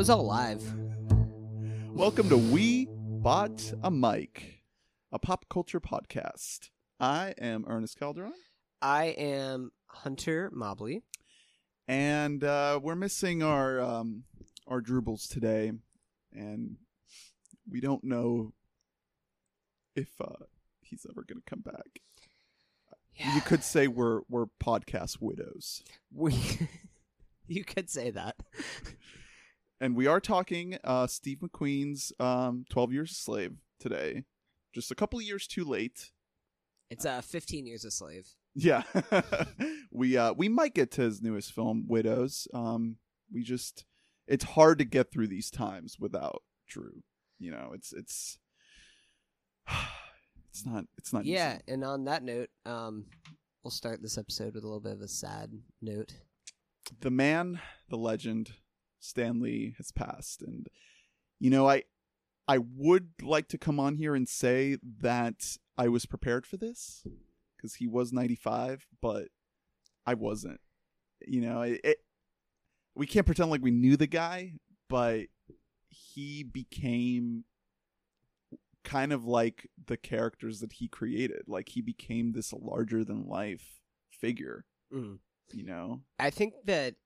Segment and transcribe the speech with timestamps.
[0.00, 0.62] was all live.
[1.90, 4.62] Welcome to We Bought a Mic,
[5.12, 6.70] a pop culture podcast.
[6.98, 8.32] I am Ernest Calderon,
[8.80, 11.02] I am Hunter Mobley.
[11.86, 14.24] and uh, we're missing our um,
[14.66, 15.70] our Drupals today,
[16.32, 16.76] and
[17.70, 18.54] we don't know
[19.94, 20.46] if uh,
[20.80, 22.00] he's ever going to come back.
[23.16, 23.34] Yeah.
[23.34, 26.34] You could say we're we're podcast widows, We,
[27.46, 28.36] you could say that.
[29.80, 34.24] And we are talking uh, Steve McQueen's um, Twelve Years a Slave today,
[34.74, 36.10] just a couple of years too late.
[36.90, 38.26] It's uh, 15 Years a Slave.
[38.54, 38.82] Yeah,
[39.92, 42.48] we uh we might get to his newest film, Widows.
[42.52, 42.96] Um,
[43.32, 43.84] we just
[44.26, 47.02] it's hard to get through these times without Drew.
[47.38, 48.38] You know, it's it's
[50.50, 51.62] it's not it's not Yeah, easy.
[51.68, 53.06] and on that note, um,
[53.62, 56.14] we'll start this episode with a little bit of a sad note.
[57.00, 58.50] The man, the legend,
[59.00, 60.68] Stan Lee has passed, and
[61.38, 61.84] you know I
[62.46, 67.06] I would like to come on here and say that I was prepared for this
[67.56, 69.28] because he was 95, but
[70.06, 70.60] I wasn't.
[71.26, 71.96] You know, it, it
[72.94, 74.54] we can't pretend like we knew the guy,
[74.88, 75.26] but
[75.88, 77.44] he became
[78.84, 81.42] kind of like the characters that he created.
[81.46, 83.80] Like he became this larger than life
[84.10, 85.18] figure, Mm.
[85.52, 86.00] you know?
[86.18, 86.96] I think that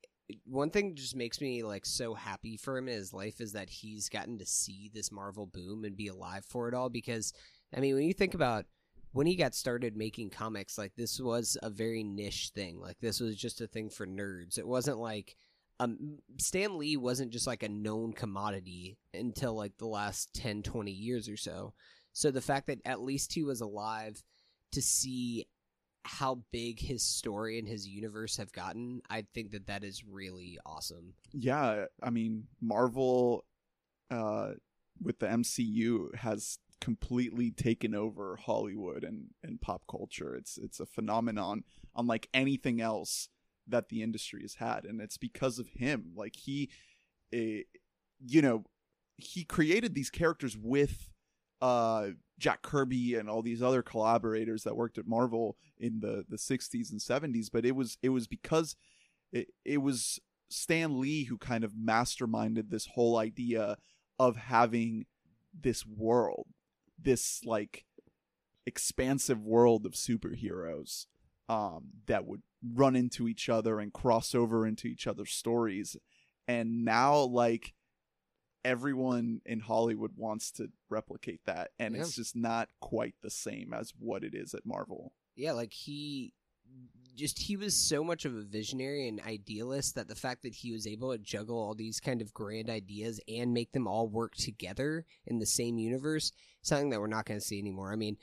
[0.44, 3.68] one thing just makes me like so happy for him in his life is that
[3.68, 6.88] he's gotten to see this Marvel boom and be alive for it all.
[6.88, 7.32] Because
[7.76, 8.64] I mean, when you think about
[9.12, 12.80] when he got started making comics, like this was a very niche thing.
[12.80, 14.58] Like this was just a thing for nerds.
[14.58, 15.36] It wasn't like
[15.80, 20.90] um Stan Lee wasn't just like a known commodity until like the last 10 20
[20.90, 21.74] years or so.
[22.12, 24.22] So the fact that at least he was alive
[24.72, 25.46] to see
[26.04, 30.58] how big his story and his universe have gotten, I think that that is really
[30.66, 31.14] awesome.
[31.32, 33.44] Yeah, I mean, Marvel
[34.10, 34.52] uh
[35.02, 40.34] with the MCU has completely taken over Hollywood and and pop culture.
[40.34, 41.64] It's it's a phenomenon
[41.96, 43.28] unlike anything else
[43.66, 46.12] that the industry has had and it's because of him.
[46.14, 46.70] Like he
[47.32, 47.62] eh,
[48.24, 48.64] you know,
[49.16, 51.08] he created these characters with
[51.62, 56.36] uh Jack Kirby and all these other collaborators that worked at Marvel in the the
[56.36, 58.76] 60s and 70s, but it was it was because
[59.32, 63.76] it, it was Stan Lee who kind of masterminded this whole idea
[64.18, 65.06] of having
[65.58, 66.46] this world,
[66.98, 67.84] this like
[68.66, 71.06] expansive world of superheroes
[71.48, 75.96] um, that would run into each other and cross over into each other's stories.
[76.48, 77.74] And now, like,
[78.64, 83.92] everyone in Hollywood wants to replicate that, and it's just not quite the same as
[83.98, 85.12] what it is at Marvel.
[85.36, 86.32] Yeah, like he
[87.14, 90.72] just he was so much of a visionary and idealist that the fact that he
[90.72, 94.34] was able to juggle all these kind of grand ideas and make them all work
[94.34, 96.32] together in the same universe,
[96.62, 97.92] something that we're not going to see anymore.
[97.92, 98.16] I mean,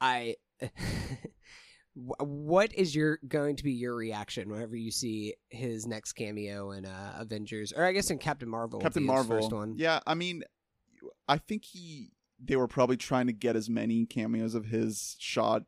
[0.00, 0.36] I
[1.94, 6.86] what is your going to be your reaction whenever you see his next cameo in
[6.86, 8.80] uh, Avengers or I guess in Captain Marvel?
[8.80, 9.36] Captain Marvel.
[9.36, 9.74] first one.
[9.76, 10.42] Yeah, I mean,
[11.28, 15.62] I think he they were probably trying to get as many cameos of his shot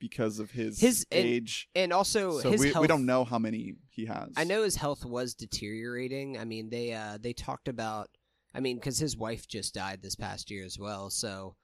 [0.00, 1.68] because of his, His- and- age.
[1.74, 4.30] And also so his we, health, we don't know how many he has.
[4.36, 6.38] I know his health was deteriorating.
[6.38, 8.08] I mean, they uh they talked about
[8.54, 11.08] I mean cuz his wife just died this past year as well.
[11.10, 11.54] So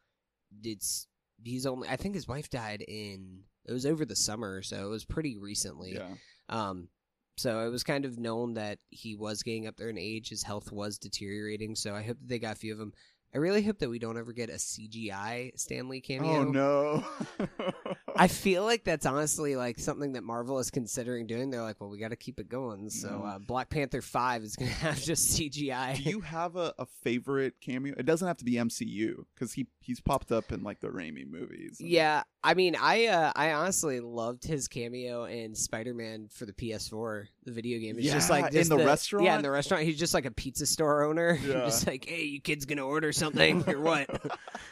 [0.62, 1.08] it's
[1.42, 4.88] he's only I think his wife died in it was over the summer, so it
[4.88, 5.94] was pretty recently.
[5.94, 6.14] Yeah.
[6.48, 6.88] Um
[7.36, 10.28] so it was kind of known that he was getting up there in age.
[10.28, 11.74] His health was deteriorating.
[11.74, 12.92] So I hope that they got a few of them.
[13.34, 16.30] I really hope that we don't ever get a CGI Stan Lee cameo.
[16.30, 17.04] Oh no.
[18.16, 21.50] I feel like that's honestly like something that Marvel is considering doing.
[21.50, 22.88] They're like, well, we got to keep it going.
[22.90, 25.96] So uh, Black Panther Five is going to have just CGI.
[25.96, 27.94] Do you have a, a favorite cameo?
[27.98, 31.28] It doesn't have to be MCU because he he's popped up in like the Raimi
[31.28, 31.78] movies.
[31.80, 36.44] and- yeah, I mean, I uh, I honestly loved his cameo in Spider Man for
[36.44, 37.96] the PS4, the video game.
[37.98, 39.24] It's just Yeah, like in just the restaurant.
[39.24, 39.84] Yeah, in the restaurant.
[39.84, 41.38] He's just like a pizza store owner.
[41.44, 41.64] Yeah.
[41.64, 44.08] just like, hey, you kids gonna order something or what?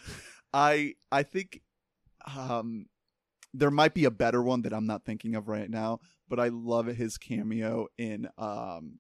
[0.55, 1.63] I I think
[2.37, 2.87] um
[3.55, 6.49] there might be a better one that I'm not thinking of right now, but I
[6.49, 8.99] love his cameo in um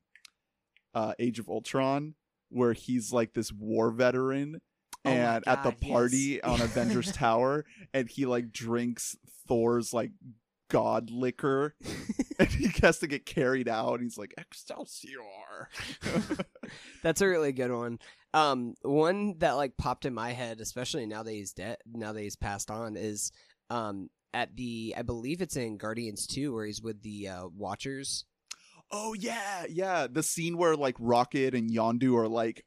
[0.94, 2.14] uh Age of Ultron
[2.48, 4.60] where he's like this war veteran
[5.04, 6.44] Oh and at the party yes.
[6.44, 9.16] on Avengers Tower and he like drinks
[9.48, 10.12] Thor's like
[10.68, 11.74] god liquor
[12.38, 15.68] and he has to get carried out and he's like Excelsior.
[17.02, 17.98] That's a really good one.
[18.32, 22.22] Um, one that like popped in my head, especially now that he's dead, now that
[22.22, 23.32] he's passed on, is
[23.70, 28.24] um at the I believe it's in Guardians Two where he's with the uh, Watchers.
[28.90, 30.06] Oh yeah, yeah.
[30.10, 32.64] The scene where like Rocket and Yondu are like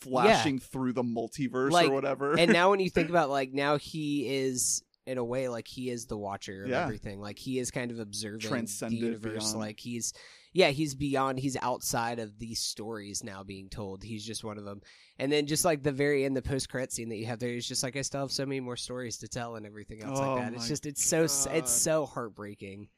[0.00, 2.38] flashing through the multiverse Like, or whatever.
[2.38, 5.90] and now when you think about like now he is in a way like he
[5.90, 6.82] is the watcher of Yeah.
[6.84, 9.58] everything like he is kind of observing the universe beyond.
[9.58, 10.12] like he's
[10.52, 14.64] yeah he's beyond he's outside of these stories now being told he's just one of
[14.64, 14.80] them
[15.18, 17.50] and then just like the very end the post credit scene that you have there
[17.54, 20.18] is just like i still have so many more stories to tell and everything else
[20.20, 22.88] Oh like that it's just it's so it's so heartbreaking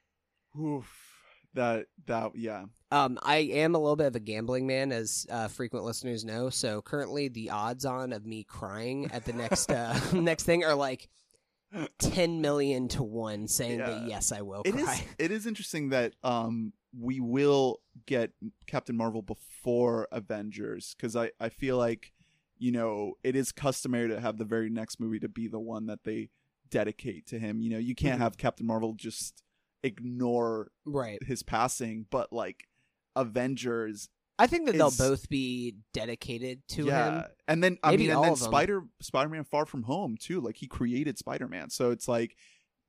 [0.61, 1.12] Oof.
[1.55, 2.65] That that yeah.
[2.91, 6.51] Um, I am a little bit of a gambling man, as uh, frequent listeners know.
[6.51, 10.75] So currently, the odds on of me crying at the next uh, next thing are
[10.75, 11.09] like
[11.99, 13.91] ten million to one, saying Yeah.
[13.91, 15.05] that yes, I will It is cry.
[15.19, 18.33] it is interesting that um we will get
[18.67, 22.13] Captain Marvel before Avengers because I I feel like
[22.59, 25.87] you know it is customary to have the very next movie to be the one
[25.87, 26.29] that they
[26.69, 27.61] dedicate to him.
[27.63, 28.23] You know, you can't Mhm.
[28.23, 29.43] have Captain Marvel just
[29.83, 31.23] ignore Right.
[31.25, 32.65] his passing, but like
[33.17, 34.09] Avengers,
[34.39, 37.25] I think that they'll both be dedicated to yeah, him.
[37.49, 38.37] and then I Maybe mean, and then.
[38.37, 40.41] Spider Spider Man Far From Home too.
[40.41, 42.37] Like he created Spider Man, so it's like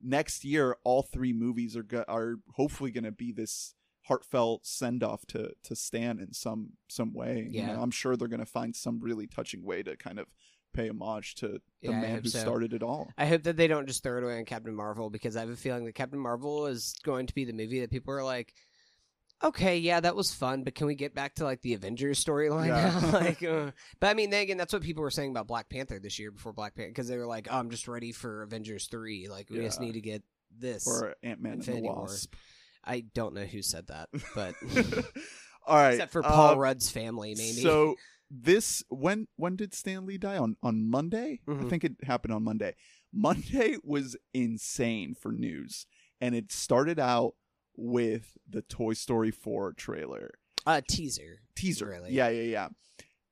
[0.01, 3.75] next year all three movies are go- are hopefully going to be this
[4.07, 7.47] heartfelt send off to to Stan in some some way.
[7.51, 7.73] You Yeah.
[7.75, 10.27] know, I'm sure they're going to find some really touching way to kind of
[10.73, 12.39] pay homage to the Yeah, man who so.
[12.39, 13.11] started it all.
[13.17, 15.49] I hope that they don't just throw it away on Captain Marvel because I have
[15.49, 18.53] a feeling that Captain Marvel is going to be the movie that people are like,
[19.43, 22.67] okay, yeah, that was fun, but can we get back to like the Avengers storyline
[22.67, 23.11] Yeah.
[23.13, 25.99] like, uh, but I mean, then again, that's what people were saying about Black Panther
[25.99, 28.87] this year before Black Panther because they were like, oh, I'm just ready for Avengers
[28.87, 29.27] three.
[29.27, 30.23] Like, we just need to get
[30.57, 30.87] this.
[30.87, 32.01] Or Ant Man and the War.
[32.01, 32.33] Wasp.
[32.85, 34.55] I don't know who said that, but
[35.65, 37.61] all right, except for Paul uh, Rudd's family, maybe.
[37.61, 37.95] So
[38.35, 41.39] this when when did Stan Lee die on on Monday?
[41.47, 41.69] I Mhm.
[41.69, 42.75] think it happened on Monday.
[43.13, 45.85] Monday was insane for news,
[46.19, 47.35] and it started out
[47.75, 50.31] with the Toy Story 4 trailer
[50.65, 51.41] uh, teaser.
[51.55, 51.85] teaser.
[51.87, 52.11] Really?
[52.13, 52.69] Yeah, yeah, yeah.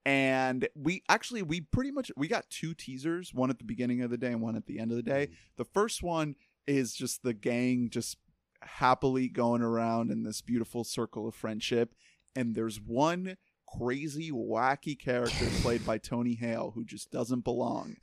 [0.06, 4.10] And we actually we pretty much we got two teasers, one at the beginning of
[4.10, 5.28] the day and one at the end of the day.
[5.28, 5.36] Mm-hmm.
[5.58, 6.36] The first one
[6.68, 8.18] is just the gang just
[8.62, 11.94] happily going around in this beautiful circle of friendship.
[12.36, 13.38] And there's one
[13.78, 17.98] crazy, wacky character played by Tony Hale who just doesn't belong.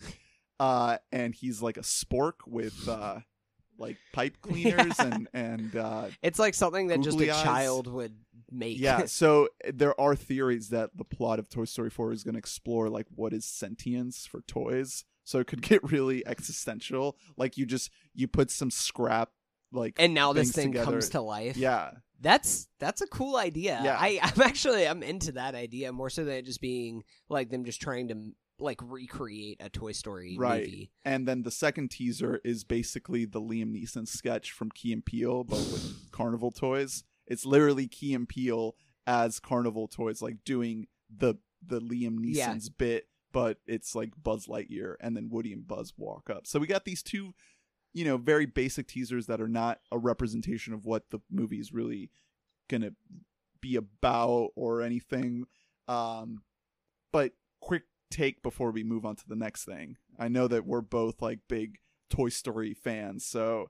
[0.60, 3.20] Uh, and he's like a spork with uh,
[3.78, 5.06] like pipe cleaners Yeah.
[5.06, 7.42] and and uh, It's like something that just a eyes.
[7.42, 8.14] child would
[8.50, 8.78] make.
[8.80, 9.04] yeah.
[9.06, 12.88] So there are theories that the plot of Toy Story 4 is going to explore
[12.88, 15.04] like what is sentience for toys.
[15.24, 17.16] So it could get really existential.
[17.36, 19.30] Like you just you put some scrap
[19.72, 20.92] like and now this thing together.
[20.92, 21.56] comes to life.
[21.56, 23.80] yeah That's that's a cool idea.
[23.84, 23.96] Yeah.
[23.98, 27.64] I, I'm actually I'm into that idea more so than it just being like them
[27.64, 30.64] just trying to like recreate a Toy Story Right.
[30.64, 30.90] movie.
[31.04, 35.44] And then the second teaser is basically the Liam Neeson sketch from Key and Peele,
[35.44, 37.04] but with carnival toys.
[37.26, 38.74] It's literally Key and Peele
[39.06, 41.34] as carnival toys, like doing the
[41.64, 42.52] the Liam Yeah.
[42.54, 46.46] Neeson's bit, but it's like Buzz Lightyear, and then Woody and Buzz walk up.
[46.46, 47.34] So we got these two,
[47.98, 51.72] you know, very basic teasers that are not a representation of what the movie is
[51.72, 52.12] really
[52.68, 52.92] gonna
[53.60, 55.46] be about or anything.
[55.88, 56.42] Um,
[57.12, 59.96] but quick take before we move on to the next thing.
[60.16, 61.78] I know that we're both like big
[62.08, 63.66] Toy Story fans, so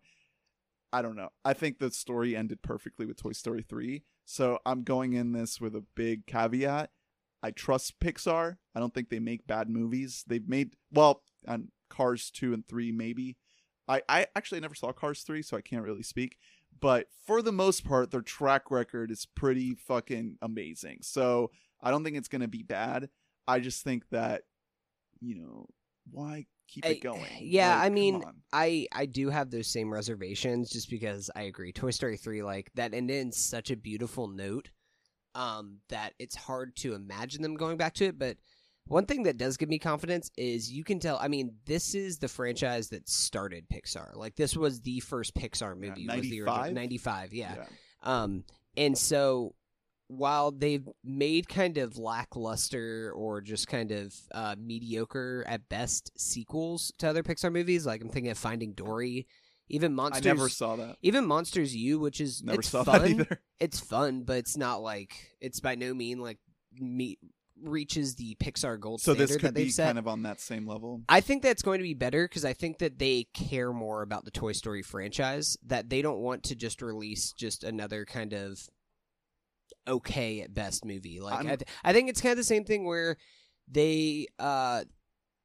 [0.93, 1.31] I don't know.
[1.43, 4.05] I think the story ended perfectly with Toy Story 3.
[4.27, 6.91] So I'm going in this with a big caveat.
[7.43, 8.59] I trust Pixar.
[8.75, 10.23] I don't think they make bad movies.
[10.27, 13.39] They've made well, on Cars 2 and 3 maybe.
[13.89, 16.37] I I actually never saw Cars 3, so I can't really speak.
[16.81, 20.99] But for the most part, their track record is pretty fucking amazing.
[21.03, 21.51] So
[21.83, 23.09] I don't think it's going to be bad.
[23.49, 24.43] I just think that,
[25.21, 25.67] you know,
[26.11, 27.25] why keep I- it going?
[27.41, 28.25] yeah, Like, I mean.
[28.53, 31.73] I I do have those same reservations just because I agree.
[31.73, 34.71] Toy Story three like that ended in such a beautiful note,
[35.35, 38.19] um, that it's hard to imagine them going back to it.
[38.19, 38.37] But
[38.89, 41.19] one thing that does give me confidence is you can tell.
[41.21, 44.17] I mean, this is the franchise that started Pixar.
[44.17, 46.07] Like this was the first Pixar movie.
[46.07, 46.73] was the original 95?
[46.73, 47.33] ninety five.
[47.33, 47.55] Yeah.
[47.57, 47.65] yeah.
[48.03, 48.45] Um,
[48.77, 49.55] and so
[50.09, 56.93] while they've made kind of lackluster or just kind of uh, mediocre at best sequels
[56.99, 59.27] to other Pixar movies, like I'm thinking of Finding Dory,
[59.69, 60.27] even Monsters.
[60.27, 60.97] I never saw that.
[61.03, 63.03] even Monsters U, which is Never it's saw fun.
[63.03, 63.41] that either.
[63.61, 66.39] It's fun, but it's not like it's by no mean like
[66.73, 67.19] me
[67.63, 69.87] reaches the Pixar gold So standard this that could they've be set.
[69.87, 71.03] kind of on that same level.
[71.09, 74.25] I think that's going to be better because I think that they care more about
[74.25, 75.57] the Toy Story franchise.
[75.67, 78.61] That they don't want to just release just another kind of
[79.87, 81.21] okay at best movie.
[81.21, 83.17] Like I, th- I think it's kind of the same thing where
[83.71, 84.85] they uh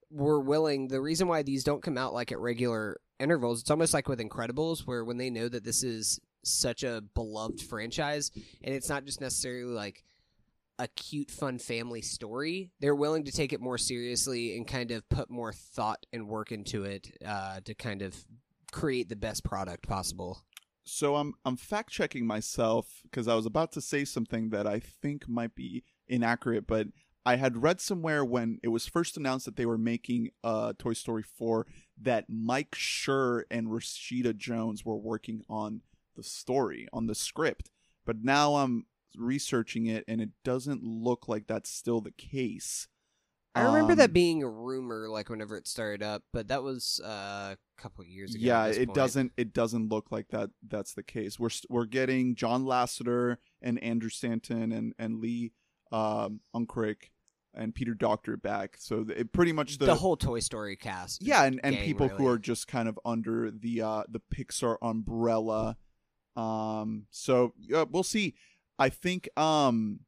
[0.10, 0.88] were willing.
[0.88, 4.20] The reason why these don't come out like at regular intervals, it's almost like with
[4.20, 8.32] Incredibles, where when they know that this is such a beloved franchise,
[8.64, 10.04] and it's not just necessarily like
[10.80, 12.72] a cute, fun family story.
[12.80, 16.52] They're willing to take it more seriously and kind of put more thought and work
[16.52, 18.16] into it uh, to kind of
[18.72, 20.44] create the best product possible.
[20.84, 24.80] So I'm I'm fact checking myself because I was about to say something that I
[24.80, 26.88] think might be inaccurate, but
[27.26, 30.94] I had read somewhere when it was first announced that they were making uh, Toy
[30.94, 31.66] Story 4
[32.02, 35.82] that Mike Schur and Rashida Jones were working on
[36.18, 37.70] the story, on the script.
[38.06, 42.88] But now I'm researching it and it doesn't look like that's still the case.
[43.56, 47.00] I remember Um, that being a rumor, like whenever it started up, but that was
[47.06, 48.44] uh, a couple years ago.
[48.44, 48.96] Yeah, it point.
[48.96, 51.38] doesn't it doesn't look like that that's the case.
[51.40, 55.54] We're we're getting John Lasseter and Andrew Stanton and and Lee
[55.92, 57.12] um Unkrich
[57.54, 58.76] and Peter Docter back.
[58.80, 61.22] So it pretty much The, the, whole Toy Story cast.
[61.22, 64.78] yeah, and, and gang, people who are just kind of under the uh the Pixar
[64.82, 65.78] umbrella.
[66.36, 68.34] Um so uh, we'll see.
[68.80, 70.02] I think um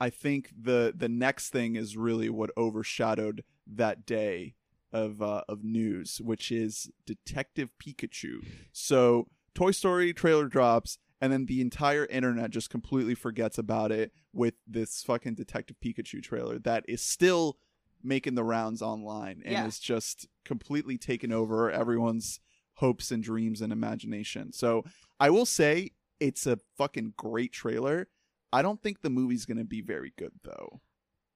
[0.00, 4.54] I think the the next thing is really what overshadowed that day
[4.92, 8.44] of uh, of news, which is Detective Pikachu.
[8.72, 14.12] So Toy Story trailer drops, and then the entire internet just completely forgets about it
[14.32, 17.56] with this fucking Detective Pikachu trailer that is still
[18.02, 19.66] making the rounds online and Yeah.
[19.66, 22.38] is just completely taken over everyone's
[22.74, 24.52] hopes and dreams and imagination.
[24.52, 24.84] So
[25.18, 28.08] I will say it's a fucking great trailer.
[28.52, 30.80] I don't think the movie's gonna be very good though.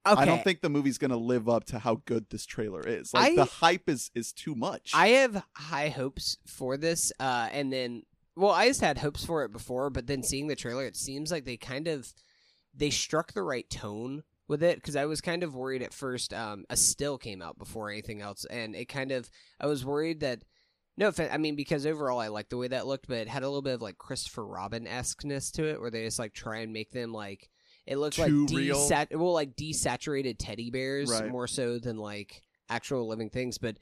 [0.06, 0.22] Okay.
[0.22, 3.12] I don't think the movie's gonna live up to how good this trailer is.
[3.12, 4.92] Like I- the hype is is too much.
[4.94, 8.04] I have high hopes for this, uh, and then
[8.36, 11.32] well, I just had hopes for it before, but then seeing the trailer, it seems
[11.32, 12.14] like they kind of
[12.72, 16.32] they struck the right tone with it because I was kind of worried at first.
[16.32, 19.28] Um, a still came out before anything else, and it kind of
[19.60, 20.44] I was worried that.
[20.98, 23.44] No, offense, I mean because overall I liked the way that looked, but it had
[23.44, 26.58] a little bit of like Christopher Robin esqueness to it, where they just like try
[26.58, 27.48] and make them like
[27.86, 31.30] it looked Too like desat- well like desaturated teddy bears Right.
[31.30, 33.58] more so than like actual living things.
[33.58, 33.78] But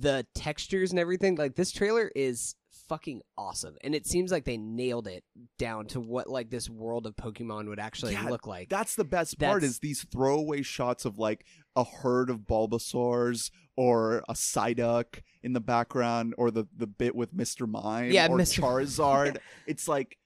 [0.00, 2.54] the textures and everything, like this trailer is
[2.88, 5.24] fucking awesome, and it seems like they nailed it
[5.58, 8.68] down to what like this world of Pokemon would actually Yeah, look like.
[8.68, 11.44] That's the best part is these throwaway shots of like
[11.76, 17.34] a herd of Bulbasaurs or a Psyduck in the background or the the bit with
[17.34, 17.68] Mr.
[17.68, 18.60] Mime Yeah, or Mr.
[18.60, 19.38] Charizard.
[19.66, 20.18] it's like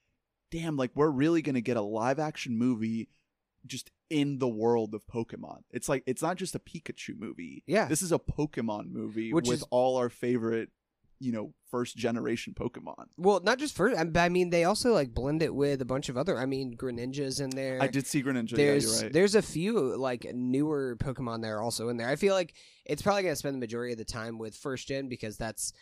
[0.50, 3.09] damn, like we're really going to get a live action movie
[3.67, 5.59] just in the world of Pokemon.
[5.71, 7.62] It's like it's not just a Pikachu movie.
[7.67, 10.71] yeah, This is a Pokemon movie Which with is- all our favorite,
[11.21, 13.07] you know, first generation Pokemon.
[13.17, 16.09] well, not just first, I I mean, they also like blend it with a bunch
[16.09, 16.39] of other.
[16.39, 17.83] I mean, Greninja's in there.
[17.83, 18.53] I did see Greninja.
[18.53, 19.13] Yeah, there's you're right.
[19.13, 22.09] there's a few like newer Pokemon there also in there.
[22.09, 25.09] I feel like it's probably gonna spend the majority of the time with first gen
[25.09, 25.73] because that's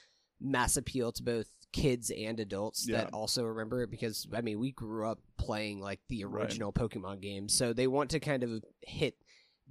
[0.41, 2.99] mass appeal to both kids and adults Yeah.
[3.05, 6.45] that also remember it because I mean we grew up playing like the Right.
[6.45, 7.53] original Pokemon games.
[7.53, 9.17] So they want to kind of hit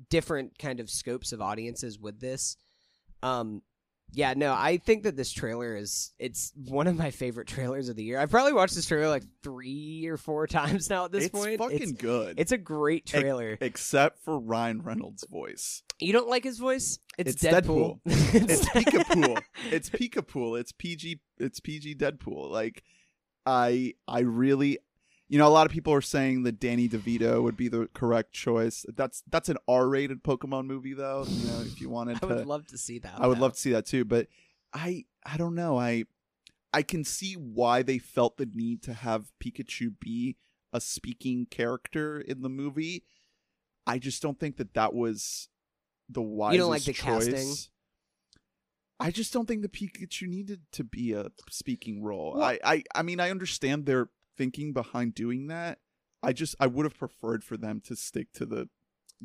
[0.10, 2.58] different kind of scopes of audiences with this.
[3.24, 3.62] Um
[4.12, 7.96] yeah, no, I think that this trailer is it's one of my favorite trailers of
[7.96, 8.20] the year.
[8.20, 11.58] I've probably watched this trailer like 3 or 4 times now at this it's point.
[11.60, 12.40] fucking it's fucking good.
[12.40, 13.58] it's a great trailer.
[13.62, 15.84] except for Ryan Reynolds' voice.
[16.00, 17.00] You don't like his voice?
[17.18, 18.00] It's, It's Deadpool.
[18.06, 19.42] It's Pikapool.
[19.72, 20.60] It's Pikapool.
[20.60, 21.20] It's PG.
[21.38, 22.50] It's PG Deadpool.
[22.52, 22.84] Like,
[23.46, 24.80] I I really,
[25.27, 28.32] you know, a lot of people are saying that Danny DeVito would be the correct
[28.32, 28.86] choice.
[28.96, 31.25] That's that's an R-rated Pokemon movie, though.
[31.27, 33.13] You know, if you wanted I to, would love to see that.
[33.17, 33.41] I would though.
[33.41, 34.05] love to see that too.
[34.05, 34.27] But
[34.74, 35.79] I I don't know.
[35.79, 36.05] I
[36.74, 40.36] I can see why they felt the need to have Pikachu be
[40.74, 43.05] a speaking character in the movie.
[43.88, 45.48] I just don't think that that was
[46.10, 47.27] the wisest like the choice.
[47.27, 47.53] casting?
[49.00, 52.34] I just don't think the Pikachu needed to be a speaking role.
[52.36, 55.80] Well- I, I I mean I understand their thinking behind doing that.
[56.24, 58.70] I just I would have preferred for them to stick to the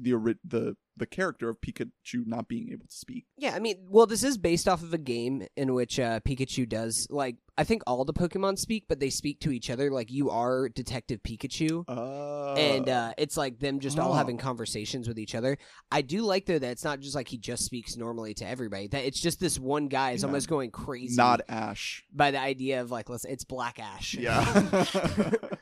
[0.03, 3.25] the the the character of Pikachu not being able to speak.
[3.39, 6.69] Yeah, I mean, well, this is based off of a game in which uh, Pikachu
[6.69, 9.91] does like I think all the Pokemon speak, but they speak to each other.
[9.91, 11.85] Like you are Detective Pikachu.
[11.89, 15.57] Uh, and uh, it's like them just all having conversations with each other.
[15.91, 18.89] I do like though that it's not just like he just speaks normally to everybody.
[18.89, 20.27] That it's just this one guy is Yeah.
[20.29, 22.05] almost going crazy not Ash.
[22.13, 24.15] by the idea of like, listen, it's Black Ash.
[24.15, 24.45] Yeah.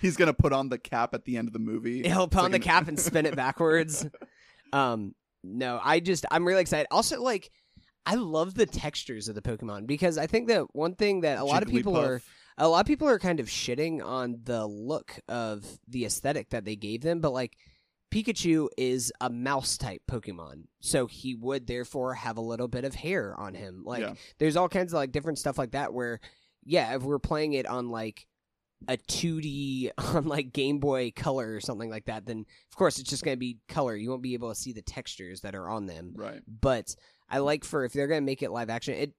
[0.00, 2.02] He's gonna put on the cap at the end of the movie.
[2.08, 4.06] He'll put on the cap and spin it backwards.
[4.72, 6.86] Um, no, I just I'm really excited.
[6.90, 7.50] Also, like,
[8.06, 11.44] I love the textures of the Pokemon because I think that one thing that a
[11.44, 12.22] lot of people are
[12.58, 16.64] a lot of people are kind of shitting on the look of the aesthetic that
[16.64, 17.56] they gave them, but like
[18.12, 22.94] Pikachu is a mouse type Pokemon, so he would therefore have a little bit of
[22.94, 23.82] hair on him.
[23.86, 24.14] Like Yeah.
[24.38, 26.20] there's all kinds of like different stuff like that where
[26.64, 28.26] yeah, if we're playing it on like
[28.88, 33.10] a 2D on like Game Boy Color or something like that, then of course it's
[33.10, 33.96] just going to be color.
[33.96, 36.12] You won't be able to see the textures that are on them.
[36.14, 36.40] Right.
[36.46, 36.94] But
[37.28, 39.12] I like for if they're going to make it live action, it.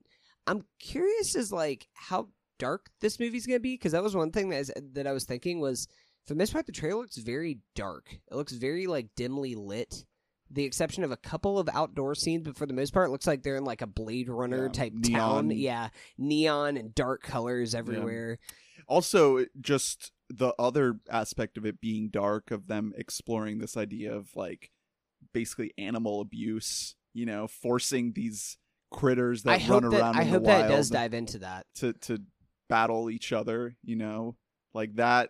[0.48, 4.32] I'm curious as like how dark this movie's going to be because that was one
[4.32, 5.88] thing that is, that I was thinking was
[6.26, 8.08] for the most part the trailer looks very dark.
[8.32, 10.06] It looks very like dimly lit.
[10.54, 13.26] The exception of a couple of outdoor scenes, but for the most part, it looks
[13.28, 15.50] like they're in like a Blade Runner Yeah, type neon.
[15.50, 15.52] town.
[15.52, 18.38] Yeah, neon and dark colors everywhere.
[18.88, 24.36] Also, just the other aspect of it being dark, of them exploring this idea of
[24.36, 24.72] like
[25.34, 28.58] basically animal abuse, you know, forcing these
[28.92, 31.66] critters that I run that around I hope that it does dive into that.
[31.76, 32.20] to to
[32.68, 34.36] battle each other, you know,
[34.74, 35.30] like that.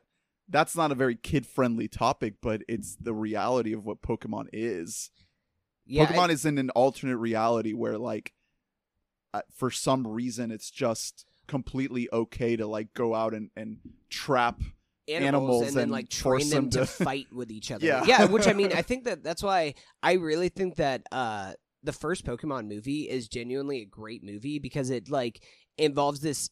[0.52, 5.10] That's not a very kid friendly topic, but it's the reality of what Pokemon is.
[5.86, 8.34] Yeah, Pokemon I- is in an alternate reality where like
[9.34, 13.78] uh, for some reason it's just completely okay to like go out and, and
[14.10, 14.62] trap
[15.08, 17.86] animals, animals and then like train them them to fight with each other.
[17.86, 18.04] Yeah.
[18.06, 18.26] yeah.
[18.26, 21.54] Which I mean, I think that that's why I really think that uh
[21.84, 25.44] the first Pokemon movie is genuinely a great movie because it like
[25.78, 26.50] involves this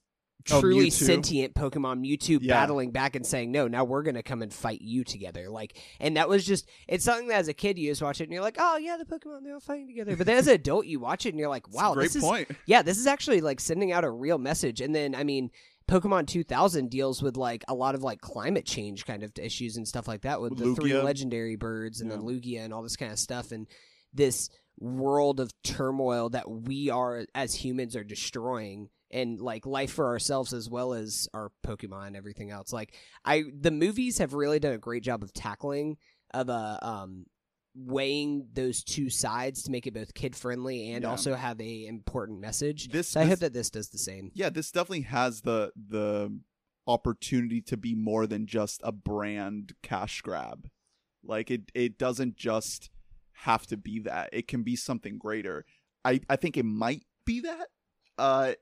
[0.52, 1.06] Oh, truly Mewtwo?
[1.06, 2.54] sentient Pokemon Mewtwo Yeah.
[2.54, 6.16] battling back and saying, "No, now we're gonna come and fight you together." Like, and
[6.18, 8.42] that was just it's something that as a kid you just watch it and you're
[8.42, 11.00] like, "Oh yeah, the Pokemon they're all fighting together." But then as an adult you
[11.00, 12.50] watch it and you're like, "Wow, great this is point.
[12.66, 14.80] yeah, this is actually like sending out a real message.
[14.82, 15.52] And then, I mean,
[15.90, 19.88] Pokemon 2000 deals with like a lot of like climate change kind of issues and
[19.88, 23.12] stuff like that with the three legendary birds and then Lugia and all this kind
[23.12, 23.68] of stuff and
[24.14, 30.08] this world of turmoil that we are as humans are destroying and like life for
[30.08, 32.72] ourselves as well as our Pokemon and everything else.
[32.74, 32.96] Like
[33.26, 35.98] I the movies have really done a great job of tackling
[36.34, 37.26] of uh, um
[37.76, 41.10] weighing those two sides to make it both kid friendly and Yeah.
[41.12, 42.90] also have a important message.
[42.90, 44.32] This, So I this- hope that this does the same.
[44.34, 46.40] yeah, this definitely has the the
[46.88, 50.70] opportunity to be more than just a brand cash grab.
[51.24, 52.90] Like it it doesn't just
[53.34, 54.30] have to be that.
[54.34, 55.66] It can be something greater.
[56.04, 57.68] I I think it might be that.
[58.18, 58.54] Uh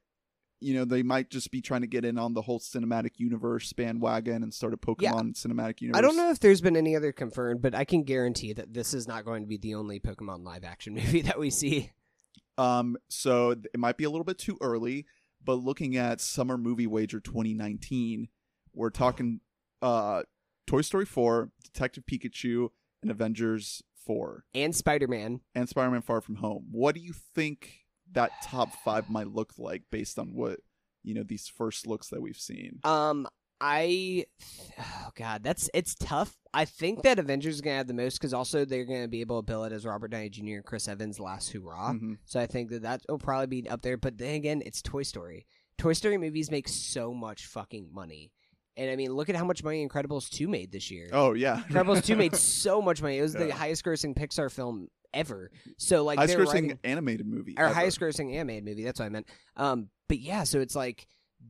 [0.60, 3.72] you know, they might just be trying to get in on the whole cinematic universe
[3.74, 5.12] bandwagon and start a Pokemon Yeah.
[5.34, 5.98] cinematic universe.
[6.00, 8.93] I don't know if there's been any other confirmed, but I can guarantee that this
[8.93, 11.91] is not going to be the only Pokemon live action movie that we see.
[12.58, 15.06] Um, so it might be a little bit too early,
[15.43, 18.28] but looking at Summer Movie Wager 2019,
[18.74, 19.41] we're talking
[19.82, 20.24] uh
[20.65, 22.70] Toy Story 4, Detective Pikachu,
[23.02, 25.41] and Avengers 4, And Spider Man.
[25.56, 26.67] and Spider-Man Far From Home.
[26.72, 30.60] What do you think that top 5 might look like based on what,
[31.04, 32.80] you know, these first looks that we've seen?
[32.84, 33.28] Um,
[33.60, 34.26] I,
[34.80, 36.38] oh god, that's it's tough.
[36.54, 39.41] I think that Avengers is gonna have the most because also they're gonna be able
[39.41, 40.58] to bill it as Robert Downey Jr.
[40.58, 41.93] and Chris Evans' last hurrah.
[41.93, 42.17] Mhm.
[42.26, 43.98] So I think that that will probably be up there.
[43.98, 45.48] But then again, it's Toy Story.
[45.80, 48.32] Toy Story movies make so much fucking money,
[48.77, 51.09] and I mean, look at how much money Incredibles two made this year.
[51.11, 51.63] Oh yeah.
[51.67, 53.17] Incredibles 2 made so much money.
[53.17, 55.51] It was the highest grossing Pixar film ever.
[55.77, 57.55] So like highest grossing writing, animated movie.
[57.57, 57.73] or ever.
[57.73, 58.83] highest grossing animated movie.
[58.83, 59.27] That's what I meant.
[59.55, 61.07] Um, but yeah, so it's like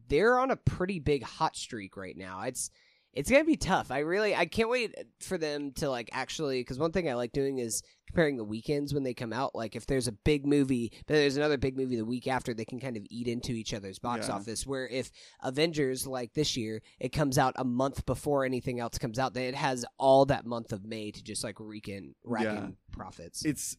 [0.07, 2.41] they're on a pretty big hot streak right now.
[2.43, 2.69] It's
[3.17, 3.89] it's gonna be tough.
[3.89, 7.31] I really I can't wait for them to like actually because one thing I like
[7.31, 9.55] doing is comparing the weekends when they come out.
[9.55, 12.63] Like if there's a big movie, but there's another big movie the week after, they
[12.63, 14.35] can kind of eat into each other's box Yeah.
[14.35, 14.67] office.
[14.67, 19.17] Where if Avengers like this year, it comes out a month before anything else comes
[19.17, 22.43] out, then it has all that month of May to just like rake in rack
[22.43, 22.57] Yeah.
[22.65, 23.43] in profits.
[23.43, 23.77] It's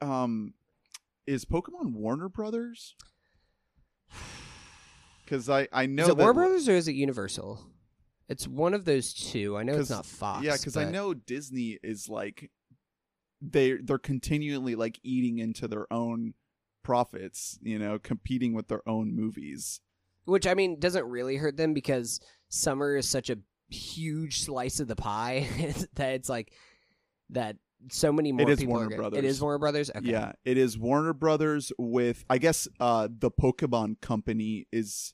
[0.00, 0.54] um
[1.26, 2.94] is Pokemon Warner Brothers?
[5.26, 7.66] Cuz I I know is it that Warner Brothers or is it Universal?
[8.28, 9.56] It's one of those two.
[9.56, 10.44] I know it's not Fox.
[10.44, 12.50] Yeah, because I but- know Disney is like
[13.40, 16.34] they they're continually like eating into their own
[16.82, 19.80] profits, you know, competing with their own movies.
[20.24, 24.88] which I mean doesn't really hurt them because summer is such a huge slice of
[24.88, 25.48] the pie
[25.94, 26.52] that it's like
[27.30, 27.56] that
[27.90, 29.18] so many more is people Warner gonna- Brothers.
[29.18, 29.90] It is Warner Brothers.
[29.94, 30.10] Okay.
[30.10, 35.12] Yeah, it is Warner Brothers with I guess uh the Pokemon company is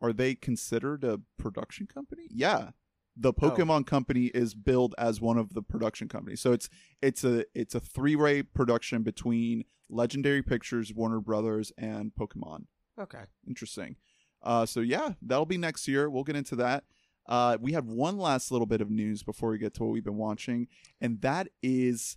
[0.00, 2.24] are they considered a production company?
[2.30, 2.70] Yeah.
[3.16, 3.32] The Oh.
[3.32, 6.40] Pokemon company is billed as one of the production companies.
[6.40, 6.70] So it's
[7.02, 12.66] it's a it's a three-way production between Legendary Pictures, Warner Brothers and Pokemon.
[12.98, 13.24] Okay.
[13.46, 13.96] Interesting.
[14.42, 16.08] Uh, so yeah, that'll be next year.
[16.08, 16.84] We'll get into that.
[17.26, 20.04] Uh, we have one last little bit of news before we get to what we've
[20.04, 20.66] been watching,
[21.00, 22.16] and that is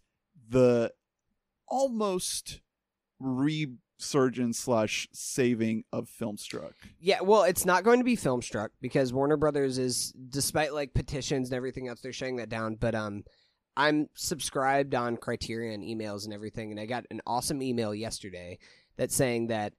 [0.49, 0.93] the
[1.67, 2.61] almost
[3.99, 6.73] resurgence slash saving of Filmstruck.
[6.99, 11.49] Yeah, well, it's not going to be Filmstruck because Warner Brothers is, despite like petitions
[11.49, 12.75] and everything else, they're shutting that down.
[12.75, 13.23] But um,
[13.77, 18.59] I'm subscribed on Criterion emails and everything, and I got an awesome email yesterday
[18.97, 19.73] that's saying that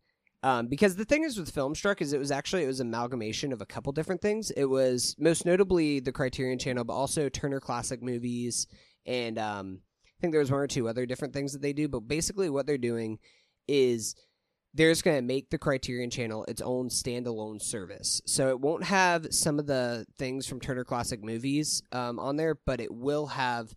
[0.44, 3.62] Um, because the thing is with Filmstruck is it was actually it was amalgamation of
[3.62, 4.50] a couple different things.
[4.50, 8.66] It was most notably the Criterion Channel, but also Turner Classic Movies,
[9.06, 11.88] and um, I think there was one or two other different things that they do.
[11.88, 13.20] But basically, what they're doing
[13.68, 14.14] is
[14.74, 18.20] they're just going to make the Criterion Channel its own standalone service.
[18.26, 22.56] So it won't have some of the things from Turner Classic Movies um, on there,
[22.66, 23.72] but it will have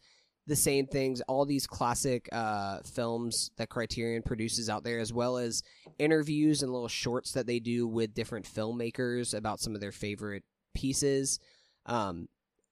[0.47, 5.37] the same things, all these classic uh, films that Criterion produces out there, as well
[5.37, 5.61] as
[5.99, 10.43] interviews and little shorts that they do with different filmmakers about some of their favorite
[10.73, 11.39] pieces.
[11.85, 12.27] Um,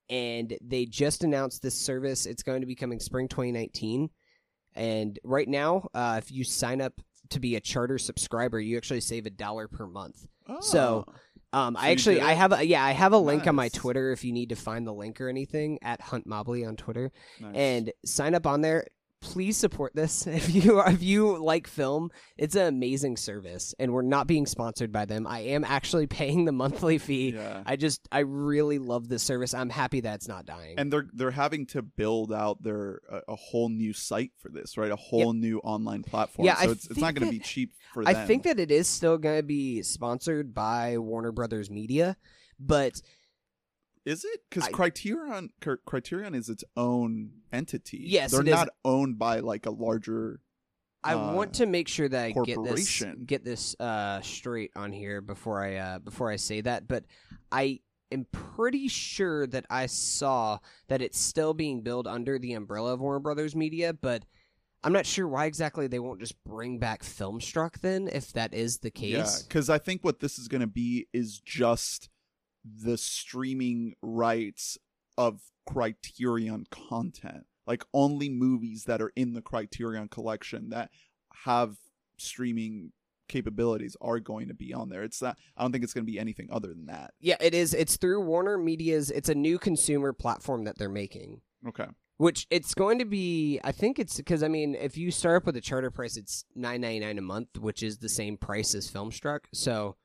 [0.09, 2.25] and they just announced this service.
[2.25, 4.09] It's going to be coming spring 2019.
[4.75, 6.93] And right now, uh, if you sign up
[7.29, 10.27] to be a charter subscriber, you actually save a dollar per month.
[10.61, 11.13] So, Oh.
[11.53, 14.11] Um, So I actually, I have, a, yeah, I have a link on my Twitter
[14.11, 17.55] if you need to find the link or anything at Hunt Mobley on Twitter Nice.
[17.55, 18.87] and sign up on there.
[19.25, 22.11] Please support this if you if you like film.
[22.37, 25.25] It's an amazing service, and we're not being sponsored by them.
[25.27, 27.31] I am actually paying the monthly fee.
[27.31, 27.63] yeah.
[27.65, 29.53] I just I really love this service.
[29.53, 30.75] I'm happy that it's not dying.
[30.77, 34.77] and they're they're having to build out their a, a whole new site for this,
[34.77, 34.91] right?
[34.91, 36.45] A whole new online platform.
[36.45, 38.23] Yeah, so I it's it's not going to be cheap for I them.
[38.23, 42.15] I think that it is still going to be sponsored by Warner Brothers Media,
[42.59, 43.01] but
[44.05, 48.03] is it because Criterion Cr- Criterion is its own entity.
[48.05, 48.53] Yes, they're it is.
[48.53, 50.39] not owned by like a larger.
[51.03, 54.91] I uh, want to make sure that I get this get this uh, straight on
[54.91, 56.87] here before I uh, before I say that.
[56.87, 57.05] But
[57.51, 57.79] I
[58.11, 63.01] am pretty sure that I saw that it's still being billed under the umbrella of
[63.01, 64.23] Warner Brothers Media, but.
[64.83, 68.77] I'm not sure why exactly they won't just bring back Filmstruck then, if that is
[68.77, 69.13] the case.
[69.13, 72.11] Yeah, because I think what this is going to be is just
[72.65, 74.77] the streaming rights
[75.17, 80.89] of Criterion content, like only movies that are in the Criterion collection that
[81.43, 81.77] have
[82.17, 82.91] streaming
[83.27, 85.03] capabilities are going to be on there.
[85.03, 85.37] It's not.
[85.57, 87.13] I don't think it's going to be anything other than that.
[87.19, 87.73] Yeah, it is.
[87.73, 89.11] It's through Warner Media's.
[89.11, 91.41] It's a new consumer platform that they're making.
[91.67, 91.87] Okay.
[92.17, 93.59] Which it's going to be.
[93.63, 96.45] I think it's because I mean, if you start up with a charter price, it's
[96.55, 99.39] nine ninety nine a month, which is the same price as Filmstruck.
[99.53, 99.97] So,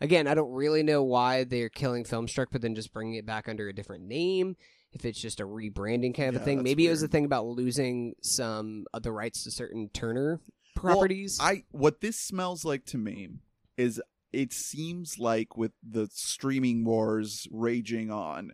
[0.00, 3.48] again, I don't really know why they're killing Filmstruck, but then just bringing it back
[3.48, 4.56] under a different name.
[4.92, 7.24] If it's just a rebranding kind of Yeah, a thing, maybe it was a thing
[7.24, 10.40] about losing some of the rights to certain Turner
[10.76, 11.38] properties.
[11.40, 13.28] I what this smells like to me
[13.76, 14.00] is
[14.32, 18.52] it seems like with the streaming wars raging on,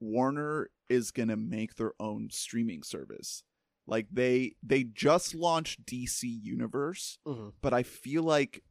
[0.00, 3.42] Warner is going to make their own streaming service.
[3.86, 7.52] Like they they just launched DC Universe, Mhm.
[7.62, 8.62] but I feel like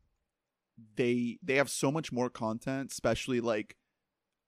[0.95, 3.75] they they have so much more content, especially like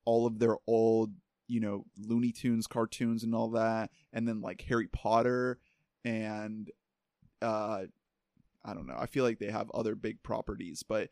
[0.06, 1.14] all of their old,
[1.48, 5.60] you know, Looney Tunes cartoons and all that, and then like Harry Potter
[6.06, 6.70] and
[7.42, 7.84] uh
[8.64, 8.98] I don't know.
[8.98, 11.10] I feel like they have other big properties, but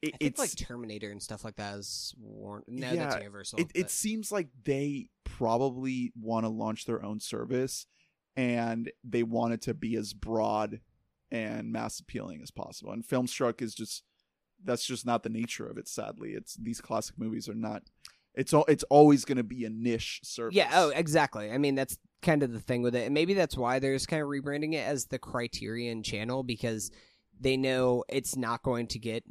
[0.00, 2.64] it, I think it's like Terminator and stuff like that is Warner.
[2.66, 3.60] No, Yeah, that's Universal.
[3.60, 7.86] it, it seems like they probably want to launch their own service
[8.36, 10.80] and they want it to be as broad
[11.32, 12.92] and mass appealing as possible.
[12.92, 14.04] And Filmstruck is just
[14.62, 15.88] that's just not the nature of it.
[15.88, 17.82] Sadly, it's these classic movies are not.
[18.34, 18.64] It's all.
[18.68, 20.54] It's always going to be a niche service.
[20.54, 21.50] Yeah, oh, exactly.
[21.50, 23.04] I mean, that's kind of the thing with it.
[23.04, 26.90] And maybe that's why they're just kind of rebranding it as the Criterion channel because
[27.40, 29.24] they know it's not going to get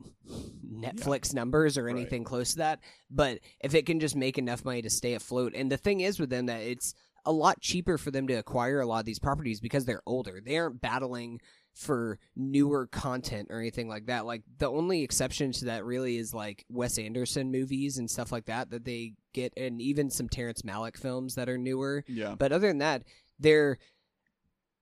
[0.69, 1.95] Netflix numbers or Right.
[1.95, 2.79] anything close to that.
[3.09, 6.19] But if it can just make enough money to stay afloat, and the thing is
[6.19, 6.93] with them that it's
[7.25, 10.41] a lot cheaper for them to acquire a lot of these properties because they're older.
[10.43, 11.39] They aren't battling
[11.73, 14.25] for newer content or anything like that.
[14.25, 18.45] Like the only exception to that really is like Wes Anderson movies and stuff like
[18.45, 22.03] that that they get, and even some Terrence Malick films that are newer.
[22.07, 22.35] yeah.
[22.37, 23.03] But other than that,
[23.39, 23.77] they're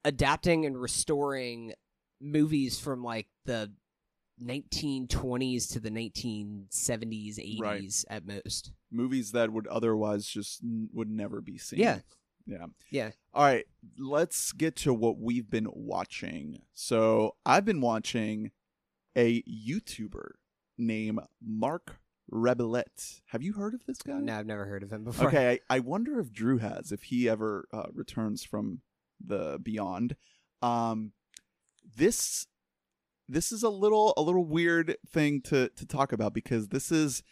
[0.03, 1.73] adapting and restoring
[2.19, 3.71] movies from like the
[4.43, 7.93] 1920s to the 1970s, 80s Right.
[8.09, 8.71] at most.
[8.91, 11.79] Movies that would otherwise just n- would never be seen.
[11.79, 11.99] Yeah.
[12.45, 12.65] Yeah.
[12.89, 13.11] Yeah.
[13.33, 13.65] All right,
[13.97, 16.61] let's get to what we've been watching.
[16.73, 18.51] So I've been watching
[19.15, 20.31] a YouTuber
[20.77, 21.97] named Marc
[22.31, 23.21] Rebillet.
[23.27, 24.19] Have you heard of this guy?
[24.19, 25.27] No, I've never heard of him before.
[25.27, 28.81] Okay, I, I wonder if Drew has, if he ever uh, returns from
[29.23, 30.15] the beyond.
[30.61, 31.13] Um,
[31.95, 32.47] this
[33.27, 37.23] this is a little a little weird thing to to talk about because this is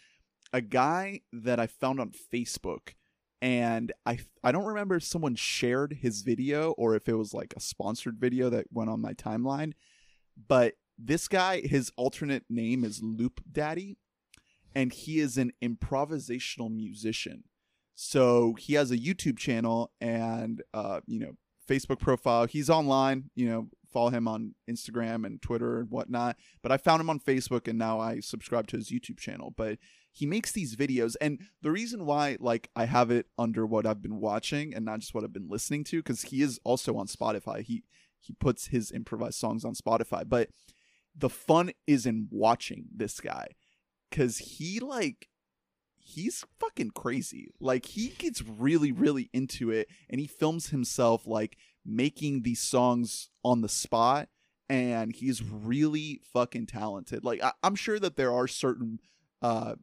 [0.54, 2.94] a guy that I found on Facebook
[3.42, 7.54] and I I don't remember if someone shared his video or if it was like
[7.56, 9.74] a sponsored video that went on my timeline
[10.48, 13.98] but this guy his alternate name is Loop Daddy
[14.74, 17.44] and he is an improvisational musician
[17.94, 21.34] so he has a YouTube channel and uh you know
[21.70, 26.38] Facebook profile he's online you know follow him on Instagram and Twitter and whatnot.
[26.62, 29.54] But I found him on Facebook and now I subscribe to his YouTube channel.
[29.56, 29.80] But
[30.18, 34.02] he makes these videos and the reason why like I have it under what I've
[34.02, 37.08] been watching and not just what I've been listening to cuz he is also on
[37.08, 37.62] Spotify.
[37.62, 37.84] He
[38.20, 40.50] he puts his improvised songs on Spotify, but
[41.16, 43.48] the fun is in watching this guy
[44.12, 45.30] cuz he like
[46.00, 47.52] he's fucking crazy.
[47.60, 53.30] Like he gets really really into it and he films himself like making these songs
[53.44, 54.30] on the spot
[54.70, 57.24] and he's really fucking talented.
[57.24, 59.00] Like I- I'm sure that there are certain
[59.42, 59.76] uh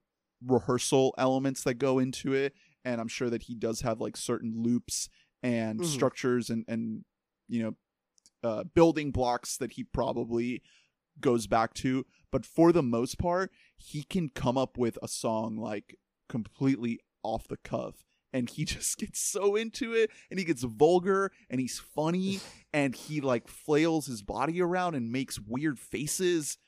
[0.47, 2.55] rehearsal elements that go into it
[2.85, 5.09] and i'm sure that he does have like certain loops
[5.43, 5.85] and Mhm.
[5.87, 7.05] structures and and
[7.49, 7.75] you know
[8.49, 10.63] uh building blocks that he probably
[11.21, 15.57] goes back to but for the most part he can come up with a song
[15.57, 15.97] like
[16.29, 21.31] completely off the cuff and he just gets so into it and he gets vulgar
[21.49, 22.41] and he's funny
[22.73, 26.59] and he like flails his body around and makes weird faces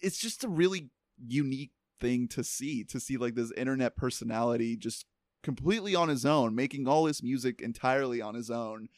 [0.00, 5.06] it's just a really unique thing to see to see like this internet personality just
[5.42, 8.88] completely on his own making all his music entirely on his own.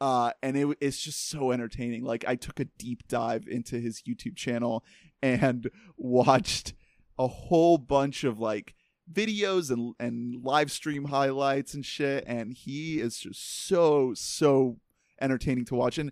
[0.00, 2.04] Uh and it, it's just so entertaining.
[2.04, 4.84] Like i took a deep dive into his youtube channel
[5.22, 6.74] and watched
[7.18, 8.74] a whole bunch of like
[9.12, 14.78] videos and and live stream highlights and shit and he is just so so
[15.20, 15.98] entertaining to watch.
[15.98, 16.10] And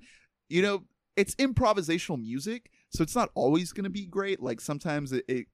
[0.48, 0.84] you know
[1.16, 4.42] it's improvisational music so it's not always going to be great.
[4.42, 5.46] Like sometimes it, it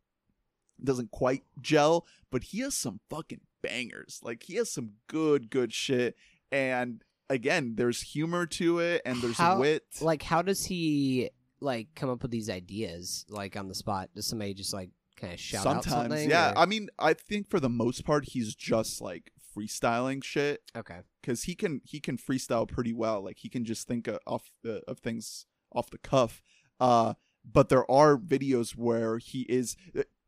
[0.83, 5.73] doesn't quite gel but he has some fucking bangers like he has some good good
[5.73, 6.17] shit
[6.53, 11.89] and again there's humor to it and there's How- wit Like, how does he like
[11.95, 14.11] come up with these ideas like on the spot?
[14.15, 16.31] Does somebody just like kind of shout out sometimes something?
[16.31, 20.63] yeah or- i mean i think for the most part he's just like freestyling shit
[20.77, 21.01] okay.
[21.21, 23.25] because he can he can freestyle pretty well.
[23.25, 26.43] Like he can just think of, off the, of things off the cuff.
[26.79, 27.15] Uh,
[27.51, 29.77] but there are videos where he is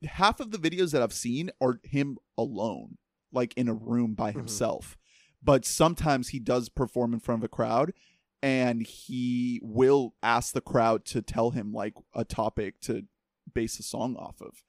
[0.05, 2.99] half of the videos that I've seen are him alone,
[3.33, 4.37] like in a room by Mhm.
[4.37, 4.97] himself.
[5.43, 7.93] But sometimes he does perform in front of a crowd,
[8.43, 13.07] and he will ask the crowd to tell him like a topic to
[13.53, 14.63] base a song off of.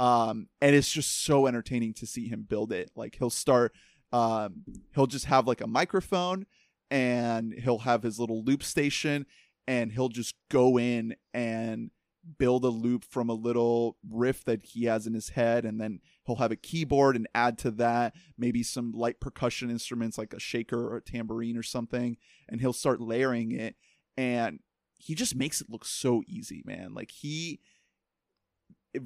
[0.00, 2.90] Um, and it's just so entertaining to see him build it.
[2.94, 3.74] Like he'll start
[4.12, 4.64] um,
[4.94, 6.46] he'll just have like a microphone
[6.90, 9.26] and he'll have his little loop station
[9.66, 11.90] and he'll just go in and
[12.38, 16.00] build a loop from a little riff that he has in his head and then
[16.26, 20.40] he'll have a keyboard and add to that maybe some light percussion instruments like a
[20.40, 22.16] shaker or a tambourine or something
[22.48, 23.76] and he'll start layering it
[24.16, 24.60] and
[24.98, 26.92] he just makes it look so easy man.
[26.92, 27.60] Like he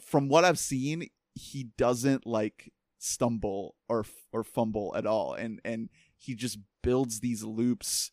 [0.01, 5.89] from what i've seen he doesn't like stumble or or fumble at all and and
[6.17, 8.13] he just builds these loops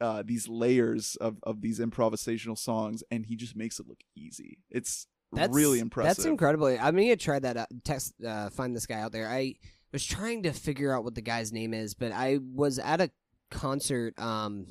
[0.00, 4.58] uh these layers of of these improvisational songs and he just makes it look easy
[4.70, 6.66] it's That's really impressive That's incredible.
[6.66, 7.56] I'm gonna try that.
[7.56, 9.28] Out, text, uh, find this guy out there.
[9.28, 9.54] I
[9.92, 13.10] was trying to figure out what the guy's name is, but I was at a
[13.50, 14.18] concert.
[14.18, 14.66] Um,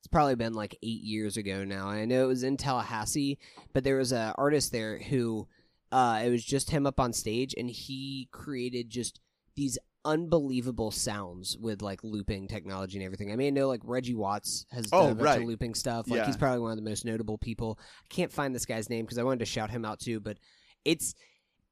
[0.00, 1.88] it's probably been like eight years ago now.
[1.88, 3.38] I know it was in Tallahassee,
[3.72, 5.48] but there was an artist there who,
[5.92, 9.20] uh, it was just him up on stage, and he created just
[9.56, 13.30] these unbelievable sounds with like looping technology and everything.
[13.32, 15.40] I mean, I know like Reggie Watts has Oh, done a bunch right.
[15.42, 16.08] of looping stuff.
[16.08, 16.26] Like Yeah.
[16.26, 17.78] he's probably one of the most notable people.
[17.80, 20.38] I can't find this guy's name because I wanted to shout him out too, but
[20.84, 21.14] it's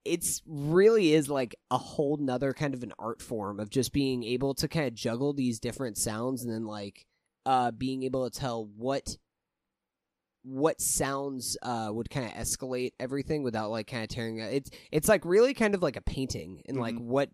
[0.05, 4.23] it's really is like a whole nother kind of an art form of just being
[4.25, 7.07] able to kind of juggle these different sounds and then like
[7.47, 9.17] uh being able to tell what
[10.45, 14.71] what sounds uh would kind of escalate everything without like kind of tearing it it's
[14.93, 17.01] it's like really kind of like a painting and like Mhm.
[17.03, 17.31] what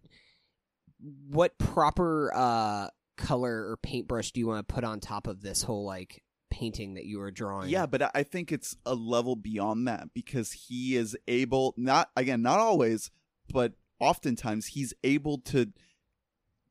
[1.28, 5.62] what proper uh color or paintbrush do you want to put on top of this
[5.62, 9.36] whole like painting that you are drawing Yeah, but I- I think it's a level
[9.36, 13.10] beyond that because he is able not again, not always,
[13.52, 15.72] but oftentimes he's able to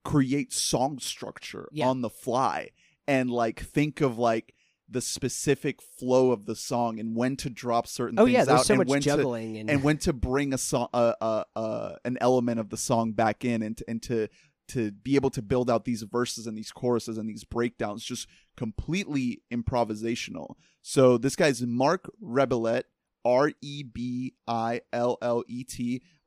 [0.03, 1.87] create song structure Yeah.
[1.87, 2.69] on the fly
[3.07, 4.53] and like think of like
[4.89, 8.59] the specific flow of the song and when to drop certain oh things yeah there's
[8.59, 11.43] out so and much when to and, and when to bring a song uh, uh,
[11.55, 14.27] uh, an element of the song back in and to, and to
[14.67, 18.27] to be able to build out these verses and these choruses and these breakdowns just
[18.55, 20.55] completely improvisational.
[20.81, 22.83] So this guy's marc rebillet
[23.25, 24.33] r-e-b-i-l-l-e-t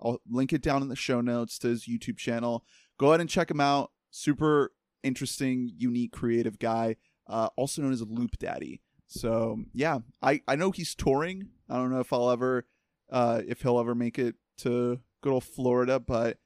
[0.01, 2.65] i'll link it down in the show notes to his youtube channel.
[2.99, 3.91] Go ahead and check him out.
[4.11, 6.97] Super interesting unique creative guy
[7.29, 11.91] uh, also known as loop daddy so yeah i i know he's touring i don't
[11.91, 12.67] know if i'll ever
[13.11, 16.39] uh, if he'll ever make it to good old Florida, but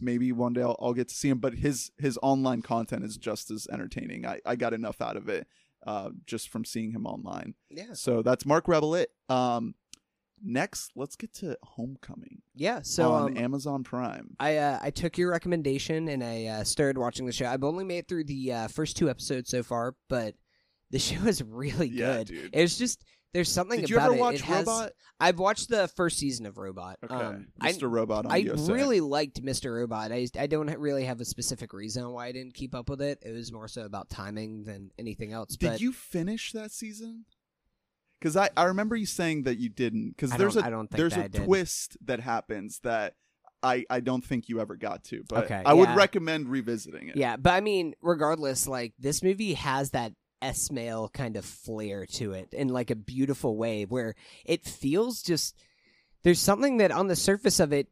[0.00, 1.38] maybe one day I'll, I'll get to see him.
[1.38, 4.26] But his his online content is just as entertaining.
[4.26, 5.46] I, I got enough out of it
[5.86, 7.54] uh, just from seeing him online.
[7.70, 7.92] Yeah.
[7.94, 9.06] So that's Marc Rebillet.
[9.28, 9.74] Um,
[10.42, 12.80] next, let's get to Homecoming Yeah.
[12.82, 14.36] So on um, Amazon Prime.
[14.40, 17.46] I uh, I took your recommendation and I uh, started watching the show.
[17.46, 20.34] I've only made it through the uh, first two episodes so far, but
[20.90, 22.26] the show is really Yeah, good.
[22.28, 22.50] dude.
[22.54, 24.20] It's just there's something Did you about ever it.
[24.20, 24.92] watch it has, Robot?
[25.20, 26.96] I've watched the first season of Robot.
[27.04, 27.90] Okay, Um, I Mr.
[27.90, 28.72] Robot on I USA.
[28.72, 29.74] really liked Mr.
[29.74, 30.12] Robot.
[30.12, 33.18] I I don't really have a specific reason why I didn't keep up with it.
[33.22, 35.56] It was more so about timing than anything else.
[35.56, 37.26] Did but you finish that season?
[38.18, 40.10] Because I, I remember you saying that you didn't.
[40.10, 41.44] Because there's a I don't think there's that a I did.
[41.44, 43.14] twist that happens that
[43.62, 45.22] I, I don't think you ever got to.
[45.28, 45.96] But Okay, I would yeah.
[45.96, 47.16] recommend revisiting it.
[47.16, 52.32] Yeah, but I mean, regardless, like this movie has that Esmail kind of flair to
[52.32, 55.56] it in like a beautiful way where it feels just
[56.22, 57.88] there's something that on the surface of it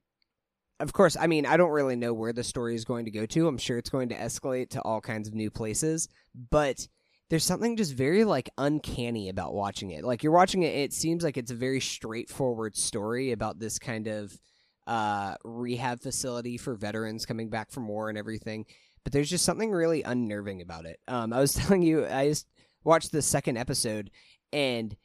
[0.79, 3.25] of course, I mean, I don't really know where the story is going to go
[3.25, 3.49] to.
[3.49, 6.07] I'm sure it's going to escalate to all kinds of new places,
[6.51, 6.87] but
[7.29, 10.05] there's something just very like uncanny about watching it.
[10.05, 14.07] Like you're watching it, it seems like it's a very straightforward story about this kind
[14.07, 14.39] of
[14.87, 18.65] uh, rehab facility for veterans coming back from war and everything.
[19.03, 21.01] But there's just something really unnerving about it.
[21.09, 22.47] Um, I was telling you, I just
[22.85, 24.11] watched the second episode,
[24.53, 24.97] and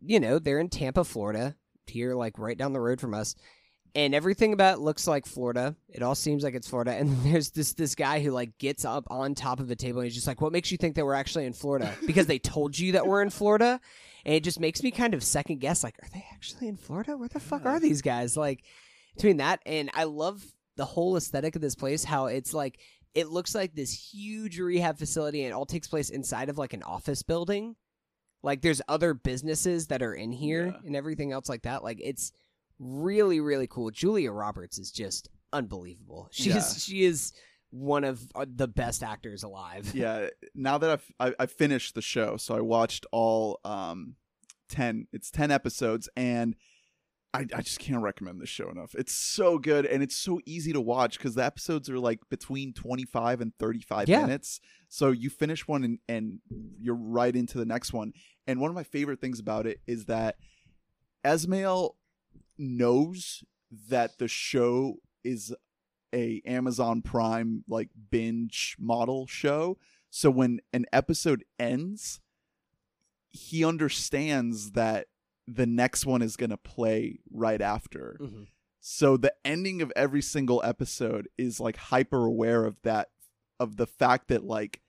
[0.00, 3.36] you know they're in Tampa, Florida, here like right down the road from us,
[3.94, 5.76] and everything about it looks like Florida.
[5.88, 6.92] It all seems like it's Florida.
[6.92, 10.06] And there's this this guy who like gets up on top of a table and
[10.06, 11.92] he's just like, "What makes you think that we're actually in Florida?
[12.06, 13.80] Because they told you that we're in Florida."
[14.24, 17.16] And it just makes me kind of second guess, like, are they actually in Florida?
[17.16, 18.36] Where the fuck are these guys?
[18.36, 18.62] Like,
[19.16, 20.44] between that and I love
[20.76, 22.78] the whole aesthetic of this place, how it's like
[23.14, 26.72] it looks like this huge rehab facility and it all takes place inside of like
[26.72, 27.76] an office building.
[28.42, 30.80] Like there's other businesses that are in here Yeah.
[30.86, 31.84] and everything else like that.
[31.84, 32.32] Like it's
[32.82, 33.90] really, really cool.
[33.90, 36.28] Julia Roberts is just unbelievable.
[36.32, 36.60] She's Yeah.
[36.62, 37.32] she is
[37.70, 39.90] one of uh, the best actors alive.
[39.94, 44.16] yeah now that I've I, I finished the show so i watched all um
[44.68, 46.54] 10 it's 10 episodes and
[47.32, 50.74] I, I just can't recommend this show enough it's so good and it's so easy
[50.74, 54.20] to watch because the episodes are like between 25 and 35 Yeah.
[54.20, 56.40] minutes so you finish one and, and
[56.78, 58.12] you're right into the next one
[58.46, 60.36] and one of my favorite things about it is that
[61.24, 61.92] Esmail
[62.62, 63.44] knows
[63.88, 65.54] that the show is
[66.14, 69.78] a Amazon Prime like binge model show.
[70.10, 72.20] So when an episode ends,
[73.30, 75.06] he understands that
[75.46, 78.18] the next one is going to play right after.
[78.20, 78.46] Mhm.
[78.80, 83.10] So the ending of every single episode is like hyper aware of that
[83.58, 84.82] of the fact that like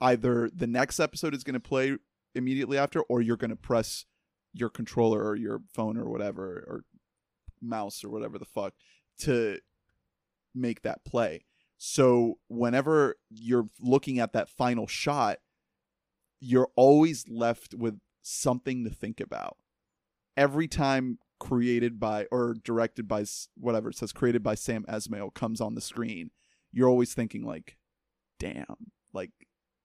[0.00, 1.96] either the next episode is going to play
[2.34, 4.04] immediately after or you're going to press
[4.52, 6.84] your controller or your phone or whatever or
[7.62, 8.74] mouse or whatever the fuck
[9.20, 9.58] to
[10.54, 11.44] make that play.
[11.78, 15.38] So whenever you're looking at that final shot,
[16.40, 19.56] you're always left with something to think about.
[20.36, 23.24] Every time created by or directed by
[23.56, 26.30] whatever it says created by Sam Esmail comes on the screen,
[26.72, 27.76] you're always thinking like,
[28.38, 29.30] damn, like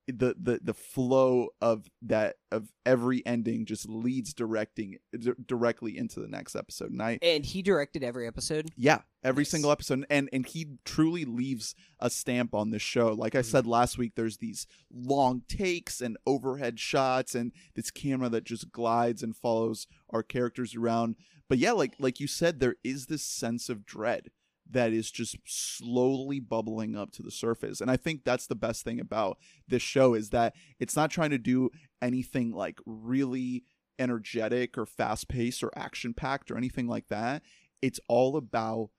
[0.08, 6.20] the the the flow of that of every ending just leads directing d- directly into
[6.22, 6.92] the next episode.
[6.92, 8.70] And I And he directed every episode.
[8.78, 9.50] yeah, every Nice.
[9.52, 13.10] single episode, and and he truly leaves a stamp on this show.
[13.14, 13.46] Like I Mhm.
[13.46, 18.72] said last week, there's these long takes and overhead shots, and this camera that just
[18.72, 21.16] glides and follows our characters around.
[21.50, 24.32] But yeah, like like you said, there is this sense of dread
[24.72, 28.84] that is just slowly bubbling up to the surface, and I think that's the best
[28.84, 29.38] thing about
[29.68, 31.70] this show is that it's not trying to do
[32.02, 33.64] anything like really
[34.00, 37.42] energetic or fast paced or action packed or anything like that.
[37.82, 38.90] It's all about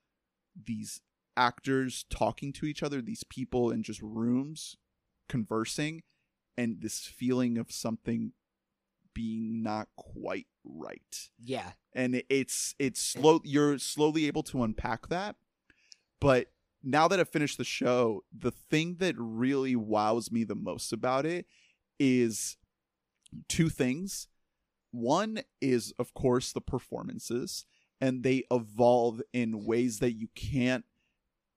[0.64, 1.00] these
[1.36, 4.76] actors talking to each other, these people in just rooms
[5.28, 6.02] conversing,
[6.56, 8.32] and this feeling of something
[9.14, 11.30] being not quite right.
[11.38, 11.72] Yeah.
[11.92, 15.36] And it's it's slow you're slowly able to unpack that.
[16.20, 16.48] But
[16.82, 21.26] now that I've finished the show, the thing that really wows me the most about
[21.26, 21.46] it
[21.98, 22.56] is
[23.48, 24.28] two things.
[24.90, 27.66] One is, of course, the performances,
[28.00, 30.84] and they evolve in ways that you can't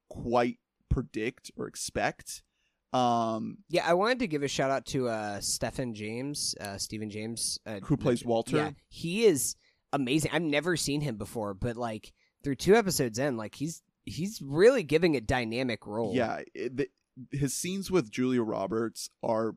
[0.10, 0.58] quite
[0.90, 2.44] predict or expect.
[2.92, 7.10] Um, Yeah, I wanted to give a shout out to uh Stephen James, uh Stephen
[7.10, 8.58] James, uh, Who plays Walter?
[8.58, 9.56] Yeah, he is
[9.94, 10.32] amazing.
[10.34, 12.12] I've never seen him before, but like
[12.44, 16.14] through two episodes in, like he's he's really giving a dynamic role.
[16.16, 16.88] yeah, it, the,
[17.32, 19.56] his scenes with Julia Roberts are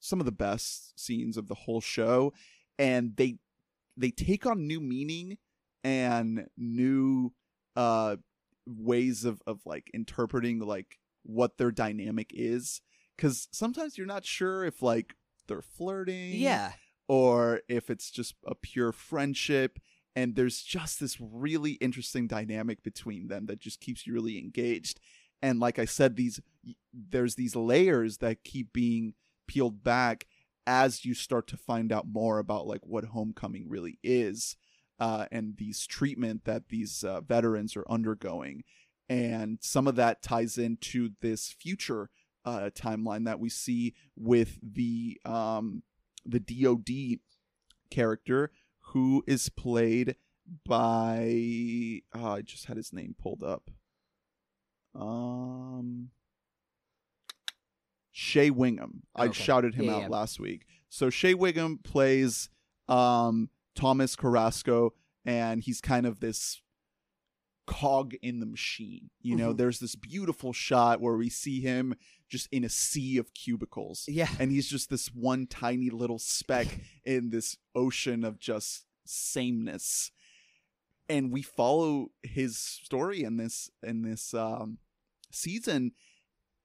[0.00, 2.32] some of the best scenes of the whole show,
[2.78, 3.38] and they
[3.96, 5.38] they take on new meaning
[5.84, 7.32] and new
[7.76, 8.16] uh
[8.66, 12.80] ways of of like interpreting like what their dynamic is
[13.16, 15.14] because sometimes you're not sure if like
[15.46, 16.72] they're flirting Yeah.
[17.08, 19.78] or if it's just a pure friendship
[20.16, 25.00] and there's just this really interesting dynamic between them that just keeps you really engaged.
[25.42, 26.40] And like i said these
[26.92, 29.14] there's these layers that keep being
[29.46, 30.26] peeled back
[30.66, 34.56] as you start to find out more about like what homecoming really is
[34.98, 38.64] uh, and these treatment that these uh, veterans are undergoing.
[39.08, 42.10] And some of that ties into this future
[42.44, 45.82] uh, timeline that we see with the um,
[46.24, 47.20] the DoD
[47.90, 48.50] character
[48.94, 50.16] who is played
[50.64, 53.70] by oh, I just had his name pulled up.
[54.94, 56.10] Um
[58.12, 59.02] Shea Whigham.
[59.14, 59.42] I Okay.
[59.42, 60.08] shouted him Yeah, out yeah.
[60.08, 60.66] last week.
[60.88, 62.48] So Shea Whigham plays
[62.88, 66.62] um Thomas Carrasco and he's kind of this
[67.66, 69.10] cog in the machine.
[69.22, 69.56] You know, Mhm.
[69.58, 71.94] there's this beautiful shot where we see him
[72.28, 74.34] just in a sea of cubicles Yeah.
[74.38, 76.66] and he's just this one tiny little speck
[77.04, 80.10] in this ocean of just sameness
[81.08, 84.78] and we follow his story in this in this um
[85.30, 85.92] season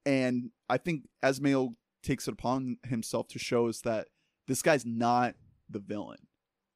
[0.05, 4.07] and i think Esmail takes it upon himself to show us that
[4.47, 5.35] this guy's not
[5.69, 6.27] the villain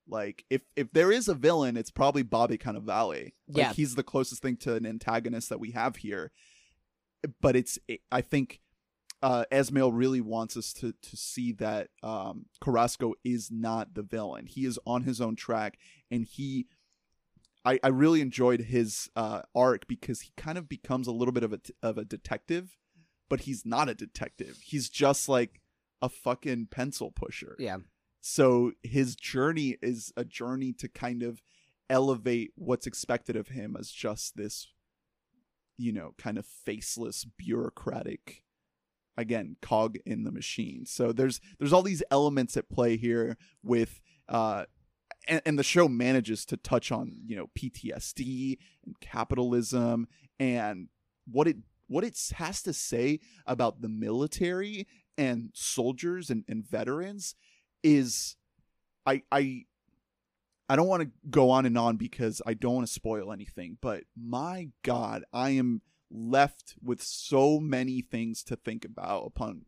[0.08, 3.74] like if if there is a villain it's probably bobby cannavale like Yeah.
[3.74, 6.32] he's the closest thing to an antagonist that we have here
[7.42, 7.80] but it's
[8.12, 8.60] i think
[9.22, 14.48] uh, Esmail really wants us to to see that um, Carrasco is not the villain.
[14.48, 15.78] He is on his own track,
[16.12, 16.68] and he.
[17.64, 21.44] I, I really enjoyed his uh, arc because he kind of becomes a little bit
[21.46, 22.76] of a of a detective,
[23.30, 24.60] but he's not a detective.
[24.62, 25.62] He's just like
[26.02, 27.56] a fucking pencil pusher.
[27.58, 27.78] Yeah.
[28.26, 31.44] So his journey is a journey to kind of
[31.90, 34.72] elevate what's expected of him as just this,
[35.78, 38.44] you know, kind of faceless bureaucratic
[39.18, 40.86] again cog in the machine.
[40.86, 44.00] So there's there's all these elements at play here with
[44.30, 44.66] uh
[45.28, 50.08] and, and the show manages to touch on you know ptsd and capitalism
[50.40, 50.88] and
[51.30, 51.58] what it
[51.88, 57.36] what it has to say about the military and soldiers and, and veterans
[57.84, 58.36] is
[59.06, 59.64] i i
[60.70, 63.78] i don't want to go on and on because i don't want to spoil anything
[63.82, 69.66] but my god i am left with so many things to think about upon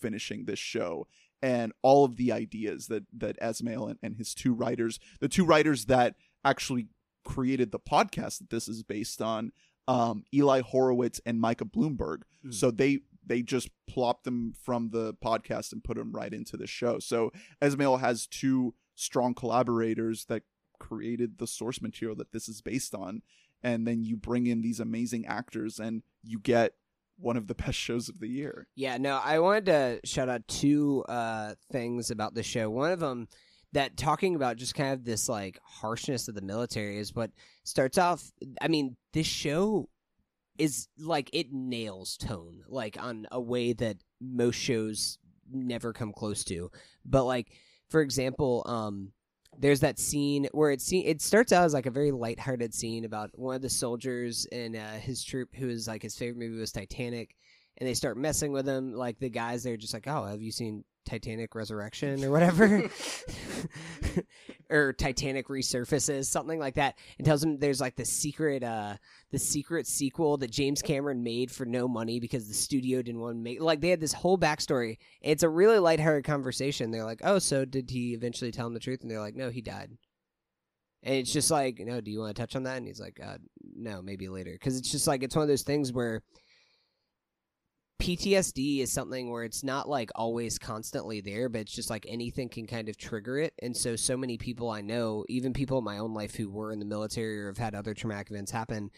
[0.00, 1.06] finishing this show
[1.44, 5.44] and all of the ideas that that Esmail and, and his two writers, the two
[5.44, 6.88] writers that actually
[7.22, 9.52] created the podcast that this is based on,
[9.86, 12.22] um, Eli Horowitz and Micah Bloomberg.
[12.46, 12.54] Mm.
[12.54, 16.66] So they they just plopped them from the podcast and put them right into the
[16.66, 16.98] show.
[16.98, 20.42] So Esmail has two strong collaborators that
[20.78, 23.22] created the source material that this is based on
[23.64, 26.74] and then you bring in these amazing actors and you get
[27.16, 28.68] one of the best shows of the year.
[28.76, 32.70] Yeah, no, I wanted to shout out two uh, things about the show.
[32.70, 33.28] One of them
[33.72, 37.32] that talking about just kind of this like harshness of the military is what
[37.64, 38.30] starts off.
[38.60, 39.88] I mean, this show
[40.58, 45.18] is like it nails tone like on a way that most shows
[45.50, 46.70] never come close to.
[47.04, 47.52] But like,
[47.88, 49.12] for example, um,
[49.58, 53.04] there's that scene where it se- it starts out as like a very lighthearted scene
[53.04, 56.58] about one of the soldiers in uh, his troop who is like his favorite movie
[56.58, 57.36] was Titanic,
[57.78, 58.94] and they start messing with him.
[58.94, 62.88] Like the guys, they're just like, "Oh, have you seen Titanic Resurrection or whatever?"
[64.70, 68.96] or Titanic resurfaces, something like that, and tells him there's like the secret, uh,
[69.30, 73.36] the secret sequel that James Cameron made for no money because the studio didn't want
[73.36, 73.60] to make.
[73.60, 74.98] Like they had this whole backstory.
[75.20, 76.90] It's a really lighthearted conversation.
[76.90, 79.50] They're like, "Oh, so did he eventually tell him the truth?" And they're like, "No,
[79.50, 79.90] he died."
[81.04, 82.78] And it's just like, no, do you want to touch on that?
[82.78, 83.36] And he's like, uh,
[83.76, 84.52] no, maybe later.
[84.52, 86.22] Because it's just like, it's one of those things where
[88.00, 92.48] PTSD is something where it's not like always constantly there, but it's just like anything
[92.48, 93.54] can kind of trigger it.
[93.62, 96.72] And so, so many people I know, even people in my own life who were
[96.72, 98.90] in the military or have had other traumatic events happen,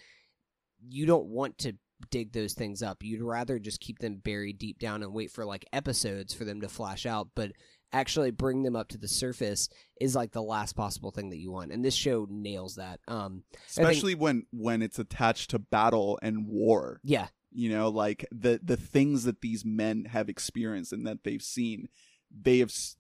[0.89, 1.75] you don't want to
[2.11, 3.03] dig those things up.
[3.03, 6.61] You'd rather just keep them buried deep down and wait for like episodes for them
[6.63, 7.29] to flash out.
[7.35, 7.53] But
[7.93, 9.69] actually bring them up to the surface
[10.01, 11.73] is like the last possible thing that you want.
[11.73, 13.01] And this show nails that.
[13.09, 17.01] Um, think- Especially when when it's attached to battle and war.
[17.05, 21.43] yeah, You know, like the the things that these men have experienced and that they've
[21.43, 21.89] seen,
[22.31, 22.97] they have s-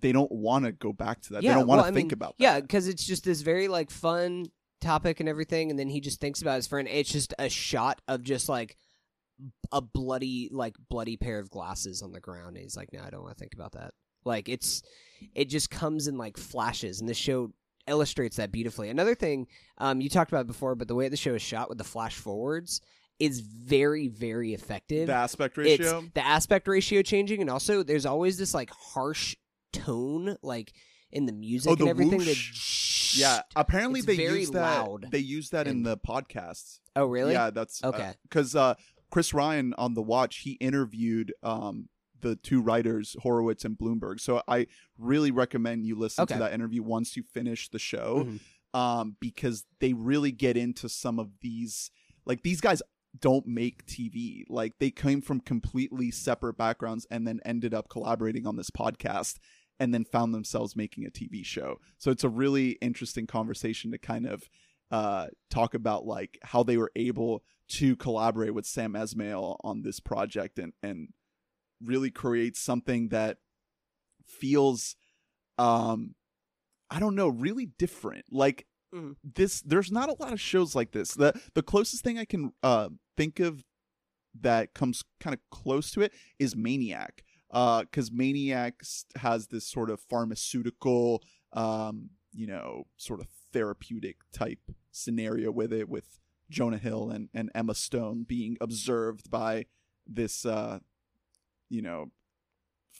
[0.00, 1.42] they don't want to go back to that.
[1.42, 2.42] Yeah, they don't want to well, think mean, about that.
[2.42, 4.46] Yeah, because it's just this very like fun
[4.80, 6.88] topic and everything, and then he just thinks about his friend.
[6.90, 8.78] It's just a shot of just like
[9.70, 12.56] a bloody, like bloody pair of glasses on the ground.
[12.56, 13.92] And he's like, "No, I don't want to think about that."
[14.24, 14.82] Like it's,
[15.34, 17.52] it just comes in like flashes, and the show
[17.86, 18.88] illustrates that beautifully.
[18.88, 19.46] Another thing,
[19.78, 22.16] um, you talked about before, but the way the show is shot with the flash
[22.16, 22.80] forwards.
[23.18, 25.06] Is very very effective.
[25.06, 26.04] The aspect it's ratio.
[26.14, 29.36] the aspect ratio changing, and also there's always this like harsh
[29.72, 30.72] tone, like
[31.12, 32.18] in the music Oh, and the everything.
[32.18, 33.14] whoosh.
[33.16, 34.60] That yeah, apparently It's they very use that.
[34.60, 36.80] loud They use that in the podcasts.
[36.94, 37.32] Oh, really?
[37.32, 38.12] Yeah, that's Okay.
[38.24, 38.74] Because uh,
[39.10, 41.88] Chris Ryan on the Watch, he interviewed um,
[42.20, 44.20] the two writers Horowitz and Bloomberg.
[44.20, 44.66] So I
[44.98, 46.34] really recommend you listen Okay.
[46.34, 48.40] to that interview once you finish the show, Mhm.
[48.78, 51.90] um, because they really get into some of these.
[52.26, 52.82] Like these guys
[53.20, 54.44] don't make TV.
[54.48, 59.36] Like they came from completely separate backgrounds and then ended up collaborating on this podcast
[59.78, 61.76] and then found themselves making a TV show.
[61.98, 64.48] So it's a really interesting conversation to kind of
[64.90, 70.00] uh, talk about like how they were able to collaborate with Sam Esmail on this
[70.00, 71.08] project and and
[71.82, 73.38] really create something that
[74.24, 74.96] feels
[75.58, 76.14] um
[76.88, 78.26] I don't know, really different.
[78.30, 79.16] Like Mhm.
[79.22, 81.14] this there's not a lot of shows like this.
[81.14, 83.64] The the closest thing I can uh think of
[84.40, 87.24] that comes kind of close to it is Maniac.
[87.50, 88.82] Uh cuz Maniac
[89.16, 91.22] has this sort of pharmaceutical
[91.52, 94.60] um you know, sort of therapeutic type
[94.92, 96.18] scenario with it with
[96.50, 99.66] Jonah Hill and, and Emma Stone being observed by
[100.06, 100.80] this uh
[101.68, 102.10] you know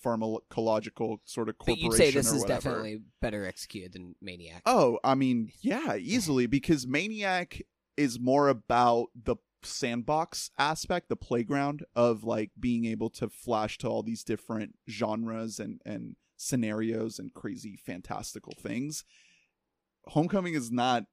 [0.06, 1.88] pharmacological sort of corporation.
[1.88, 2.70] But you'd say this or is whatever.
[2.70, 4.62] definitely better executed than Maniac.
[4.66, 7.60] Oh, I mean, yeah, easily because Maniac
[7.96, 13.88] is more about the sandbox aspect, the playground of like being able to flash to
[13.88, 19.04] all these different genres and and scenarios and crazy fantastical things.
[20.08, 21.04] Homecoming is not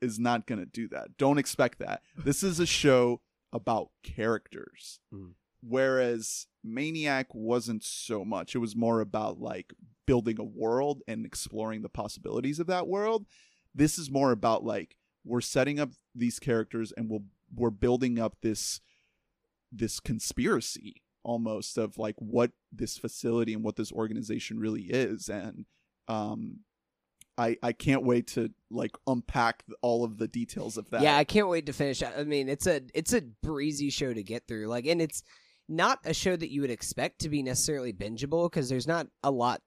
[0.00, 1.16] is not going to do that.
[1.16, 2.02] Don't expect that.
[2.16, 3.22] This is a show
[3.52, 5.00] about characters.
[5.12, 5.32] Mm.
[5.66, 8.54] Whereas Maniac wasn't so much.
[8.54, 9.72] It was more about like
[10.06, 13.26] building a world and exploring the possibilities of that world.
[13.74, 18.36] This is more about like we're setting up these characters and we'll we're building up
[18.42, 18.80] this
[19.72, 25.64] this conspiracy almost of like what this facility and what this organization really is and
[26.08, 26.60] um
[27.36, 31.02] I I can't wait to like unpack all of the details of that.
[31.02, 32.02] Yeah, I can't wait to finish.
[32.02, 34.68] I mean, it's a it's a breezy show to get through.
[34.68, 35.24] Like, and it's
[35.68, 39.30] not a show that you would expect to be necessarily bingeable because there's not a
[39.30, 39.60] lot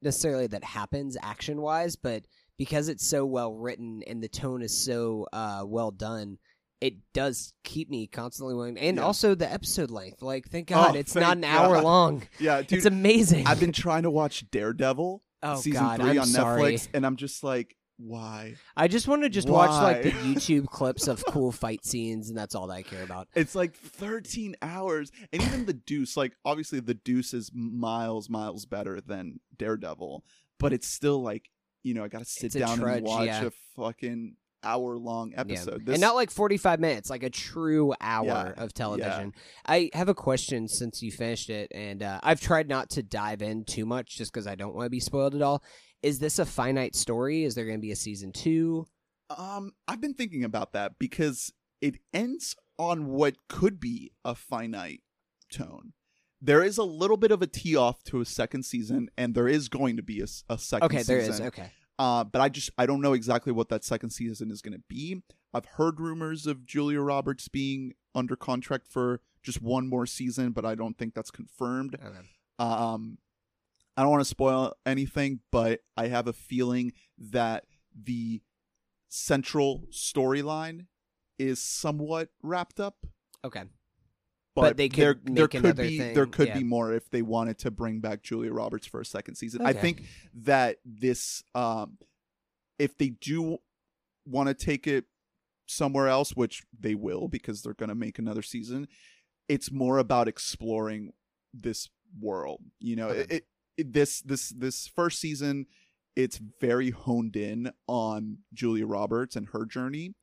[0.00, 2.24] necessarily that happens action wise, but
[2.58, 6.38] because it's so well written and the tone is so uh, well done,
[6.80, 8.76] it does keep me constantly willing.
[8.78, 9.02] And Yeah.
[9.04, 10.22] also the episode length.
[10.22, 11.84] Like, thank God Oh, it's thank not an hour God.
[11.84, 12.22] long.
[12.40, 12.72] yeah, dude.
[12.78, 13.46] it's amazing.
[13.46, 16.62] I've been trying to watch Daredevil oh season God, 3 I'm on sorry.
[16.74, 18.54] Netflix and I'm just like why?
[18.76, 22.36] I just want to just watch like the YouTube clips of cool fight scenes, and
[22.36, 23.28] that's all that I care about.
[23.34, 25.10] It's like 13 hours.
[25.32, 30.24] And even The Deuce, like, obviously, The Deuce is miles, miles better than Daredevil,
[30.58, 31.50] but it's still like,
[31.82, 33.44] you know, I gotta sit It's down trudge, and watch yeah.
[33.46, 35.40] a fucking hour long Yeah.
[35.40, 35.88] episode.
[35.88, 39.34] and not like 45 minutes, like a true hour Yeah, of television.
[39.66, 43.42] I have a question since you finished it, and uh, I've tried not to dive
[43.42, 45.64] in too much just because I don't want to be spoiled at all.
[46.02, 47.44] Is this a finite story?
[47.44, 48.86] Is there going to be a season two?
[49.36, 55.00] Um, I've been thinking about that because it ends on what could be a finite
[55.50, 55.92] tone.
[56.40, 59.46] There is a little bit of a tee off to a second season, and there
[59.46, 61.14] is going to be a, a second Okay, season.
[61.14, 61.40] there is.
[61.40, 61.70] Okay.
[61.98, 64.82] Uh, but I just I don't know exactly what that second season is going to
[64.88, 65.22] be.
[65.54, 70.64] I've heard rumors of Julia Roberts being under contract for just one more season, but
[70.64, 71.94] I don't think that's confirmed.
[71.94, 72.26] Okay.
[72.58, 73.18] Um,
[73.96, 77.64] I don't want to spoil anything, but I have a feeling that
[77.94, 78.42] the
[79.08, 80.86] central storyline
[81.38, 83.06] is somewhat wrapped up.
[83.44, 83.64] Okay.
[84.54, 86.58] But, But they could there, there could be thing, there could yeah.
[86.58, 89.64] be more if they wanted to bring back Julia Roberts for a second season.
[89.64, 90.02] I think
[90.34, 91.98] that this um
[92.78, 93.58] if they do
[94.26, 95.06] want to take it
[95.66, 98.88] somewhere else, which they will because they're going to make another season,
[99.48, 101.12] it's more about exploring
[101.54, 101.88] this
[102.20, 102.60] world.
[102.78, 103.36] You know, Okay.
[103.36, 103.46] it
[103.78, 105.66] this this this first season
[106.14, 110.14] it's very honed in on Julia Roberts and her journey.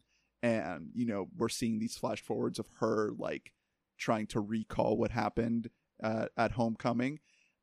[0.43, 3.53] And you know, we're seeing these flash forwards of her like
[3.97, 5.71] trying to recall what happened
[6.03, 7.19] uh, at homecoming.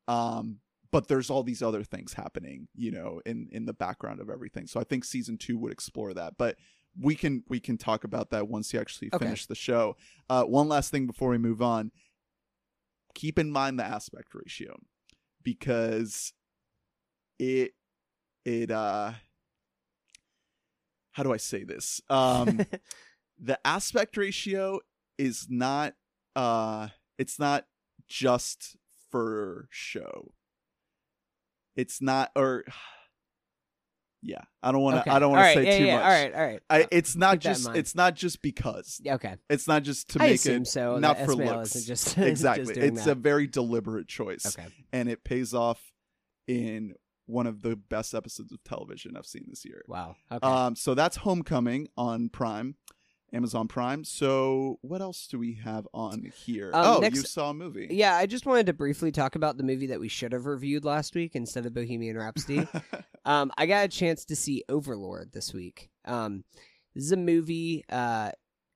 [0.07, 0.59] Um
[0.91, 4.67] but there's all these other things happening you know in in the background of everything.
[4.67, 6.33] So i think season two would explore that.
[6.37, 6.57] But
[6.99, 9.23] we can we can talk about that once you actually Okay.
[9.25, 9.95] finish the show.
[10.29, 11.91] Uh one last thing before we move on.
[13.15, 14.75] Keep in mind the aspect ratio
[15.47, 16.33] because
[17.39, 17.71] it
[18.43, 19.13] it uh
[21.13, 22.01] how do i say this?
[22.09, 22.65] Um
[23.39, 24.81] the aspect ratio
[25.17, 25.93] is not
[26.35, 27.65] uh it's not
[28.09, 28.75] just
[29.09, 30.33] for show.
[31.77, 32.65] It's not or
[34.21, 35.01] yeah, I don't want to.
[35.01, 35.11] Okay.
[35.11, 36.03] I don't want All to say yeah, too yeah, much.
[36.03, 36.61] All right, all right.
[36.69, 37.69] I, it's not keep just.
[37.75, 38.99] It's not just because.
[39.03, 39.35] Yeah, okay.
[39.49, 40.97] It's not just to I make it so.
[40.97, 41.73] not for SML looks.
[41.85, 42.65] just exactly.
[42.73, 43.11] Just it's that.
[43.11, 44.67] a very deliberate choice, okay.
[44.91, 45.91] and it pays off
[46.47, 46.93] in
[47.27, 49.83] one of the best episodes of television I've seen this year.
[49.87, 50.15] Wow.
[50.31, 50.47] Okay.
[50.47, 52.75] Um, so that's Homecoming on Prime,
[53.37, 54.03] Amazon Prime.
[54.03, 56.71] So what else do we have on here?
[56.73, 57.87] Um, oh, next- you saw a movie.
[57.91, 60.83] yeah, I just wanted to briefly talk about the movie that we should have reviewed
[60.83, 62.67] last week instead of Bohemian Rhapsody.
[63.25, 65.89] um, I got a chance to see Overlord this week.
[66.05, 66.43] Um,
[66.95, 68.31] this is a movie uh,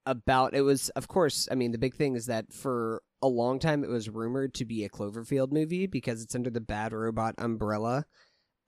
[0.06, 0.54] about.
[0.54, 3.84] It was, of course, I mean, the big thing is that for a long time
[3.84, 8.06] it was rumored to be a Cloverfield movie because it's under the Bad Robot umbrella.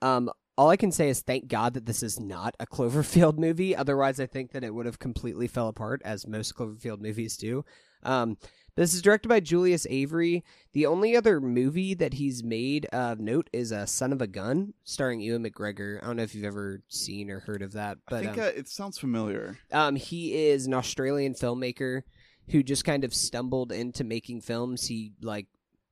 [0.01, 3.75] Um, all I can say is thank God that this is not a Cloverfield movie.
[3.75, 7.65] Otherwise, I think that it would have completely fell apart, as most Cloverfield movies do.
[8.03, 8.37] Um,
[8.75, 10.43] this is directed by Julius Avery.
[10.73, 14.73] The only other movie that he's made of note is a Son of a Gun,
[14.83, 16.01] starring Ewan McGregor.
[16.01, 18.43] I don't know if you've ever seen or heard of that, but I think um,
[18.43, 19.59] uh, it sounds familiar.
[19.71, 22.01] um, he is an Australian filmmaker
[22.49, 24.87] who just kind of stumbled into making films.
[24.87, 25.47] He like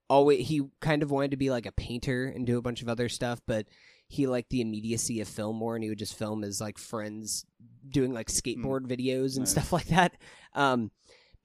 [0.09, 2.89] always he kind of wanted to be like a painter and do a bunch of
[2.89, 3.67] other stuff, but
[4.11, 7.45] he liked the immediacy of film more, and he would just film his like friends
[7.89, 9.51] doing like skateboard videos and Nice.
[9.51, 10.17] stuff like that.
[10.53, 10.91] Um,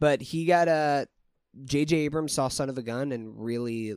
[0.00, 1.06] but he got a
[1.64, 1.96] J.J.
[1.98, 3.94] Abrams saw Son of a Gun and really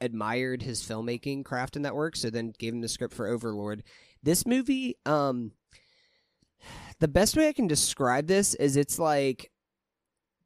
[0.00, 3.82] admired his filmmaking craft in that work, so then gave him the script for Overlord.
[4.22, 5.52] This movie, um,
[6.98, 9.50] the best way I can describe this is it's like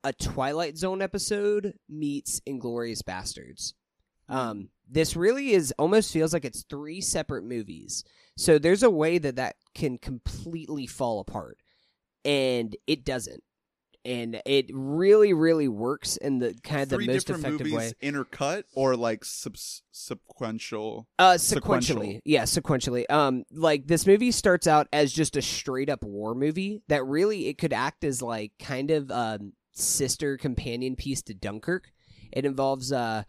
[0.02, 3.74] a Twilight Zone episode meets Inglourious Basterds.
[4.28, 8.04] Um, this really is almost feels like it's three separate movies.
[8.36, 11.58] So there's a way that that can completely fall apart,
[12.24, 13.42] and it doesn't.
[14.04, 17.92] And it really, really works in the kind of Three the most different effective movies
[18.00, 18.08] way.
[18.08, 21.08] intercut or like sequential.
[21.18, 21.96] Uh, Sequential.
[21.96, 23.10] sequentially, yeah, sequentially.
[23.10, 27.48] Um, like this movie starts out as just a straight up war movie that really
[27.48, 31.90] it could act as like kind of um sister companion piece to Dunkirk.
[32.32, 33.24] It involves uh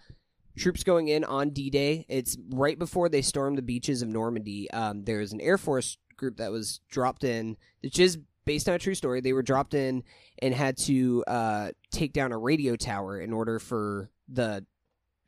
[0.58, 2.06] troops going in on D Day.
[2.10, 4.70] It's right before they storm the beaches of Normandy.
[4.72, 8.80] Um, there's an Air Force group that was dropped in, which is based on a
[8.80, 9.22] true story.
[9.22, 10.04] They were dropped in
[10.42, 14.66] and had to uh take down a radio tower in order for the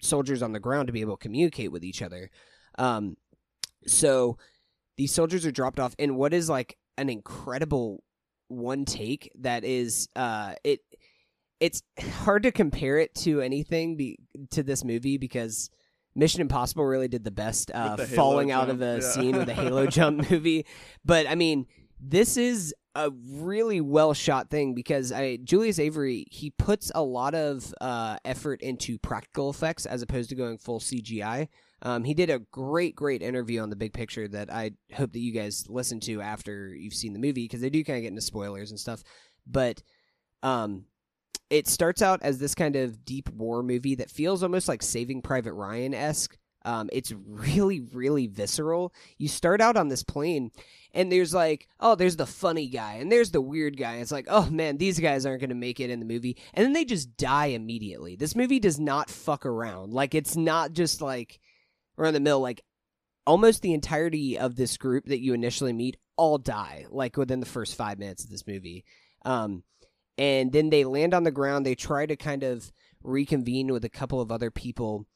[0.01, 2.31] soldiers on the ground to be able to communicate with each other.
[2.77, 3.17] Um,
[3.85, 4.37] so
[4.97, 8.03] these soldiers are dropped off in what is like an incredible
[8.47, 10.79] one take that is uh it
[11.59, 14.19] it's hard to compare it to anything be,
[14.51, 15.69] to this movie because
[16.15, 18.99] Mission Impossible really did the best uh, the falling halo out of a yeah.
[18.99, 20.65] scene with a halo jump movie.
[21.05, 21.65] But I mean,
[21.99, 27.35] this is a really well shot thing because I Julius Avery he puts a lot
[27.35, 31.47] of uh, effort into practical effects as opposed to going full CGI.
[31.81, 35.19] Um, he did a great, great interview on the big picture that I hope that
[35.19, 38.09] you guys listen to after you've seen the movie because they do kind of get
[38.09, 39.01] into spoilers and stuff.
[39.47, 39.81] But
[40.43, 40.85] um,
[41.49, 45.21] it starts out as this kind of deep war movie that feels almost like Saving
[45.21, 46.37] Private Ryan esque.
[46.65, 48.93] Um, it's really, really visceral.
[49.17, 50.51] You start out on this plane,
[50.93, 53.95] and there's like, oh, there's the funny guy, and there's the weird guy.
[53.95, 56.65] It's like, oh man, these guys aren't going to make it in the movie, and
[56.65, 58.15] then they just die immediately.
[58.15, 59.93] This movie does not fuck around.
[59.93, 61.39] Like, it's not just like
[61.97, 62.41] around the mill.
[62.41, 62.61] Like,
[63.25, 67.45] almost the entirety of this group that you initially meet all die, like within the
[67.45, 68.83] first five minutes of this movie.
[69.23, 69.63] Um,
[70.19, 71.65] and then they land on the ground.
[71.65, 75.07] They try to kind of reconvene with a couple of other people,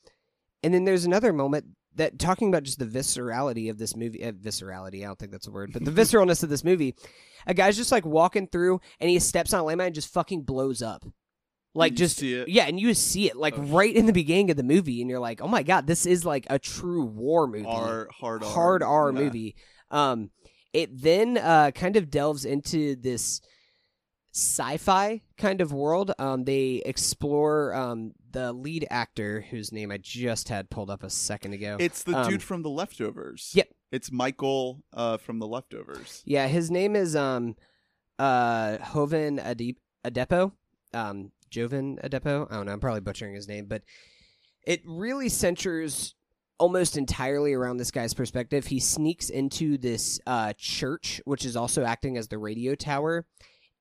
[0.63, 4.23] and then there's another moment that talking about just the viscerality of this movie.
[4.23, 6.95] Uh, viscerality, I don't think that's a word, but the visceralness of this movie.
[7.45, 10.43] A guy's just like walking through, and he steps on a landmine and just fucking
[10.43, 11.05] blows up.
[11.75, 12.47] Like You just see it?
[12.49, 13.63] yeah, and you see it like Oh.
[13.63, 16.23] right in the beginning of the movie, and you're like, oh my god, this is
[16.23, 18.49] like a true war movie R hard R.
[18.49, 19.19] hard R Yeah.
[19.19, 19.55] movie.
[19.91, 20.29] Um,
[20.71, 23.41] it then uh, kind of delves into this
[24.33, 26.11] sci-fi kind of world.
[26.17, 31.09] Um, they explore um, the lead actor whose name I just had pulled up a
[31.09, 31.77] second ago.
[31.79, 33.51] It's the Um, dude from The Leftovers.
[33.53, 33.69] Yep.
[33.91, 36.23] It's Michael uh, from The Leftovers.
[36.25, 37.55] yeah, his name is um,
[38.17, 40.51] uh, Jovan Adep- Adepo.
[40.93, 42.51] Um, Jovan Adepo.
[42.51, 42.71] I don't know.
[42.73, 43.83] I'm probably butchering his name, but
[44.65, 46.15] it really centers
[46.57, 48.65] almost entirely around this guy's perspective.
[48.65, 53.25] He sneaks into this uh, church, which is also acting as the radio tower,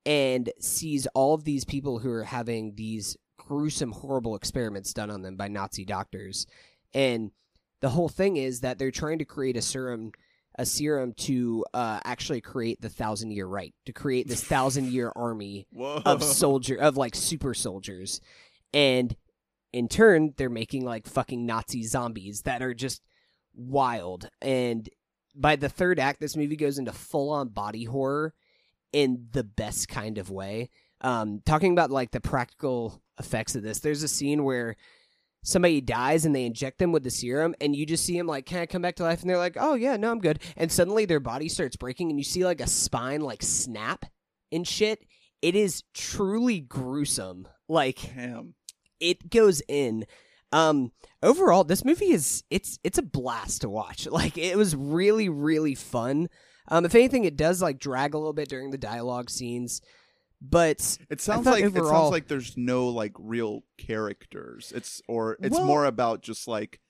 [0.05, 5.21] and sees all of these people who are having these gruesome, horrible experiments done on
[5.21, 6.45] them by Nazi doctors.
[6.93, 7.31] And
[7.81, 10.11] the whole thing is that they're trying to create a serum
[10.59, 15.11] a serum to uh, actually create the thousand year Reich to create this thousand year
[15.15, 16.03] army Whoa.
[16.05, 18.21] of soldier of like super soldiers
[18.71, 19.15] and
[19.71, 23.01] in turn they're making like fucking nazi zombies that are just
[23.55, 24.87] wild and
[25.35, 28.33] by the third act, this movie goes into full on body horror
[28.93, 30.69] in the best kind of way.
[31.01, 34.77] Um, talking about like the practical effects of this, there's a scene where
[35.43, 38.45] somebody dies and they inject them with the serum and you just see them like
[38.45, 40.39] kind of come back to life and they're like oh yeah no i'm good.
[40.55, 44.05] And suddenly their body starts breaking and you see like a spine like snap
[44.51, 45.05] and shit.
[45.41, 47.47] It is truly gruesome.
[47.67, 48.55] Like Damn.
[48.99, 50.05] it goes in.
[50.53, 54.07] Um overall this movie is it's it's a blast to watch.
[54.11, 56.29] Like it was really really fun
[56.69, 59.81] um if anything it does like drag a little bit during the dialogue scenes
[60.45, 64.73] but It sounds like it overall- sounds like there's no like real characters.
[64.75, 66.81] It's or it's Well- more about just like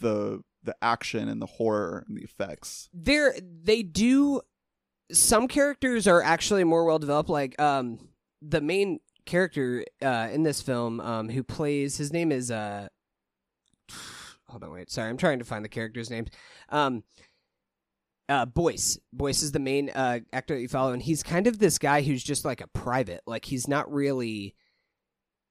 [0.00, 2.90] the the action and the horror and the effects.
[2.92, 4.42] there they do
[5.10, 7.98] some characters are actually more well developed like um
[8.42, 12.88] the main character uh in this film um who plays his name is uh
[14.48, 16.26] hold on wait sorry i'm trying to find the character's name
[16.68, 17.02] um
[18.30, 18.98] uh boyce.
[19.12, 22.00] Boyce is the main uh actor that you follow and he's kind of this guy
[22.00, 23.20] who's just like a private.
[23.26, 24.54] Like he's not really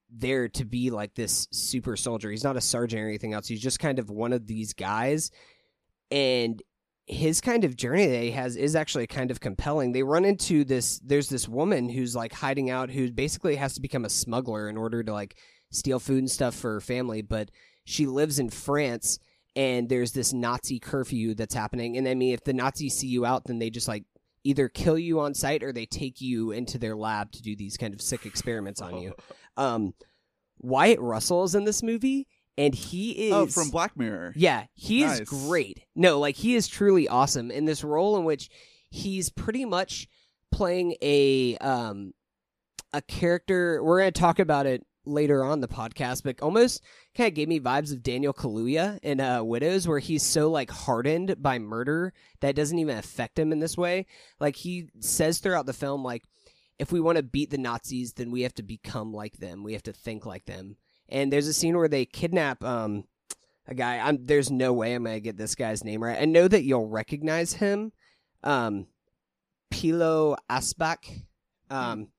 [0.10, 2.32] there to be like this super soldier.
[2.32, 3.48] He's not a sergeant or anything else.
[3.48, 5.30] He's just kind of one of these guys
[6.10, 6.62] and
[7.06, 9.92] his kind of journey that he has is actually kind of compelling.
[9.92, 13.82] They run into this there's this woman who's like hiding out who basically has to
[13.82, 15.36] become a smuggler in order to like
[15.72, 17.50] steal food and stuff for her family, but
[17.84, 19.20] she lives in France
[19.56, 21.98] and there's this Nazi curfew that's happening.
[21.98, 24.04] And I mean if the Nazis see you out then they just like
[24.44, 27.76] either kill you on sight or they take you into their lab to do these
[27.78, 29.14] kind of sick experiments on you.
[29.58, 29.94] Um
[30.60, 32.28] Wyatt Russell is in this movie
[32.58, 34.34] and he is Oh, from Black Mirror.
[34.36, 35.30] yeah, he is Nice.
[35.30, 35.82] great.
[35.96, 38.50] No, like he is truly awesome in this role in which
[38.90, 40.08] he's pretty much
[40.52, 42.14] playing a um
[42.94, 43.84] a character.
[43.84, 46.84] We're going to talk about it later on the podcast, but almost
[47.16, 50.70] kind of gave me vibes of Daniel Kaluuya in uh, Widows, where he's so like
[50.70, 54.06] hardened by murder that it doesn't even affect him in this way.
[54.40, 56.24] Like he says throughout the film, like
[56.78, 59.64] if we want to beat the Nazis, then we have to become like them.
[59.64, 60.78] We have to think like them.
[61.10, 63.06] And there's a scene where they kidnap um
[63.68, 64.00] a guy.
[64.00, 66.22] I'm there's no way I'm gonna get this guy's name right.
[66.22, 67.92] I know that you'll recognize him,
[68.44, 68.88] um,
[69.72, 71.24] Pilou Asbæk,
[71.70, 72.10] um,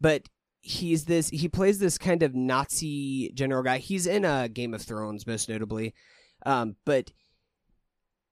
[0.00, 0.28] but
[0.62, 1.28] he's this.
[1.28, 3.78] He plays this kind of Nazi general guy.
[3.78, 5.94] He's in a Game of Thrones most notably,
[6.46, 7.12] um, but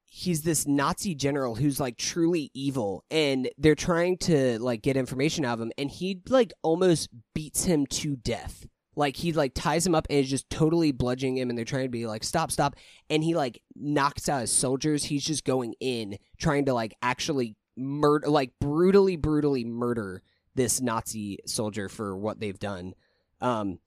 [0.07, 5.45] he's this Nazi general who's like truly evil, and they're trying to like get information
[5.45, 8.66] out of him, and he like almost beats him to death.
[8.97, 11.85] Like he like ties him up and is just totally bludgeoning him, and they're trying
[11.85, 12.76] to be like stop, stop,
[13.11, 15.05] and he like knocks out his soldiers.
[15.05, 20.22] He's just going in trying to like actually murder, like brutally, brutally murder
[20.61, 22.93] this Nazi soldier for what they've done.
[23.41, 23.79] Um,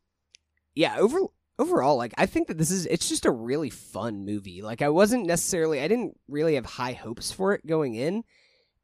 [0.74, 1.20] yeah, over
[1.60, 4.64] overall, like I think that this is it's just a really fun movie.
[4.64, 8.24] Like I wasn't necessarily I didn't really have high hopes for it going in,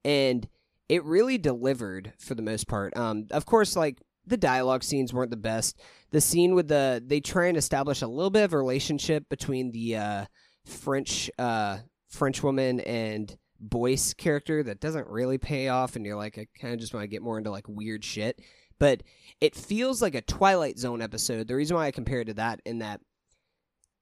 [0.06, 0.48] and
[0.88, 2.96] it really delivered for the most part.
[2.96, 5.82] Um, of course, like the dialogue scenes weren't the best.
[6.12, 9.72] The scene with the they try and establish a little bit of a relationship between
[9.72, 10.26] the uh,
[10.64, 11.80] French uh,
[12.12, 16.74] French woman and Boyce character that doesn't really pay off, and you're like, I kind
[16.74, 18.40] of just want to get more into like weird shit.
[18.80, 19.04] But
[19.42, 21.48] it feels like a Twilight Zone episode.
[21.48, 23.02] The reason why I compare it to that, in that,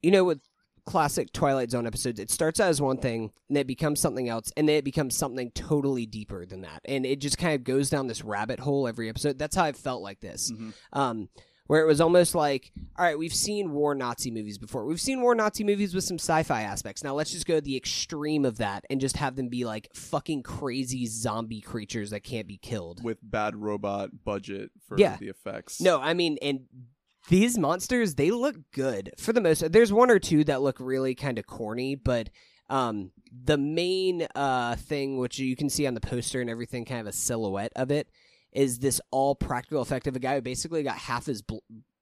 [0.04, 0.40] you know, with
[0.86, 4.52] classic Twilight Zone episodes, it starts out as one thing, and it becomes something else,
[4.56, 7.90] and then it becomes something totally deeper than that, and it just kind of goes
[7.90, 9.40] down this rabbit hole every episode.
[9.40, 10.52] That's how I felt like this.
[10.52, 10.74] Mhm.
[10.94, 11.30] Um,
[11.68, 14.86] where it was almost like, all right, we've seen war Nazi movies before.
[14.86, 17.04] We've seen war Nazi movies with some sci-fi aspects.
[17.04, 19.90] Now let's just go to the extreme of that and just have them be like
[19.94, 23.04] fucking crazy zombie creatures that can't be killed.
[23.04, 25.18] with bad robot budget for Yeah.
[25.18, 25.80] the effects.
[25.82, 26.62] No, I mean, and
[27.30, 29.72] these monsters they look good for the most.
[29.72, 32.30] There's one or two that look really kind of corny, but
[32.70, 33.12] um,
[33.44, 37.08] the main uh thing which you can see on the poster and everything, kind of
[37.08, 38.08] a silhouette of it,
[38.52, 41.58] is this all practical effect of a guy who basically got half his bl-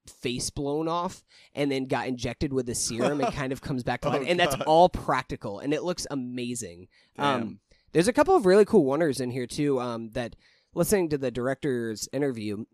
[0.08, 1.24] face blown off
[1.56, 4.30] and then got injected with the serum and kind of comes back to life, Oh,
[4.30, 4.64] and that's God.
[4.68, 6.88] all practical, and it looks amazing.
[7.18, 7.60] Um,
[7.92, 9.80] there's a couple of really cool oners in here too.
[9.80, 10.36] Um, that
[10.76, 12.66] listening to the director's interview,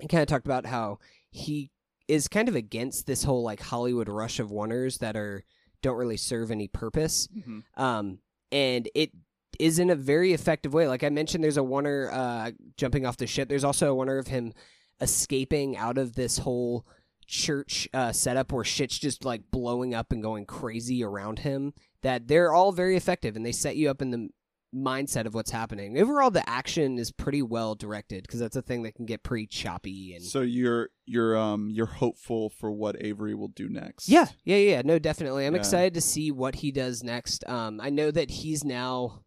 [0.00, 0.98] he kind of talked about how
[1.30, 1.70] he
[2.06, 5.44] is kind of against this whole like Hollywood rush of oners that are
[5.82, 7.28] don't really serve any purpose.
[7.36, 7.64] Mhm.
[7.76, 8.18] Um,
[8.50, 9.10] and it
[9.58, 10.86] is in a very effective way.
[10.88, 13.48] Like I mentioned, there's a oner uh, jumping off the ship.
[13.48, 14.52] There's also a oner of him
[15.00, 16.86] escaping out of this whole
[17.26, 21.72] church uh, setup where shit's just like blowing up and going crazy around him.
[22.02, 24.28] That they're all very effective and they set you up in the
[24.74, 25.98] mindset of what's happening.
[25.98, 29.46] Overall, the action is pretty well directed because that's a thing that can get pretty
[29.46, 34.08] choppy and So you're you're um you're hopeful for what Avery will do next.
[34.08, 34.82] Yeah, yeah, yeah.
[34.84, 35.46] No, definitely.
[35.46, 35.60] I'm Yeah.
[35.60, 37.48] excited to see what he does next.
[37.48, 39.22] Um, I know that he's now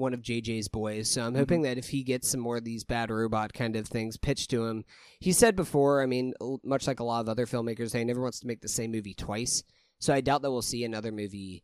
[0.00, 1.38] one of JJ's boys, so I'm Mhm.
[1.38, 4.50] hoping that if he gets some more of these bad robot kind of things pitched
[4.50, 4.84] to him,
[5.20, 6.02] he said before.
[6.02, 6.34] I mean,
[6.64, 9.14] much like a lot of other filmmakers, he never wants to make the same movie
[9.14, 9.62] twice.
[9.98, 11.62] So I doubt that we'll see another movie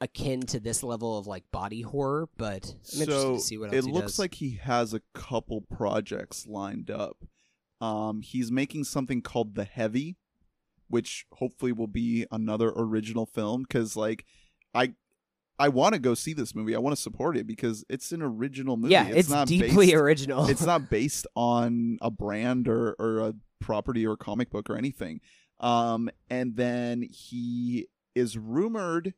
[0.00, 2.28] akin to this level of like body horror.
[2.36, 2.64] But
[2.94, 4.18] I'm interested so to see what else it looks does.
[4.18, 7.18] like he has a couple projects lined up.
[7.80, 10.16] Um, he's making something called The Heavy,
[10.88, 13.62] which hopefully will be another original film.
[13.62, 14.24] Because like,
[14.74, 14.94] I
[15.58, 16.74] I want to go see this movie.
[16.74, 18.92] I want to support it because it's an original movie.
[18.92, 20.46] yeah, it's, not deeply based, original.
[20.48, 25.20] it's not based on a brand or or a property or comic book or anything.
[25.60, 29.14] Um, and then he is rumored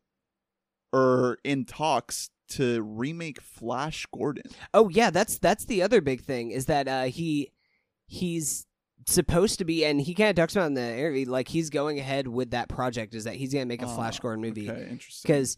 [0.93, 4.45] or in talks to remake Flash Gordon.
[4.74, 7.53] Oh yeah, that's that's the other big thing is that uh, he
[8.07, 8.66] he's
[9.07, 11.99] supposed to be, and he kind of talks about in the interview, like he's going
[11.99, 13.14] ahead with that project.
[13.14, 15.26] Is that he's gonna make a Flash Ah, Gordon movie Okay, interesting.
[15.28, 15.57] because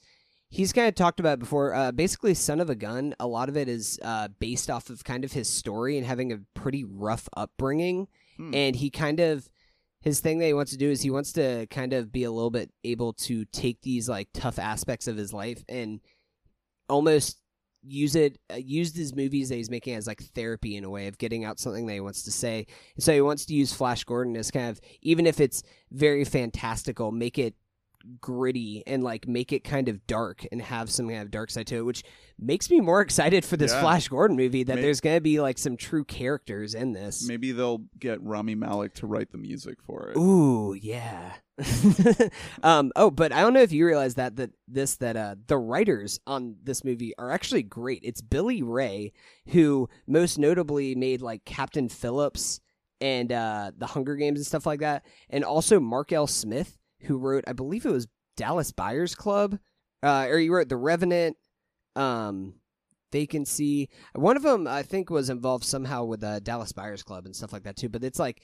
[0.51, 1.75] he's kind of talked about it before.
[1.75, 3.15] Uh, basically, Son of a Gun.
[3.21, 6.33] A lot of it is uh, based off of kind of his story and having
[6.33, 8.55] a pretty rough upbringing, Hmm.
[8.55, 9.49] and he kind of
[10.01, 12.31] his thing that he wants to do is he wants to kind of be a
[12.31, 15.99] little bit able to take these like tough aspects of his life and
[16.89, 17.39] almost
[17.83, 21.07] use it uh, use these movies that he's making as like therapy in a way
[21.09, 23.73] of getting out something that he wants to say and so he wants to use
[23.73, 27.55] flash gordon as kind of even if it's very fantastical make it
[28.21, 31.67] gritty and like make it kind of dark and have some kind of dark side
[31.67, 32.03] to it which
[32.39, 33.81] makes me more excited for this Yeah.
[33.81, 37.27] flash gordon movie that May- there's going to be like some true characters in this
[37.29, 40.17] Maybe they'll get Rami Malek to write the music for it.
[40.17, 41.33] Ooh, yeah.
[42.63, 45.59] um, oh, but I don't know if you realize that that this that uh the
[45.59, 48.01] writers on this movie are actually great.
[48.05, 49.13] It's Billy Ray,
[49.49, 52.61] who most notably made like Captain Phillips
[53.01, 56.27] and uh the Hunger Games and stuff like that, and also Mark L.
[56.29, 59.59] Smith, who wrote I believe it was Dallas Buyers Club,
[60.03, 61.37] uh, or he wrote The Revenant,
[61.97, 62.55] um,
[63.13, 63.89] Vacancy.
[64.15, 67.53] One of them I think was involved somehow with uh, Dallas Buyers Club and stuff
[67.53, 67.89] like that too.
[67.89, 68.43] But it's like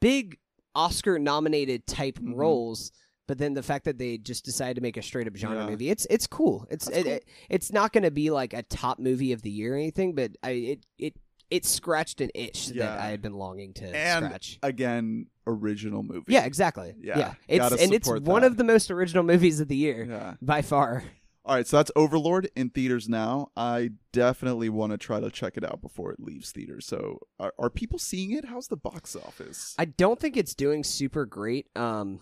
[0.00, 0.38] big
[0.74, 2.34] Oscar nominated type Mhm.
[2.36, 2.92] roles.
[3.26, 5.70] But then the fact that they just decided to make a straight up genre Yeah.
[5.70, 6.66] movie, it's it's cool.
[6.70, 7.12] It's it, cool.
[7.12, 10.14] It, it's not going to be like a top movie of the year or anything,
[10.14, 11.14] but I it it
[11.50, 14.58] it scratched an itch that I had been longing to And scratch.
[14.62, 16.24] Again, original movie.
[16.32, 16.94] Yeah, exactly.
[17.00, 20.04] Yeah, Yeah, it's and it's support one of the most original movies of the year
[20.08, 20.34] Yeah.
[20.42, 21.04] by far.
[21.46, 23.50] All right, so that's Overlord in theaters now.
[23.54, 26.86] I definitely want to try to check it out before it leaves theaters.
[26.86, 28.46] So, are, are people seeing it?
[28.46, 29.74] How's the box office?
[29.78, 31.66] I don't think it's doing super great.
[31.76, 32.20] Um,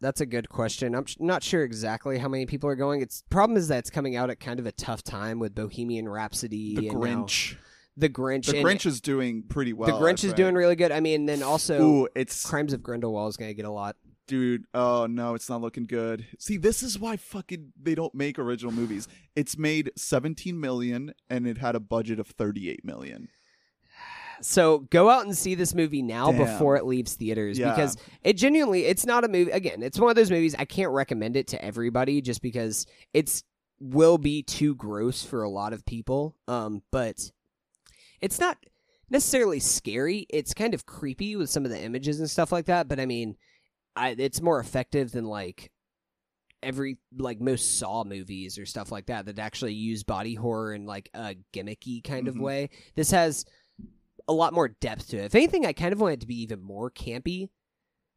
[0.00, 0.94] that's a good question.
[0.94, 3.02] I'm sh- not sure exactly how many people are going.
[3.02, 6.08] Its problem is that it's coming out at kind of a tough time with Bohemian
[6.08, 6.76] Rhapsody.
[6.76, 7.56] the and now Grinch.
[7.96, 8.46] The Grinch.
[8.46, 9.86] The Grinch is doing pretty well.
[9.98, 10.92] the Grinch is doing really good.
[10.92, 13.96] I mean, then also Ooh, it's Crimes of Grindelwald is going to get a lot.
[14.26, 14.64] dude.
[14.74, 16.26] Oh no, it's not looking good.
[16.38, 19.08] See, this is why fucking they don't make original movies.
[19.34, 23.28] It's made 17 million and it had a budget of 38 million.
[24.42, 26.44] So go out and see this movie now Damn.
[26.44, 27.70] before it leaves theaters Yeah.
[27.70, 30.90] because it genuinely it's not a movie again, it's one of those movies I can't
[30.92, 33.42] recommend it to everybody just because it's
[33.80, 36.34] will be too gross for a lot of people.
[36.48, 37.30] Um but
[38.20, 38.58] it's not
[39.10, 40.26] necessarily scary.
[40.30, 43.06] It's kind of creepy with some of the images and stuff like that, but I
[43.06, 43.36] mean
[43.94, 45.70] I it's more effective than like
[46.62, 50.86] every like most Saw movies or stuff like that that actually use body horror in
[50.86, 52.40] like a gimmicky kind of Mhm.
[52.40, 52.70] way.
[52.94, 53.44] This has
[54.26, 55.24] a lot more depth to it.
[55.26, 57.50] If anything, I kind of want it to be even more campy,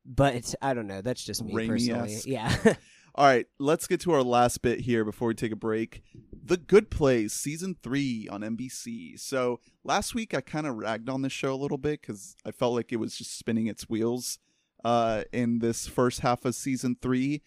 [0.05, 1.01] but I don't know.
[1.01, 2.09] That's just me personally.
[2.15, 2.25] Raimi-esque.
[2.27, 2.73] Yeah.
[3.15, 6.03] All right, let's get to our last bit here before we take a break.
[6.31, 9.19] The Good Place, season three on NBC.
[9.19, 12.51] So last week I kind of ragged on this show a little bit because I
[12.51, 14.37] felt like it was just spinning its wheels
[14.85, 17.41] uh, in this first half of season three,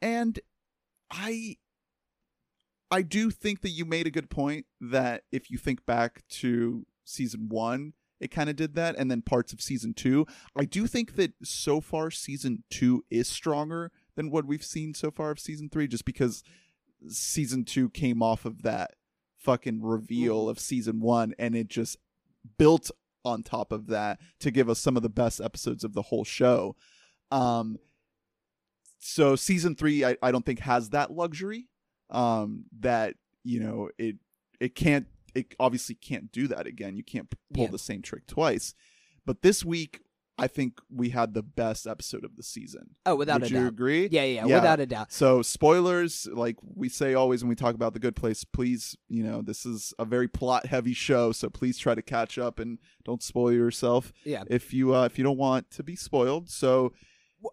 [0.00, 0.38] and
[1.10, 1.56] I,
[2.90, 6.86] I do think that you made a good point that if you think back to
[7.04, 10.26] season one, it kind of did that, and then parts of season two.
[10.56, 15.10] I do think that so far season two is stronger than what we've seen so
[15.10, 16.42] far of season three, just because
[17.08, 18.92] season two came off of that
[19.38, 21.96] fucking reveal of season one, and it just
[22.58, 22.90] built
[23.24, 26.24] on top of that to give us some of the best episodes of the whole
[26.24, 26.74] show.
[27.30, 27.78] Um,
[28.98, 31.68] so season three, I, I don't think has that luxury.
[32.10, 34.16] Um, that you know it
[34.60, 36.96] it can't it obviously can't do that again.
[36.96, 37.70] You can't pull Yeah.
[37.70, 38.74] the same trick twice.
[39.24, 40.00] But this week,
[40.38, 42.96] I think we had the best episode of the season.
[43.06, 43.68] oh, without Would a you doubt.
[43.68, 44.08] agree?
[44.10, 44.54] Yeah, yeah, Yeah.
[44.56, 45.12] without a doubt.
[45.12, 49.22] So spoilers, like we say always when we talk about the good place, please, you
[49.22, 52.78] know, this is a very plot heavy show, so please try to catch up and
[53.04, 54.44] don't spoil yourself Yeah.
[54.48, 56.48] if you uh if you don't want to be spoiled.
[56.50, 56.92] So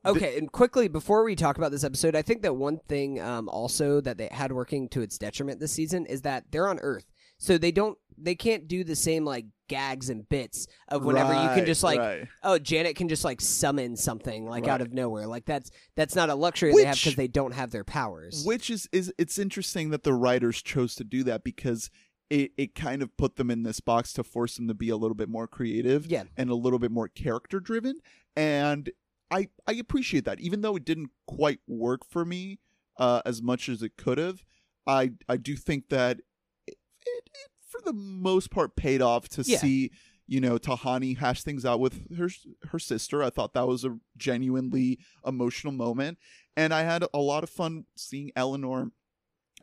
[0.05, 3.49] Okay, and quickly before we talk about this episode, I think that one thing um,
[3.49, 7.05] also that they had working to its detriment this season is that they're on Earth,
[7.39, 11.49] so they don't they can't do the same like gags and bits of whenever you
[11.55, 12.27] can just like right.
[12.43, 16.29] oh Janet can just like summon something like out of nowhere like that's that's not
[16.29, 18.43] a luxury they have because they don't have their powers.
[18.45, 21.89] Which is is it's interesting that the writers chose to do that because
[22.29, 24.97] it, it kind of put them in this box to force them to be a
[24.97, 26.23] little bit more creative Yeah.
[26.37, 27.99] and a little bit more character driven.
[28.35, 28.89] And
[29.31, 30.39] I I appreciate that.
[30.39, 32.59] Even though it didn't quite work for me
[32.97, 34.43] uh, as much as it could have,
[34.87, 36.19] I I do think that
[36.67, 39.57] it, it, it for the most part paid off to Yeah.
[39.59, 39.91] see
[40.27, 42.29] you know Tahani hash things out with her
[42.69, 43.23] her sister.
[43.23, 46.17] I thought that was a genuinely emotional moment,
[46.57, 48.91] and I had a lot of fun seeing Eleanor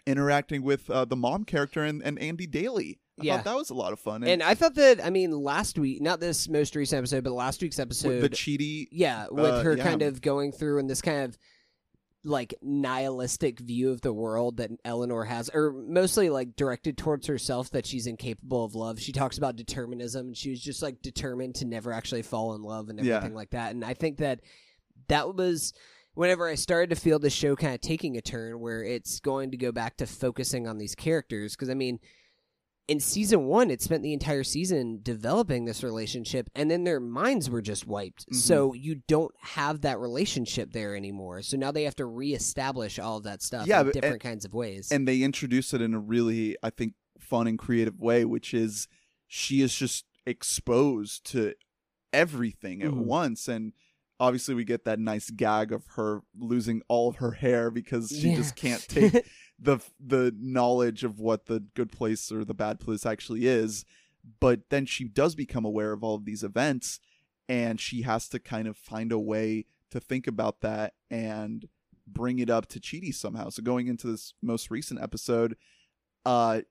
[0.07, 3.01] interacting with uh, the mom character and, and Andy Daly.
[3.21, 3.37] I Yeah.
[3.37, 4.25] thought that was a lot of fun.
[4.25, 7.63] and I thought that I mean last week, not this most recent episode, but last
[7.63, 9.85] week's episode, with the Chidi yeah, with uh, her yeah.
[9.85, 11.39] kind of going through and this kind of
[12.27, 17.71] like nihilistic view of the world that Eleanor has, or mostly like directed towards herself
[17.71, 18.99] that she's incapable of love.
[19.01, 22.63] She talks about determinism and she was just like determined to never actually fall in
[22.63, 23.17] love and Yeah.
[23.17, 23.73] everything like that.
[23.75, 24.41] And I think that
[25.09, 25.73] that was
[26.15, 29.53] whenever I started to feel the show kind of taking a turn where it's going
[29.53, 31.55] to go back to focusing on these characters.
[31.55, 32.01] Because I mean,
[32.89, 37.51] in season one, it spent the entire season developing this relationship, and then their minds
[37.51, 38.29] were just wiped.
[38.31, 38.37] Mhm.
[38.37, 41.43] So you don't have that relationship there anymore.
[41.43, 44.45] So now they have to reestablish all of that stuff Yeah, in but- different kinds
[44.45, 44.93] of ways.
[44.93, 48.87] and they introduce it in a really i think fun and creative way which is
[49.27, 51.55] she is just exposed to
[52.13, 53.05] everything at Mhm.
[53.05, 53.73] once and
[54.21, 58.31] obviously we get that nice gag of her losing all of her hair because she
[58.31, 58.37] Yeah.
[58.37, 59.13] just can't take
[59.59, 63.85] the the knowledge of what the good place or the bad place actually is
[64.41, 67.01] but then she does become aware of all of these events
[67.49, 71.69] and she has to kind of find a way to think about that and
[72.07, 73.51] bring it up to Chidi somehow.
[73.51, 75.57] So going into this most recent episode,
[76.25, 76.63] uh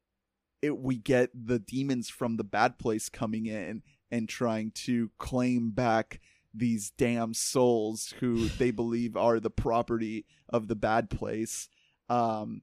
[0.62, 5.72] it we get the demons from the bad place coming in and trying to claim
[5.72, 6.20] back
[6.54, 11.70] these damn souls who they believe are the property of the bad place.
[12.10, 12.62] Um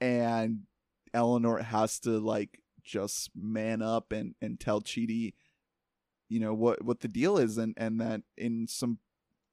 [0.00, 0.60] and
[1.14, 5.34] Eleanor has to like just man up and and tell Chidi
[6.28, 8.98] you know what what the deal is and and that in some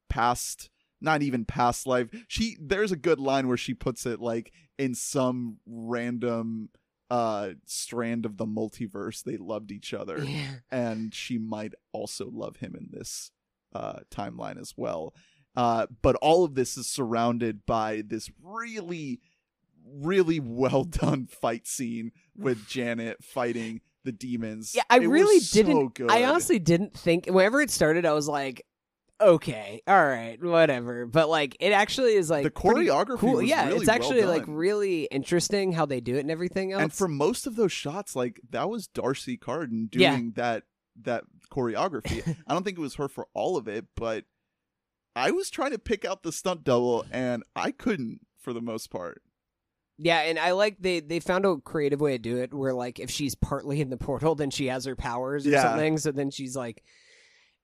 [0.09, 0.69] past
[1.01, 4.93] not even past life she there's a good line where she puts it like in
[4.93, 6.69] some random
[7.09, 10.55] uh strand of the multiverse they loved each other yeah.
[10.71, 13.31] and she might also love him in this
[13.73, 15.13] uh timeline as well
[15.55, 19.19] uh but all of this is surrounded by this really
[19.93, 25.63] really well done fight scene with Janet fighting the demons Yeah, I It really so
[25.63, 25.93] didn't.
[25.95, 26.11] good.
[26.11, 27.25] I honestly didn't think.
[27.27, 28.65] Whenever it started, I was like,
[29.21, 31.05] okay, all right, whatever.
[31.05, 33.41] But like, it actually is like the choreography cool.
[33.41, 36.81] yeah, really it's actually well like really interesting how they do it and everything else.
[36.83, 40.19] and for most of those shots like that was D'Arcy Carden doing Yeah.
[40.35, 40.63] that
[41.01, 44.23] that choreography i don't think it was her for all of it but
[45.13, 48.89] i was trying to pick out the stunt double and i couldn't for the most
[48.89, 49.21] part
[49.97, 52.99] Yeah, and I like they they found a creative way to do it where like
[52.99, 55.61] if she's partly in the portal, then she has her powers or Yeah.
[55.61, 55.97] something.
[55.97, 56.83] So then she's like,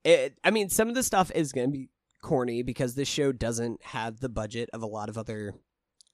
[0.03, 0.37] it.
[0.43, 1.89] I mean, some of the stuff is gonna be
[2.21, 5.53] corny because this show doesn't have the budget of a lot of other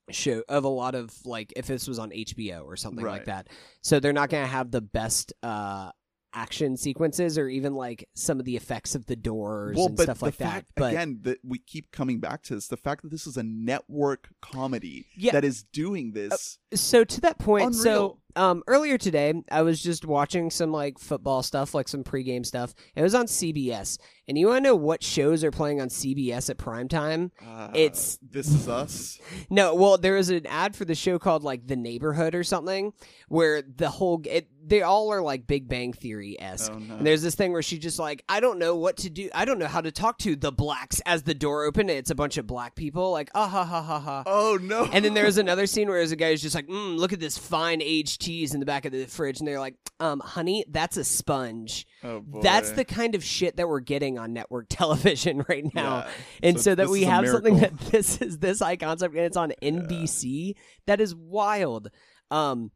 [0.10, 3.48] show of a lot of like if this was on HBO or something like that.
[3.82, 5.92] So they're not gonna have the best uh
[6.38, 10.22] action sequences or even like some of the effects of the doors well and stuff
[10.22, 10.80] like fact that.
[10.82, 13.44] But again that we keep coming back to this the fact that this is a
[13.44, 15.32] network comedy Yeah.
[15.32, 18.20] that is doing this uh, so to that point so Unreal.
[18.38, 22.74] Um earlier today i was just watching some like football stuff like some pregame stuff.
[22.96, 23.98] It was on cbs
[24.30, 27.32] and you want to know what shows are playing on cbs at prime time?
[27.46, 29.20] Uh, It's- this is us?
[29.50, 32.94] No well there was an ad for the show called like the neighborhood or something
[33.28, 36.72] where the whole it, they all are like big bang theory-esque.
[36.74, 36.96] Oh no.
[36.98, 39.30] And there's this thing where she's just like, I don't know what to do.
[39.34, 41.90] I don't know how to talk to the blacks as the door opened.
[41.90, 44.24] It's a bunch of black people, like, ah ha ha ha ha.
[44.26, 44.86] oh no.
[44.92, 47.20] And then there's another scene where there's a guy who's just like, mm, look at
[47.22, 49.40] this fine aged cheese in the back of the fridge.
[49.40, 51.88] And they're like, um, honey, that's a sponge.
[52.04, 52.42] oh boy.
[52.42, 55.98] That's the kind of shit that we're getting on network television right now.
[55.98, 56.10] Yeah.
[56.44, 59.54] And so, that we have something that this is this high concept and it's on
[59.62, 60.56] NBC.
[60.86, 61.90] That is wild.
[62.30, 62.72] Um,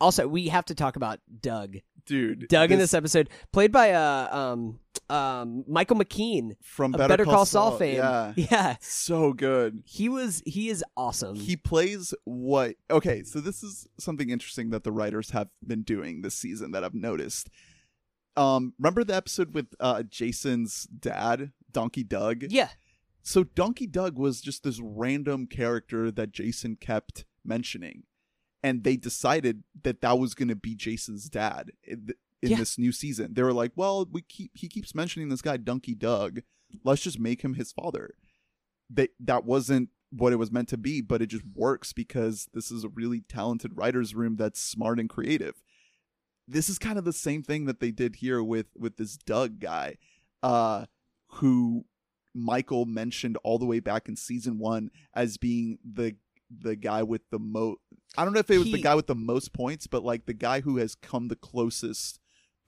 [0.00, 1.76] also, we have to talk about Doug.
[2.06, 4.78] Dude Doug in this episode, played by uh um
[5.10, 7.96] um Michael McKean from better, Better, Call Saul fame.
[7.96, 8.76] yeah yeah.
[8.80, 11.34] so good He was he is awesome.
[11.36, 16.22] he plays what okay so this is something interesting that the writers have been doing
[16.22, 17.50] this season that i've noticed
[18.36, 22.68] um remember the episode with uh jason's dad donkey doug yeah.
[23.22, 28.04] So Donkey Doug was just this random character that Jason kept mentioning,
[28.66, 32.08] and they decided that that was going to be Jason's dad in,
[32.42, 32.56] in Yeah.
[32.56, 33.34] this new season.
[33.34, 36.40] They were like, "Well, we keep he keeps mentioning this guy Donkey Doug.
[36.82, 38.14] Let's just make him his father."
[38.90, 42.70] That that wasn't what it was meant to be, but it just works because this
[42.70, 45.62] is a really talented writers' room that's smart and creative.
[46.48, 49.58] This is kind of the same thing that they did here with with this Doug
[49.60, 49.96] guy,
[50.42, 50.86] uh,
[51.38, 51.84] who
[52.34, 56.16] Michael mentioned all the way back in season one as being the
[56.50, 57.78] the guy with the most.
[58.16, 60.34] I don't know if it was the guy with the most points, but like the
[60.34, 62.18] guy who has come the closest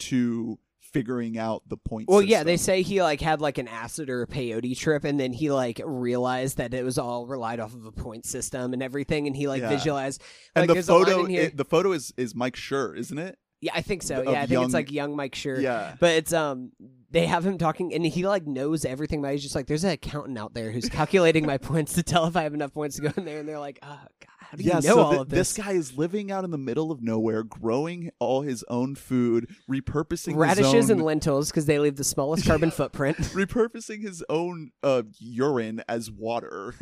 [0.01, 2.09] to figuring out the point.
[2.09, 5.19] Well, yeah, they say he like had like an acid or a peyote trip, and
[5.21, 8.83] then he like realized that it was all relied off of a point system and
[8.83, 9.69] everything, and he like Yeah.
[9.69, 10.23] visualized.
[10.55, 13.19] and the there's a line photo, here- it- the photo is is Mike Schur, isn't
[13.19, 13.39] it?
[13.61, 14.21] Yeah, I think so.
[14.21, 15.61] of Yeah, I think young- it's like young Mike Schur.
[15.61, 15.95] Yeah.
[15.99, 16.73] But it's um
[17.11, 19.91] they have him talking and he like knows everything but he's just like there's an
[19.91, 23.03] accountant out there who's calculating my points to tell if I have enough points to
[23.03, 23.89] go in there and they're like, Oh
[24.21, 25.55] god, how do you yeah, know so all thi- of this?
[25.55, 29.51] This guy is living out in the middle of nowhere, growing all his own food,
[29.71, 33.17] repurposing Radishes his own, and lentils because they leave the smallest carbon footprint.
[33.35, 36.75] repurposing his own uh, urine as water,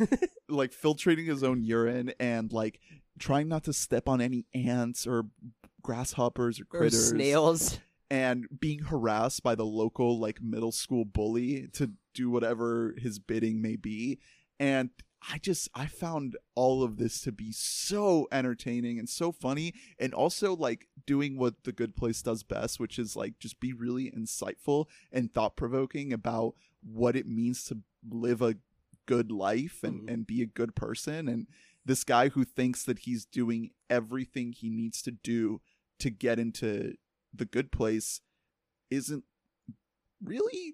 [0.49, 2.79] like filtrating his own urine and like
[3.19, 5.23] trying not to step on any ants or
[5.87, 7.79] grasshoppers or critters, or snails.
[8.11, 13.61] and being harassed by the local like middle school bully to do whatever his bidding
[13.61, 14.19] may be
[14.59, 14.89] and
[15.33, 20.13] I just I found all of this to be so entertaining and so funny and
[20.13, 24.11] also like doing what the good place does best which is like just be really
[24.11, 27.79] insightful and thought provoking about what it means to
[28.09, 28.55] live a
[29.05, 30.13] good life and Mhm.
[30.13, 31.47] and be a good person and
[31.85, 35.61] this guy who thinks that he's doing everything he needs to do
[35.99, 36.93] to get into
[37.33, 38.21] the good place
[38.89, 39.23] isn't
[40.23, 40.73] really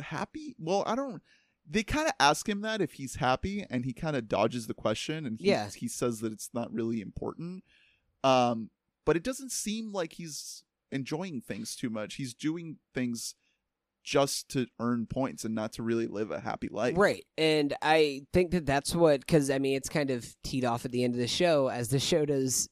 [0.00, 0.54] happy.
[0.58, 1.22] Well, I don't.
[1.68, 4.74] They kind of ask him that if he's happy, and he kind of dodges the
[4.74, 5.70] question, and he, Yeah.
[5.74, 7.64] he says that it's not really important.
[8.22, 8.70] Um,
[9.06, 10.62] but it doesn't seem like he's
[10.92, 12.14] enjoying things too much.
[12.16, 13.34] He's doing things
[14.02, 16.94] just to earn points and not to really live a happy life.
[16.98, 17.24] Right.
[17.38, 20.92] And I think that that's what, because I mean, it's kind of teed off at
[20.92, 22.68] the end of the show as the show does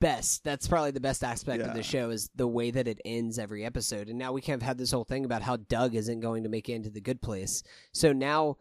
[0.00, 0.42] best.
[0.44, 3.64] That's probably the best aspect of the show is the way that it ends every
[3.64, 4.08] episode.
[4.08, 6.48] And now we kind of had this whole thing about how Doug isn't going to
[6.48, 7.62] make it into the good place.
[7.92, 8.56] So now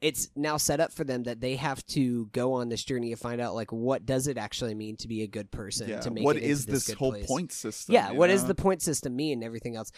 [0.00, 3.16] it's now set up for them that they have to go on this journey to
[3.16, 6.00] find out like what does it actually mean to be a good person Yeah.
[6.00, 7.26] to make What it into is this good whole place.
[7.26, 7.94] point system?
[7.94, 9.92] Yeah, what does the point system mean and everything else?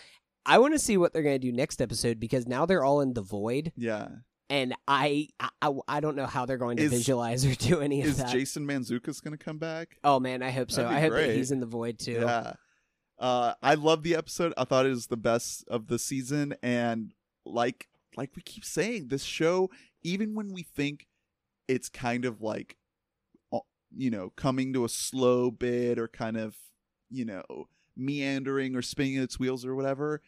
[0.45, 3.01] I want to see what they're going to do next episode because now they're all
[3.01, 4.09] in the void, Yeah.
[4.53, 8.03] And I I, I don't know how they're going to Is- visualize or do any
[8.03, 8.31] of Is that.
[8.31, 9.97] Jason Mantzoukas going to come back?
[10.05, 10.87] oh man, I hope so.
[10.87, 12.21] I hope that he's in the void too.
[12.21, 12.53] Yeah.
[13.19, 14.53] Uh, I love the episode.
[14.59, 17.15] I thought it was the best of the season, and
[17.47, 19.71] like like we keep saying, this show,
[20.03, 21.07] even when we think
[21.67, 22.77] it's kind of like,
[23.53, 23.61] uh,
[23.97, 26.57] you know, coming to a slow bit or kind of,
[27.11, 27.45] you know,
[27.97, 30.21] meandering or spinning its wheels or whatever,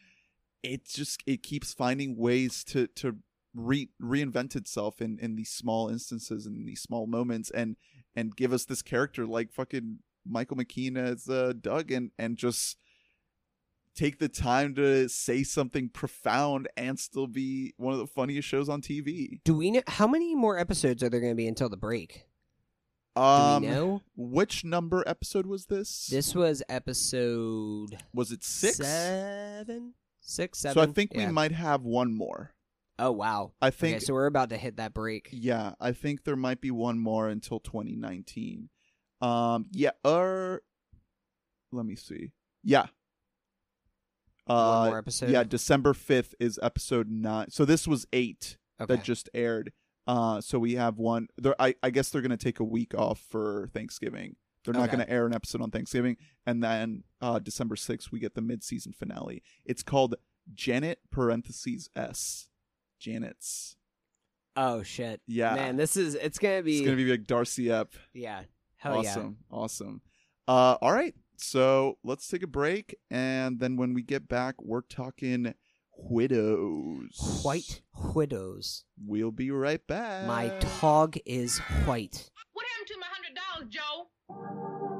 [0.62, 3.16] it just it keeps finding ways to to
[3.54, 7.76] re- reinvent itself in in these small instances and these small moments and
[8.16, 12.76] and give us this character like fucking Michael McKean as uh, Doug and and just
[13.94, 18.68] take the time to say something profound and still be one of the funniest shows
[18.68, 19.40] on TV.
[19.44, 22.24] Do we know how many more episodes are there going to be until the break?
[23.14, 24.02] Do Um, we know?
[24.16, 26.08] which number episode was this?
[26.08, 28.76] This was episode was it six?
[28.78, 30.74] seven, six, seven.
[30.74, 31.26] So I think Yeah.
[31.26, 32.53] we might have one more.
[32.98, 33.52] Oh wow.
[33.60, 35.28] I think okay, so we're about to hit that break.
[35.32, 38.68] Yeah, I think there might be one more until 2019.
[39.20, 40.62] Um, yeah, or
[41.72, 42.30] let me see.
[42.62, 42.86] Yeah.
[44.46, 45.30] Uh, One more episode.
[45.30, 47.50] yeah, December 5th is episode 9.
[47.50, 48.94] So this was 8 Okay.
[48.96, 49.72] that just aired.
[50.06, 52.92] Uh, so we have one there I I guess they're going to take a week
[52.94, 54.36] off for Thanksgiving.
[54.64, 56.16] They're not going to air an episode on Thanksgiving
[56.46, 59.42] and then uh December 6th we get the mid-season finale.
[59.64, 60.14] It's called
[60.52, 62.48] Janet parentheses S.
[63.04, 63.76] Janet's.
[64.56, 65.20] oh shit.
[65.26, 65.54] Yeah.
[65.54, 67.92] Man, this is it's gonna be, It's gonna be like Darcy up.
[68.14, 68.44] yeah.
[68.76, 69.10] Hell yeah.
[69.10, 70.00] awesome, awesome.
[70.48, 74.82] Uh, all right, so let's take a break, and then when we get back, we're
[74.82, 75.54] talking
[75.96, 77.40] widows.
[77.42, 77.82] White
[78.14, 78.84] widows.
[79.06, 80.26] We'll be right back.
[80.26, 80.48] My
[80.80, 82.30] tog is white.
[82.52, 84.93] What happened to my hundred dollars, Joe?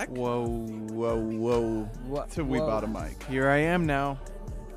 [0.00, 1.82] Back Whoa, whoa, whoa.
[2.06, 2.30] What?
[2.32, 3.22] to We Bought a Mic.
[3.24, 4.18] Here I am now.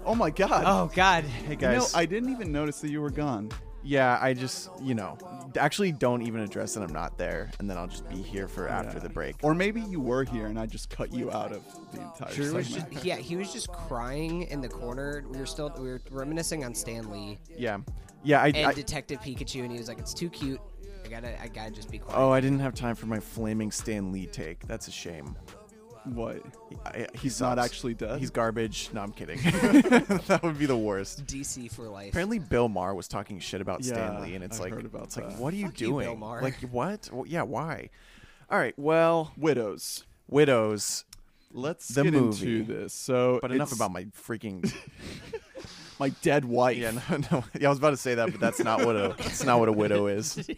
[0.05, 0.63] Oh my god.
[0.65, 1.23] Oh God.
[1.23, 1.93] Hey You guys.
[1.93, 3.49] know, I didn't even notice that you were gone.
[3.85, 5.17] yeah, I just, you know,
[5.57, 8.67] actually don't even address that I'm not there, and then I'll just be here for
[8.67, 9.03] after Yeah.
[9.03, 9.35] the break.
[9.43, 11.63] Or maybe you were here and I just cut you out of
[11.93, 15.23] the entire Drew was just yeah, he was just crying in the corner.
[15.29, 17.77] We were still we were reminiscing on Stan Lee yeah,
[18.23, 18.41] yeah.
[18.41, 20.59] I, and I Detective Pikachu, and he was like, "It's too cute.
[21.03, 23.71] I gotta I gotta just be quiet." oh, I didn't have time for my flaming
[23.71, 24.65] Stan Lee take.
[24.67, 25.35] That's a shame.
[26.05, 26.41] what?
[26.85, 27.65] I, he He's not sucks.
[27.71, 28.19] actually dead.
[28.19, 28.89] He's garbage.
[28.93, 29.37] No, I'm kidding.
[29.43, 31.25] that would be the worst.
[31.25, 32.09] DC for life.
[32.09, 34.85] Apparently, Bill Maher was talking shit about Stan Yeah, Lee, and it's I've like, heard
[34.85, 36.05] about it's like, what are you Fuck you, doing?
[36.07, 36.41] Bill Maher.
[36.41, 37.09] Like, what?
[37.11, 37.89] Well, yeah, why?
[38.49, 40.05] All right, well, Widows.
[40.27, 41.05] widows.
[41.55, 42.59] Let's The get movie.
[42.59, 42.93] into this.
[42.93, 44.73] So, But enough about my freaking.
[45.99, 46.77] my dead wife.
[46.77, 47.43] yeah, no, no.
[47.59, 49.15] Yeah, I was about to say that, but that's not what a.
[49.19, 50.49] That's not what a widow is.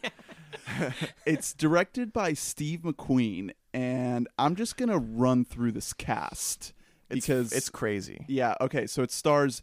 [1.26, 6.74] It's directed by Steve McQueen, and I'm just gonna run through this cast
[7.10, 8.26] It's, because it's crazy.
[8.28, 8.56] yeah.
[8.62, 9.62] Okay, so it stars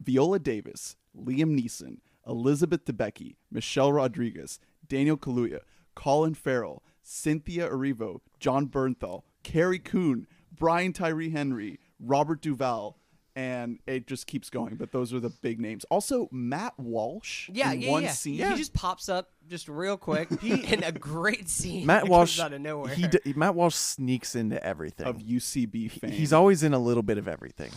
[0.00, 5.60] Viola Davis, Liam Neeson, Elizabeth Debicki, Michelle Rodriguez, Daniel Kaluuya,
[5.94, 12.98] Colin Farrell, Cynthia Erivo, Jon Bernthal, Carrie Coon, Brian Tyree Henry, Robert Duvall.
[13.36, 15.84] And it just keeps going, but those are the big names.
[15.90, 18.10] Also, Matt Walsh yeah, in yeah, one yeah.
[18.10, 18.34] scene.
[18.34, 21.84] He just pops up just real quick in a great scene.
[21.84, 22.36] Matt Walsh.
[22.36, 22.94] comes out of nowhere.
[22.94, 25.06] He d- Matt Walsh sneaks into everything.
[25.06, 26.12] of UCB fame.
[26.12, 27.72] He's always in a little bit of everything.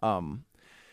[0.00, 0.44] Um,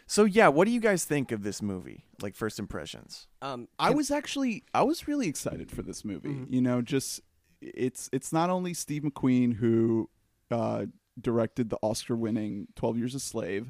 [0.08, 2.06] so yeah, what do you guys think of this movie?
[2.22, 3.28] Like first impressions?
[3.42, 6.30] um, I was actually I was really excited for this movie.
[6.30, 6.54] Mm-hmm.
[6.54, 7.22] You know, just
[7.62, 10.10] it's it's not only Steve McQueen who
[10.50, 10.86] uh,
[11.20, 13.70] directed the Oscar-winning Twelve Years a Slave,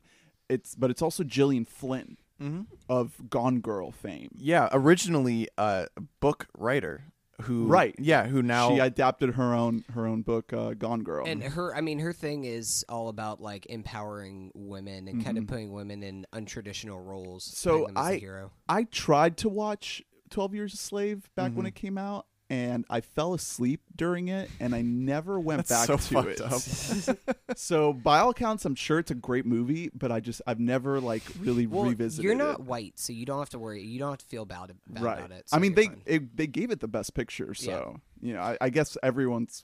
[0.49, 2.61] it's but it's also Gillian Flynn Mm-hmm.
[2.87, 4.29] of Gone Girl fame.
[4.37, 5.87] Yeah, originally a
[6.19, 7.05] book writer
[7.41, 7.95] who Right.
[7.97, 11.25] Yeah, who now she adapted her own her own book, uh, Gone Girl.
[11.25, 15.47] and her i mean her thing is all about like empowering women and kind of
[15.47, 17.55] putting women in untraditional roles Mm-hmm.
[17.55, 21.29] So putting them as a I- hero I tried to watch Twelve Years a Slave
[21.35, 21.57] back Mm-hmm.
[21.57, 22.27] when it came out.
[22.49, 26.39] And I fell asleep during it, and I never went That's back so to it.
[26.41, 27.17] up.
[27.57, 31.01] So by all accounts, I'm sure it's a great movie, but I just I've never
[31.01, 32.37] like really well revisited you're it.
[32.37, 35.03] not white so you don't have to worry you don't have to feel bad, bad
[35.03, 35.17] right.
[35.17, 38.33] about it so I mean, they it, they gave it the best picture, so you
[38.33, 39.63] know I, I guess everyone's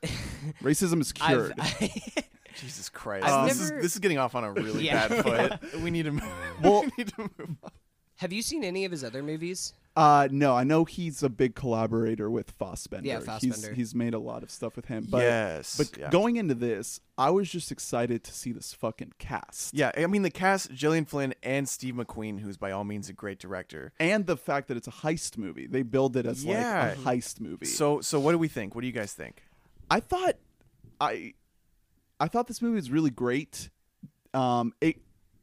[0.63, 1.89] racism is I've- cured.
[2.59, 5.07] Jesus Christ, I've this never- is this is getting off on a really Yeah.
[5.07, 5.23] bad
[5.61, 5.81] foot.
[5.81, 6.23] We need to move.
[6.61, 7.31] Well- we need to move
[7.63, 7.71] on.
[8.17, 11.53] have you seen any of his other movies uh, no, I know he's a big
[11.55, 13.07] collaborator with Fassbender.
[13.07, 13.73] Yeah, He's, Fassbender.
[13.73, 15.05] he's made a lot of stuff with him.
[15.07, 16.09] But, yes, But yeah.
[16.09, 19.73] going into this, I was just excited to see this fucking cast.
[19.75, 23.13] Yeah, I mean the cast: Gillian Flynn and Steve McQueen, who's by all means a
[23.13, 23.93] great director.
[23.99, 25.67] And the fact that it's a heist movie.
[25.67, 26.95] They build it as Yeah.
[26.95, 27.67] like a heist movie.
[27.67, 28.73] So, so what do we think?
[28.73, 29.43] What do you guys think?
[29.91, 30.37] I thought
[30.99, 31.33] I
[32.19, 33.69] I thought this movie was really great.
[34.33, 34.97] Um it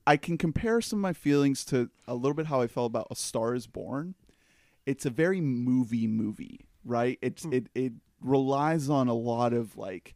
[0.06, 3.06] I can compare some of my feelings to a little bit how I felt about
[3.12, 4.14] A Star is Born.
[4.90, 7.18] It's a very movie movie, right?
[7.22, 10.14] It's it it relies on a lot of like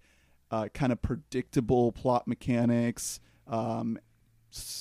[0.50, 3.98] uh, kind of predictable plot mechanics, um,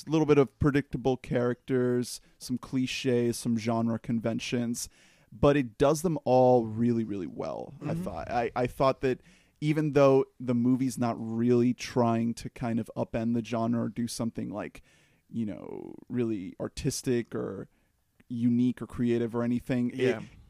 [0.06, 4.88] a little bit of predictable characters, some cliches, some genre conventions,
[5.32, 7.74] but it does them all really, really well.
[7.86, 8.30] I thought.
[8.30, 9.20] I, I thought that
[9.60, 14.06] even though the movie's not really trying to kind of upend the genre or do
[14.06, 14.82] something like,
[15.30, 17.68] you know, really artistic or
[18.34, 19.98] unique or creative or anything, it-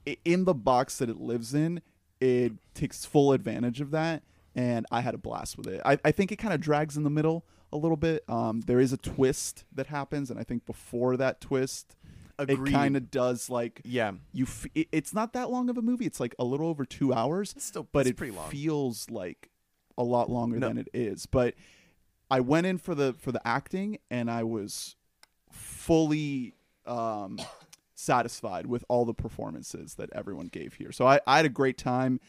[0.06, 0.14] Yeah.
[0.24, 1.80] in the box that it lives in,
[2.20, 4.22] it takes full advantage of that.
[4.54, 5.80] And I had a blast with it.
[5.84, 8.22] I, I think it kind of drags in the middle a little bit.
[8.28, 11.96] Um, there is a twist that happens, and I think before that twist,
[12.38, 12.68] Agreed.
[12.68, 14.44] it kind of does like Yeah, you.
[14.44, 16.06] F- it, it's not that long of a movie.
[16.06, 18.48] It's like a little over two hours, it's still, but it's it pretty long.
[18.48, 19.50] feels like
[19.98, 20.68] a lot longer No.
[20.68, 21.26] than it is.
[21.26, 21.54] But
[22.30, 24.94] I went in for the for the acting, and I was
[25.50, 26.54] fully
[26.86, 27.38] um,
[28.04, 30.92] satisfied with all the performances that everyone gave here.
[30.92, 32.20] So I, I had a great time.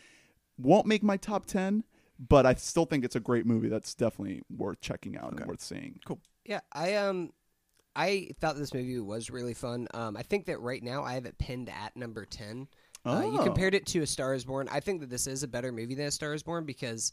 [0.58, 1.84] Won't make my top ten,
[2.18, 3.68] but I still think it's a great movie.
[3.68, 5.38] That's definitely worth checking out Okay.
[5.42, 6.00] and worth seeing.
[6.06, 6.20] Cool.
[6.46, 7.32] Yeah, I um,
[7.96, 9.88] I thought this movie was really fun.
[9.94, 12.68] Um, I think that right now I have it pinned at number ten.
[13.06, 13.44] Uh, you Oh.
[13.44, 14.68] compared it to A Star Is Born.
[14.72, 17.12] I think that this is a better movie than A Star Is Born because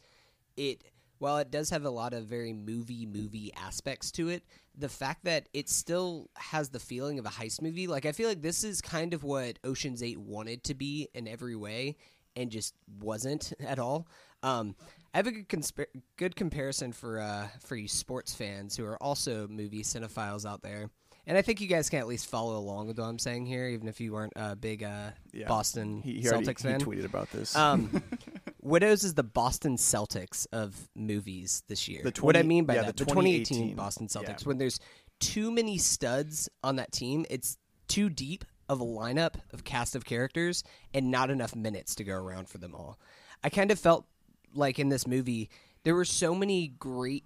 [0.56, 0.82] it,
[1.18, 4.42] while it does have a lot of very movie movie aspects to it,
[4.76, 7.86] the fact that it still has the feeling of a heist movie.
[7.86, 11.28] Like I feel like this is kind of what Ocean's Eight wanted to be in
[11.28, 11.96] every way,
[12.36, 14.06] and just wasn't at all.
[14.42, 14.74] Um,
[15.14, 15.84] I have a good consp-
[16.16, 20.90] good comparison for uh, for you sports fans who are also movie cinephiles out there.
[21.24, 23.68] And I think you guys can at least follow along with what I'm saying here,
[23.68, 25.46] even if you weren't a big uh, Yeah.
[25.46, 26.80] Boston He, he already Celtics he fan.
[26.80, 27.54] tweeted about this.
[27.54, 28.02] Um,
[28.62, 32.02] Widows is the Boston Celtics of movies this year.
[32.04, 34.42] The what I mean by yeah, that, the the 2018 2018 Boston Celtics.
[34.42, 34.46] yeah.
[34.46, 34.78] When there's
[35.20, 37.58] too many studs on that team, it's
[37.88, 40.62] too deep of a lineup of cast of characters
[40.94, 42.98] and not enough minutes to go around for them all.
[43.42, 44.06] I kind of felt
[44.54, 45.50] like in this movie
[45.82, 47.24] there were so many great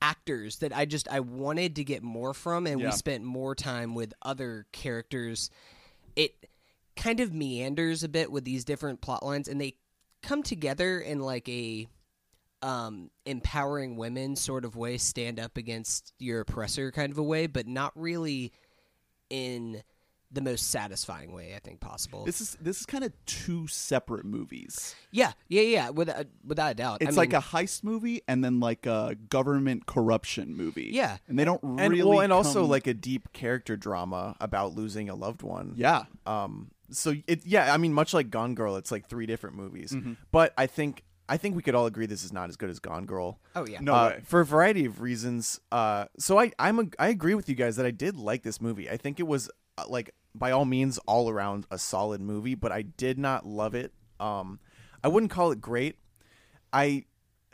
[0.00, 2.86] actors that I just I wanted to get more from and Yeah.
[2.86, 5.50] we spent more time with other characters.
[6.16, 6.48] It
[6.96, 9.76] kind of meanders a bit with these different plot lines and they
[10.22, 11.86] come together in like a
[12.62, 17.46] um empowering women sort of way stand up against your oppressor kind of a way
[17.48, 18.52] but not really
[19.30, 19.82] in
[20.30, 22.24] the most satisfying way I think possible.
[22.24, 24.94] This is this is kind of two separate movies.
[25.10, 26.98] yeah, yeah, yeah, without without a doubt.
[27.02, 30.88] I It's like mean, a heist movie and then like a government corruption movie.
[30.90, 31.18] Yeah.
[31.28, 35.10] and they don't and really well, and also like a deep character drama about losing
[35.10, 35.74] a loved one.
[35.76, 36.70] yeah, Um.
[36.92, 39.92] So it yeah, I mean, much like Gone Girl, it's like three different movies.
[39.92, 40.14] Mm-hmm.
[40.30, 42.78] But I think I think we could all agree this is not as good as
[42.78, 43.38] Gone Girl.
[43.56, 43.80] oh yeah.
[43.80, 44.20] No uh, way.
[44.24, 45.60] for a variety of reasons.
[45.70, 48.60] Uh, so I I'm a, I agree with you guys that I did like this
[48.60, 48.90] movie.
[48.90, 52.72] I think it was uh, like by all means all around a solid movie, but
[52.72, 53.92] I did not love it.
[54.20, 54.60] Um,
[55.02, 55.96] I wouldn't call it great.
[56.72, 57.04] I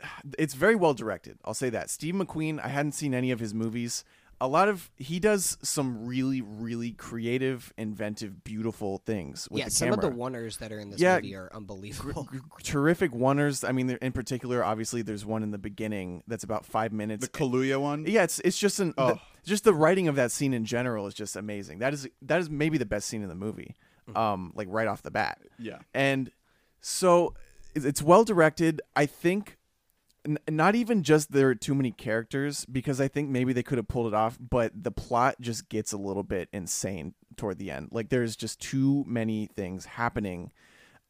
[0.37, 1.37] it's very well directed.
[1.45, 1.89] I'll say that.
[1.89, 4.03] Steve McQueen, I hadn't seen any of his movies.
[4.41, 9.71] A lot of he does some really really creative, inventive, beautiful things with yeah, the
[9.71, 12.27] some camera of the wonders that are in this Yeah, movie are unbelievable.
[12.63, 13.67] terrific oners.
[13.67, 17.27] I mean, in particular, obviously, there's one in the beginning that's about five minutes.
[17.27, 18.05] the Kaluuya one.
[18.07, 19.07] Yeah, it's it's just an Oh.
[19.15, 21.79] the, just the writing of that scene in general is just amazing.
[21.79, 23.75] That is that is maybe the best scene in the movie,
[24.15, 25.39] um, like right off the bat.
[25.57, 25.79] Yeah.
[25.93, 26.31] And
[26.81, 27.33] so
[27.75, 28.81] it's- it's well directed.
[28.95, 29.57] I think
[30.25, 33.77] n- not even just there are too many characters because I think maybe they could
[33.77, 37.71] have pulled it off, but the plot just gets a little bit insane toward the
[37.71, 37.89] end.
[37.91, 40.51] Like there's just too many things happening.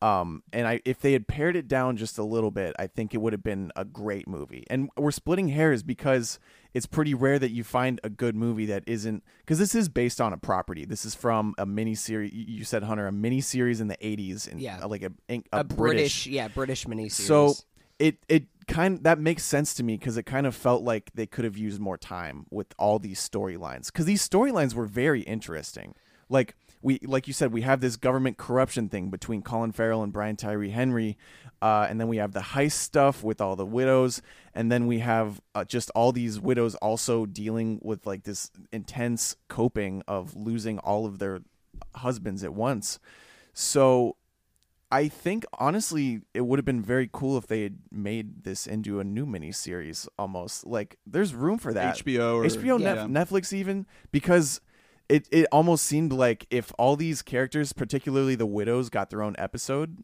[0.01, 3.13] Um, and I if they had pared it down just a little bit, I think
[3.13, 4.63] it would have been a great movie.
[4.69, 6.39] And we're splitting hairs because
[6.73, 10.21] it's pretty rare that you find a good movie that isn't because this is based
[10.21, 10.85] on a property.
[10.85, 12.31] This is from a mini series.
[12.33, 14.85] You said Hunter, a mini series in the '80s, and Yeah.
[14.85, 15.75] like a a, a British.
[15.75, 17.27] British, yeah, British mini series.
[17.27, 17.55] So
[17.99, 21.25] it it kind that makes sense to me because it kind of felt like they
[21.25, 25.93] could have used more time with all these storylines because these storylines were very interesting.
[26.29, 30.13] Like we like you said, we have this government corruption thing between Colin Farrell and
[30.13, 31.17] Brian Tyree Henry,
[31.61, 34.21] uh, and then we have the heist stuff with all the widows,
[34.53, 39.35] and then we have uh, just all these widows also dealing with like this intense
[39.49, 41.41] coping of losing all of their
[41.95, 42.99] husbands at once.
[43.53, 44.15] So
[44.91, 48.99] I think honestly, it would have been very cool if they had made this into
[48.99, 50.07] a new miniseries.
[50.17, 51.97] Almost like there's room for that.
[51.97, 53.05] HBO or HBO, yeah.
[53.05, 54.61] Nef- Netflix, even because
[55.07, 59.35] it it almost seemed like if all these characters, particularly the widows, got their own
[59.37, 59.97] episode,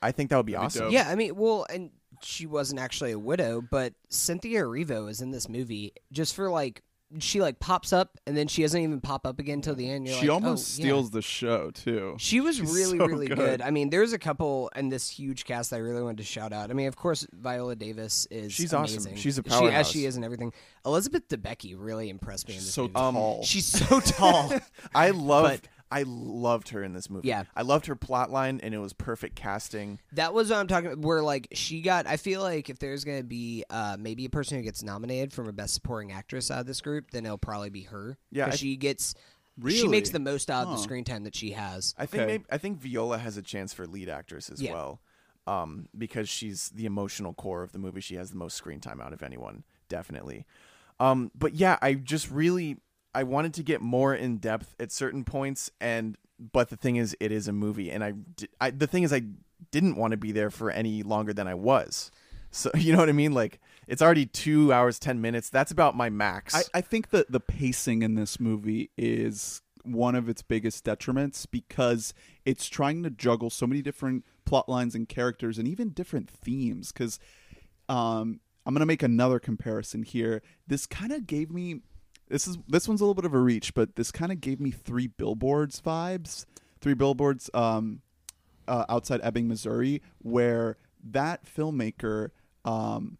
[0.00, 0.82] I think that would be That'd awesome.
[0.84, 0.92] dope.
[0.92, 1.90] yeah, I mean, well, and
[2.22, 6.82] she wasn't actually a widow, but Cynthia Erivo is in this movie just for like
[7.18, 10.06] she like pops up and then she doesn't even pop up again until the end.
[10.06, 10.84] You're she like, almost oh, yeah.
[10.86, 12.14] steals the show too.
[12.18, 13.36] She was She's really, so really good.
[13.38, 13.62] good.
[13.62, 16.52] I mean, there's a couple in this huge cast that I really wanted to shout
[16.52, 16.70] out.
[16.70, 19.16] I mean, of course, Viola Davis is She's awesome.
[19.16, 20.52] She's a She, as she is and everything.
[20.86, 22.94] Elizabeth Debicki really impressed me in She's this so movie.
[22.94, 23.42] tall.
[23.42, 24.52] She's so tall.
[24.94, 25.62] I loved.
[25.62, 27.28] But- I loved her in this movie.
[27.28, 27.44] Yeah.
[27.56, 29.98] I loved her plot line, and it was perfect casting.
[30.12, 31.04] That was what I'm talking about.
[31.04, 34.56] Where like she got, I feel like if there's gonna be uh, maybe a person
[34.58, 37.70] who gets nominated from a best supporting actress out of this group, then it'll probably
[37.70, 38.16] be her.
[38.30, 39.14] Yeah, 'Cause I- she gets,
[39.58, 39.78] Really?
[39.78, 41.94] she makes the most out of the screen time that she has.
[41.98, 42.32] I think Okay.
[42.32, 44.72] maybe, I think Viola has a chance for lead actress as Yeah.
[44.72, 45.00] well,
[45.46, 48.00] um, because she's the emotional core of the movie.
[48.00, 50.46] She has the most screen time out of anyone, definitely.
[51.00, 52.78] Um, but yeah, I just really
[53.14, 57.16] I wanted to get more in depth at certain points, and but the thing is,
[57.20, 58.14] it is a movie, and I,
[58.60, 59.22] I the thing is, I
[59.70, 62.10] didn't want to be there for any longer than I was.
[62.50, 63.32] So you know what I mean?
[63.32, 65.50] Like it's already two hours ten minutes.
[65.50, 66.54] That's about my max.
[66.54, 71.46] I, I think that the pacing in this movie is one of its biggest detriments
[71.50, 72.12] because
[72.44, 76.92] it's trying to juggle so many different plot lines and characters and even different themes.
[76.92, 77.18] Because
[77.88, 80.42] um, I'm gonna make another comparison here.
[80.66, 81.80] This kind of gave me
[82.30, 84.60] this is this one's a little bit of a reach, but this kind of gave
[84.60, 86.46] me three billboards vibes.
[86.80, 88.00] Three billboards um,
[88.66, 90.76] uh, outside Ebbing, Missouri, where
[91.10, 92.30] that filmmaker.
[92.64, 93.18] Um,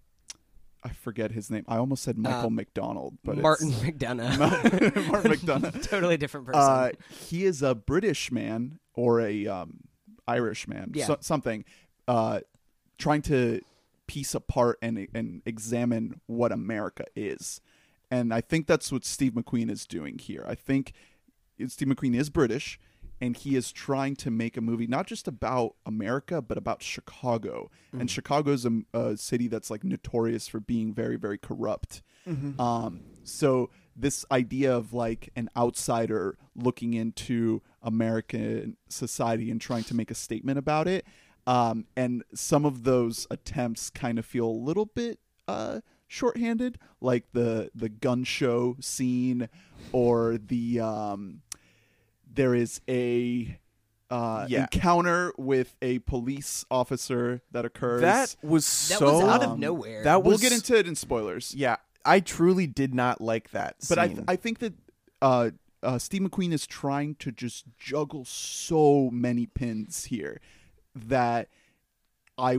[0.83, 1.65] I forget his name.
[1.69, 4.39] I almost said Michael Uh, McDonald, but Martin McDonagh.
[5.09, 5.83] Martin McDonagh.
[5.83, 6.61] totally different person.
[6.63, 6.91] Uh,
[7.29, 9.81] he is a British man or a um,
[10.27, 11.05] Irish man, Yeah.
[11.07, 11.67] so, something,
[12.09, 12.41] uh,
[12.97, 13.61] trying to
[14.07, 17.61] piece apart and and examine what America is,
[18.11, 20.45] and I think that's what Steve McQueen is doing here.
[20.49, 20.93] I think
[21.69, 22.79] Steve McQueen is British,
[23.21, 27.71] and he is trying to make a movie not just about America but about Chicago.
[27.93, 32.03] And Chicago's a, a city that's like notorious for being very very corrupt.
[32.61, 39.95] Um, so this idea of like an outsider looking into American society and trying to
[39.95, 41.05] make a statement about it,
[41.47, 45.19] um, and some of those attempts kind of feel a little bit
[45.49, 45.81] uh,
[46.11, 49.49] shorthanded, like the the gun show scene,
[49.93, 51.41] or the um,
[52.33, 53.57] there is a
[54.11, 54.63] uh, Yeah.
[54.63, 58.01] encounter with a police officer that occurs.
[58.03, 60.03] That was That so was out of nowhere.
[60.03, 61.55] That was we'll get into it in spoilers.
[61.55, 63.77] Yeah, I truly did not like that.
[63.89, 64.25] but I, scene.
[64.27, 64.75] I think that
[65.23, 65.51] uh,
[65.85, 70.41] uh, Steve McQueen is trying to just juggle so many pins here
[70.95, 71.49] that
[72.37, 72.59] I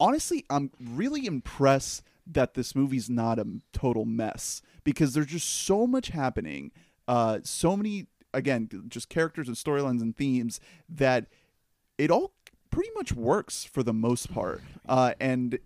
[0.00, 5.86] honestly I'm really impressed that this movie's not a total mess because there's just so
[5.86, 6.70] much happening,
[7.06, 11.26] uh, so many again just characters and storylines and themes that
[11.96, 12.32] it all
[12.70, 15.58] pretty much works for the most part, uh, and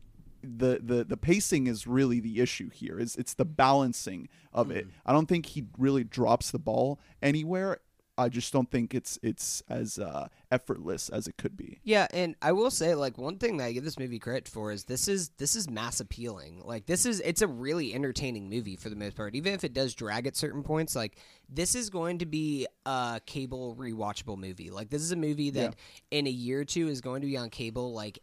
[0.43, 2.99] the, the the pacing is really the issue here.
[2.99, 4.87] Is it's the balancing of it.
[5.07, 7.79] I don't think he really drops the ball anywhere.
[8.19, 11.81] I just don't think it's it's as uh, effortless as it could be.
[11.83, 14.71] Yeah, and I will say like one thing that I give this movie credit for
[14.71, 16.61] is this is this is mass appealing.
[16.65, 19.35] Like this is it's a really entertaining movie for the most part.
[19.35, 21.17] Even if it does drag at certain points, like
[21.49, 24.71] this is going to be a cable rewatchable movie.
[24.71, 25.77] Like this is a movie that
[26.11, 28.19] in a year or two is going to be on cable like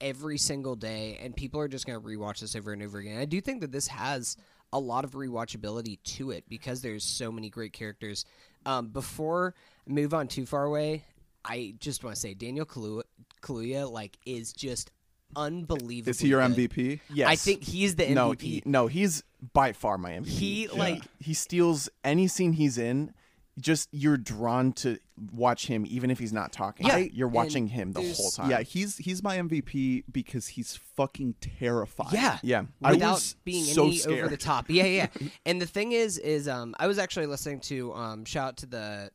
[0.00, 3.20] every single day and people are just going to rewatch this over and over again.
[3.20, 4.36] I do think that this has
[4.72, 8.24] a lot of rewatchability to it because there's so many great characters.
[8.66, 9.54] Um, before
[9.88, 11.04] I move on too far away,
[11.44, 13.02] I just want to say Daniel Kaluuya,
[13.42, 14.90] Kaluuya like is just
[15.36, 16.10] unbelievable.
[16.10, 17.00] Is he your MVP?
[17.12, 18.14] yes, I think he's the MVP.
[18.14, 19.22] No, he, no, he's
[19.52, 20.26] by far my MVP.
[20.26, 23.14] He, like- he steals any scene he's in.
[23.60, 24.98] Just you're drawn to
[25.32, 26.86] watch him, even if he's not talking.
[26.86, 28.50] Yeah, you're watching and him the whole time.
[28.50, 32.14] Yeah, he's he's my MVP because he's fucking terrifying.
[32.14, 32.64] Yeah, yeah.
[32.82, 34.66] I without was being so any over the top.
[34.68, 35.06] Yeah, yeah.
[35.44, 38.66] and the thing is, is um, I was actually listening to um, shout out to
[38.66, 39.10] the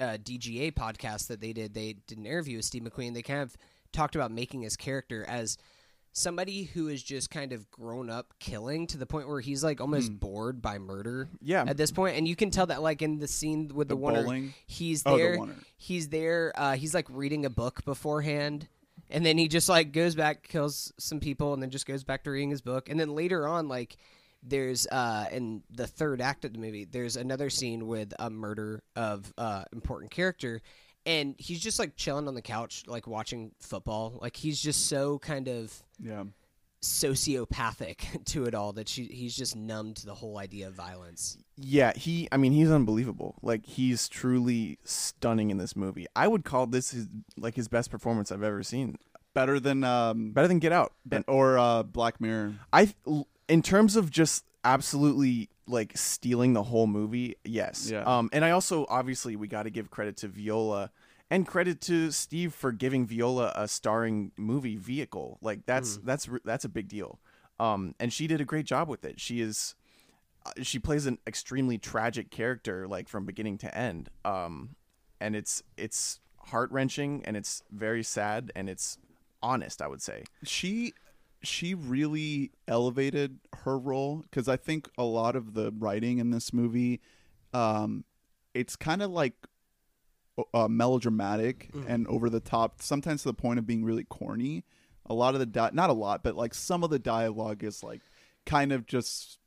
[0.00, 1.74] uh, DGA podcast that they did.
[1.74, 3.14] They did an interview with Steve McQueen.
[3.14, 3.56] They kind of
[3.92, 5.58] talked about making his character as
[6.12, 9.80] somebody who is just kind of grown up killing to the point where he's like
[9.80, 11.28] almost bored by murder.
[11.40, 11.64] Yeah.
[11.66, 14.00] at this point, and you can tell that like in the scene with the, The
[14.00, 15.38] one he's Oh, the there.
[15.76, 16.52] he's there.
[16.56, 18.68] Uh, he's like reading a book beforehand.
[19.12, 22.22] And then he just like goes back, kills some people, and then just goes back
[22.24, 22.88] to reading his book.
[22.88, 23.96] And then later on, like
[24.42, 28.82] there's uh in the third act of the movie, there's another scene with a murder
[28.94, 30.60] of uh important character,
[31.06, 34.18] and he's just like chilling on the couch, like watching football.
[34.20, 36.24] Like he's just so kind of yeah.
[36.82, 41.38] sociopathic to it all that she, he's just numb to the whole idea of violence.
[41.56, 42.28] Yeah, he.
[42.32, 43.36] I mean, he's unbelievable.
[43.42, 46.06] Like he's truly stunning in this movie.
[46.14, 48.96] I would call this his like his best performance I've ever seen.
[49.32, 50.92] Better than um Better than Get Out.
[51.04, 52.54] Ben- or uh, Black Mirror.
[52.72, 52.94] I,
[53.48, 57.90] in terms of just absolutely like stealing the whole movie, yes.
[57.90, 58.02] Yeah.
[58.02, 60.90] Um, and I also obviously we got to give credit to Viola
[61.30, 65.38] and credit to Steve for giving Viola a starring movie vehicle.
[65.40, 67.20] Like that's that's that's a big deal.
[67.60, 69.20] Um, and she did a great job with it.
[69.20, 69.74] She is.
[70.46, 74.08] uh, She plays an extremely tragic character, like from beginning to end.
[74.24, 74.76] Um,
[75.20, 78.98] and it's it's heart wrenching and it's very sad and it's
[79.42, 79.80] honest.
[79.82, 80.24] I would say.
[80.42, 80.94] she
[81.42, 86.52] she really elevated her role because I think a lot of the writing in this
[86.52, 87.00] movie,
[87.54, 88.04] um,
[88.54, 89.34] it's kind of like
[90.54, 94.64] uh, melodramatic and over the top, sometimes to the point of being really corny.
[95.06, 97.82] A lot of the di- not a lot, but like some of the dialogue is
[97.82, 98.00] like
[98.46, 99.38] kind of just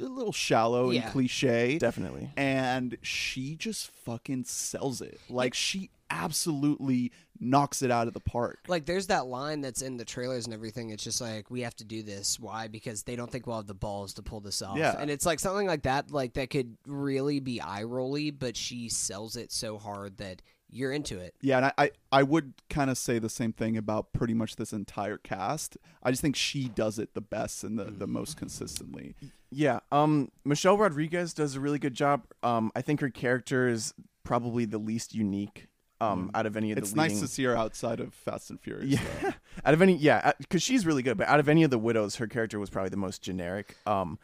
[0.00, 1.02] a little shallow Yeah.
[1.04, 2.30] and cliche Definitely.
[2.36, 5.20] and she just fucking sells it.
[5.28, 8.58] Like she absolutely knocks it out of the park.
[8.68, 10.90] Like there's that line that's in the trailers and everything.
[10.90, 12.38] It's just like we have to do this.
[12.38, 12.68] Why?
[12.68, 14.78] Because they don't think we'll have the balls to pull this off.
[14.78, 14.96] Yeah.
[14.98, 18.88] And it's like something like that, like that could really be eye rolly, but she
[18.88, 21.34] sells it so hard that you're into it.
[21.40, 24.56] Yeah, and I, I, I would kind of say the same thing about pretty much
[24.56, 25.78] this entire cast.
[26.02, 29.14] I just think she does it the best and the, the most consistently.
[29.50, 29.80] Yeah.
[29.90, 32.24] Um, Michelle Rodriguez does a really good job.
[32.42, 33.94] Um, I think her character is
[34.24, 35.68] probably the least unique.
[36.00, 37.16] Um, out of any of the It's leading...
[37.16, 38.86] nice to see her outside of Fast and Furious.
[38.86, 39.00] Yeah.
[39.20, 39.28] though.
[39.64, 41.18] out of any, yeah, because she's really good.
[41.18, 43.76] But out of any of the widows, her character was probably the most generic.
[43.84, 44.18] Um,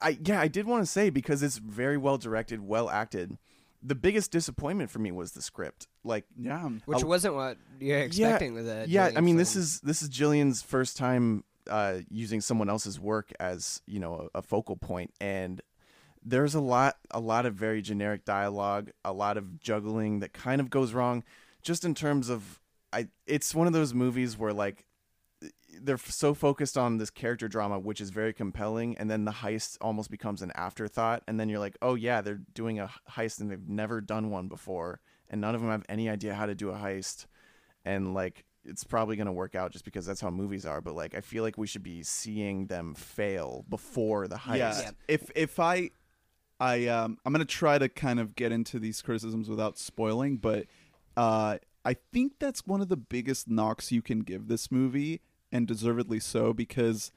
[0.00, 3.38] I yeah, I did want to say because it's very well directed, well acted.
[3.82, 5.86] The biggest disappointment for me was the script.
[6.02, 6.68] Like, yeah.
[6.86, 8.88] Which wasn't what you're expecting with it.
[8.88, 13.32] yeah, I mean, this is this is Gillian's first time uh, using someone else's work
[13.40, 15.60] as you know a, a focal point, and
[16.26, 20.60] there's a lot a lot of very generic dialogue, a lot of juggling that kind
[20.60, 21.22] of goes wrong
[21.62, 22.60] just in terms of
[22.92, 24.86] I it's one of those movies where like
[25.80, 29.76] they're so focused on this character drama which is very compelling and then the heist
[29.80, 33.50] almost becomes an afterthought and then you're like, "Oh yeah, they're doing a heist and
[33.50, 35.00] they've never done one before
[35.30, 37.26] and none of them have any idea how to do a heist."
[37.84, 40.94] And like it's probably going to work out just because that's how movies are, but
[40.94, 44.58] like I feel like we should be seeing them fail before the heist.
[44.58, 44.80] Yeah.
[44.80, 44.90] Yeah.
[45.06, 45.90] If if I
[46.58, 50.66] I um I'm gonna try to kind of get into these criticisms without spoiling, but
[51.16, 55.20] uh I think that's one of the biggest knocks you can give this movie,
[55.52, 57.12] and deservedly so, because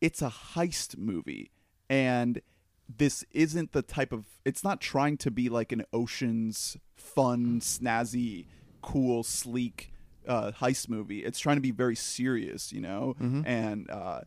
[0.00, 1.50] it's a heist movie.
[1.90, 2.40] And
[2.88, 8.46] this isn't the type of it's not trying to be like an oceans fun, snazzy,
[8.82, 9.92] cool, sleek
[10.28, 11.24] uh, heist movie.
[11.24, 13.16] It's trying to be very serious, you know,
[13.46, 14.20] and uh,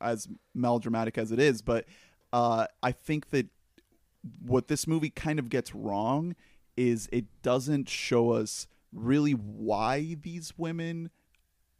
[0.00, 1.86] as melodramatic as it is, but
[2.32, 3.46] uh, I think that
[4.44, 6.34] what this movie kind of gets wrong
[6.76, 11.10] is it doesn't show us really why these women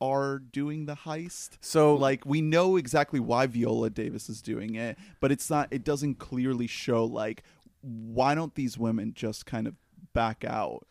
[0.00, 1.50] are doing the heist.
[1.60, 5.84] So Like we know exactly why Viola Davis is doing it, but it's not it
[5.84, 7.42] doesn't clearly show like
[7.80, 9.74] why don't these women just kind of
[10.12, 10.86] back out?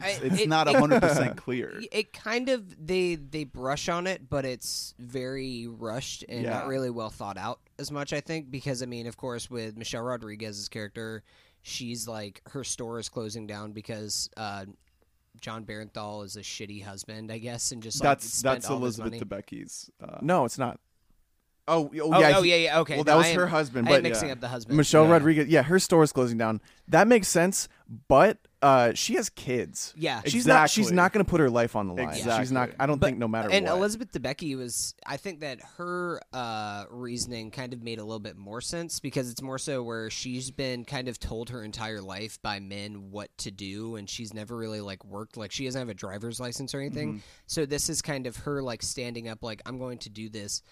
[0.00, 1.80] I- It's it- not it- 100% clear.
[1.92, 6.90] It kind of they they brush on it, but it's very rushed and not really
[6.90, 8.12] well thought out as much.
[8.12, 11.22] I think because I mean, of course, with Michelle Rodriguez's character,
[11.62, 14.64] she's like her store is closing down because uh,
[15.40, 18.76] Jon Bernthal is a shitty husband, I guess, and just like, that's spent that's all
[18.78, 19.20] Elizabeth money.
[19.20, 20.78] Debicki's uh, no, it's not.
[21.68, 22.96] Oh, oh, Oh, yeah, oh he- yeah, yeah, okay.
[22.96, 24.32] Well, No, that was I am- her husband, I but mixing yeah.
[24.32, 24.76] up the husband.
[24.76, 25.12] Michelle Yeah.
[25.12, 25.48] Rodriguez.
[25.48, 26.60] Yeah, her store is closing down.
[26.88, 27.68] That makes sense,
[28.08, 29.92] but uh, she has kids.
[29.96, 30.70] Yeah, She's not.
[30.70, 32.14] She's not going to put her life on the line.
[32.14, 32.40] She's not.
[32.40, 32.76] Exactly.
[32.78, 33.76] I don't But- think no matter and what.
[33.76, 38.36] Elizabeth Debicki was, I think that her uh, reasoning kind of made a little bit
[38.36, 42.38] more sense because it's more so where she's been kind of told her entire life
[42.42, 45.36] by men what to do, and she's never really like worked.
[45.36, 47.08] Like she doesn't have a driver's license or anything.
[47.08, 47.18] Mm-hmm.
[47.46, 50.62] So this is kind of her like standing up, like I'm going to do this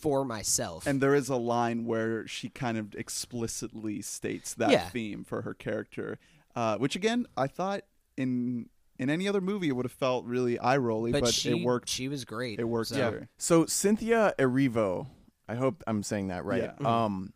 [0.00, 0.86] for myself.
[0.86, 4.88] And there is a line where she kind of explicitly states that Yeah.
[4.88, 6.18] theme for her character,
[6.56, 7.82] uh, which again I thought
[8.16, 8.68] in
[8.98, 11.64] in any other movie it would have felt really eye rolly, but, but, she it
[11.64, 11.88] worked.
[11.88, 12.58] She was great.
[12.58, 13.14] it worked So.
[13.14, 13.26] yeah.
[13.38, 15.06] So Cynthia Erivo,
[15.48, 16.72] I hope I'm saying that right.
[16.80, 17.04] Yeah.
[17.04, 17.32] Um,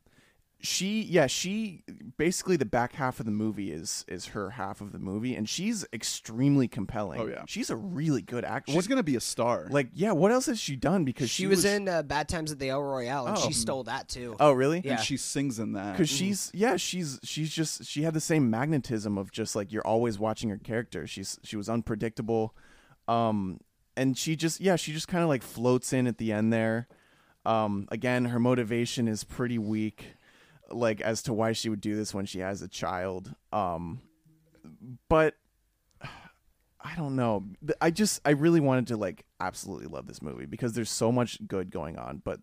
[0.62, 1.82] she yeah she
[2.18, 5.48] basically the back half of the movie is is her half of the movie, and
[5.48, 7.20] she's extremely compelling.
[7.20, 7.44] Oh, yeah.
[7.46, 8.72] she's a really good actor.
[8.72, 9.66] She's gonna be a star.
[9.70, 11.04] like yeah, what else has she done?
[11.04, 13.40] Because She, was, in uh, Bad Times at the El Royale, and Oh.
[13.40, 14.36] she stole that too.
[14.38, 14.82] Oh really?
[14.84, 14.92] Yeah.
[14.96, 15.92] and she sings in that.
[15.92, 19.86] because she's yeah she's she's just she had the same magnetism of just like you're
[19.86, 22.54] always watching her character she's she was unpredictable
[23.08, 23.58] um
[23.96, 26.86] and she just yeah she just kind of like floats in at the end there
[27.46, 30.14] um again her motivation is pretty weak
[30.70, 34.00] like as to why she would do this when she has a child um
[35.08, 35.34] but
[36.82, 37.44] I don't know.
[37.80, 41.38] I just I really wanted to like absolutely love this movie because there's so much
[41.46, 42.40] good going on, but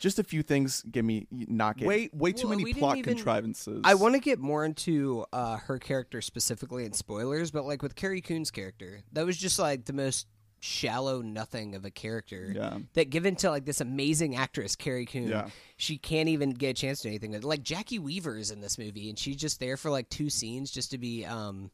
[0.00, 1.86] just a few things give me knock it.
[1.86, 3.82] way way too Well, many plot even- contrivances.
[3.84, 7.94] I want to get more into uh, her character specifically in spoilers, but like with
[7.94, 10.26] Carrie Coon's character, that was just like the most
[10.66, 12.52] shallow nothing of a character.
[12.54, 12.78] Yeah.
[12.94, 15.48] That given to like this amazing actress, Carrie Coon, Yeah.
[15.76, 17.40] she can't even get a chance to do anything.
[17.40, 20.70] Like Jacki Weaver is in this movie, and she's just there for like two scenes
[20.70, 21.70] just to be um,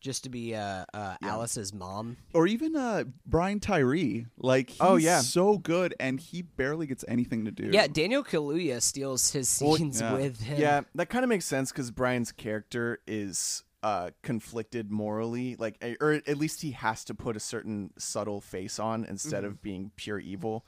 [0.00, 2.16] just to be uh, uh Alice's mom.
[2.34, 4.26] or even uh Brian Tyree.
[4.36, 5.20] Like he's Oh, yeah.
[5.20, 7.70] so good and he barely gets anything to do.
[7.72, 10.12] Yeah, Daniel Kaluuya steals his Well, scenes yeah.
[10.14, 10.60] with him.
[10.60, 16.14] Yeah, that kind of makes sense because Brian's character is uh, conflicted morally, like, or
[16.26, 19.52] at least he has to put a certain subtle face on instead Mm-hmm.
[19.52, 20.66] of being pure evil.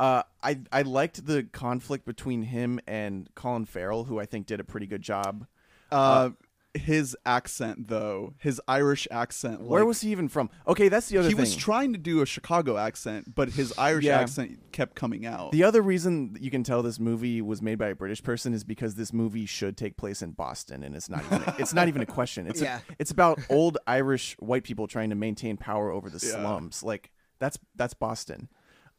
[0.00, 4.60] Uh, I I liked the conflict between him and Colin Farrell, who I think did
[4.60, 5.46] a pretty good job.
[5.90, 6.30] Uh,
[6.76, 9.62] his accent though, his Irish accent.
[9.62, 10.50] Where was he even from?
[10.66, 11.40] Okay, that's the other he thing.
[11.40, 14.20] was trying to do a Chicago accent, but his Irish Yeah.
[14.20, 15.52] accent kept coming out.
[15.52, 18.64] The other reason you can tell this movie was made by a British person is
[18.64, 21.88] because this movie should take place in Boston, and it's not even a, it's not
[21.88, 22.46] even a question.
[22.46, 22.78] It's Yeah.
[22.88, 26.32] a, it's about old Irish white people trying to maintain power over the Yeah.
[26.32, 26.82] slums.
[26.82, 28.48] Like that's that's Boston.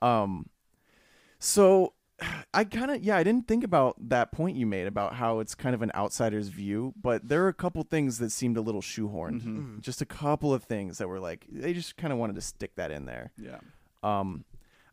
[0.01, 0.49] Um,
[1.39, 1.93] so
[2.53, 5.53] I kind of yeah I didn't think about that point you made about how it's
[5.53, 8.81] kind of an outsider's view, but there are a couple things that seemed a little
[8.81, 9.41] shoehorned.
[9.41, 9.79] Mm-hmm.
[9.79, 12.75] Just a couple of things that were like they just kind of wanted to stick
[12.75, 13.31] that in there.
[13.37, 13.59] yeah.
[14.03, 14.45] Um,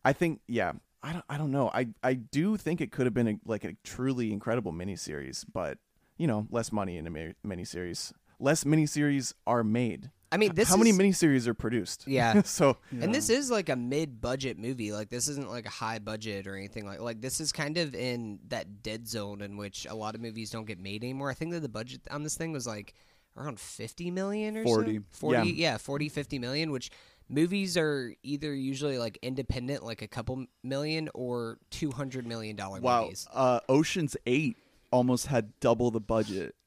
[0.04, 0.72] I think yeah.
[1.02, 1.70] I don't, I don't know.
[1.74, 5.76] I, I do think it could have been a, like a truly incredible miniseries, but
[6.16, 8.14] you know, less money in a mi- miniseries.
[8.40, 10.10] Less miniseries are made.
[10.34, 12.06] I mean, this how many is- miniseries are produced?
[12.06, 12.42] Yeah.
[12.44, 14.92] so And this is like a mid-budget movie.
[14.92, 17.94] Like this isn't like a high budget or anything like like this is kind of
[17.94, 21.30] in that dead zone in which a lot of movies don't get made anymore.
[21.30, 22.94] I think that the budget on this thing was like
[23.36, 24.96] around 50 million or 40.
[24.98, 25.02] so.
[25.12, 25.70] 40 Yeah.
[25.72, 26.90] yeah, 40 50 million, which
[27.28, 33.02] movies are either usually like independent like a couple million or 200 million dollar Wow.
[33.04, 33.26] movies.
[33.32, 34.56] Uh, Ocean's Eight
[34.94, 36.54] almost had double the budget.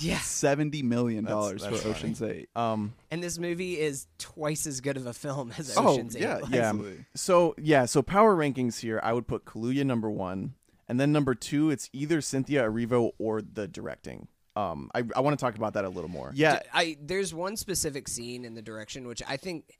[0.00, 0.18] Yeah.
[0.20, 1.94] Seventy million dollars for that's funny.
[1.94, 2.48] Ocean's Eight.
[2.54, 6.22] um And this movie is twice as good of a film as Oh, Ocean's 8
[6.22, 6.50] yeah, was.
[6.50, 6.72] yeah.
[6.74, 7.04] Easily.
[7.16, 10.54] So yeah, so power rankings here, I would put Kaluuya number one,
[10.88, 14.28] and then number two, it's either Cynthia Erivo or the directing.
[14.54, 16.30] Um, I I want to talk about that a little more.
[16.34, 19.76] Yeah, I there's one specific scene in the direction which I think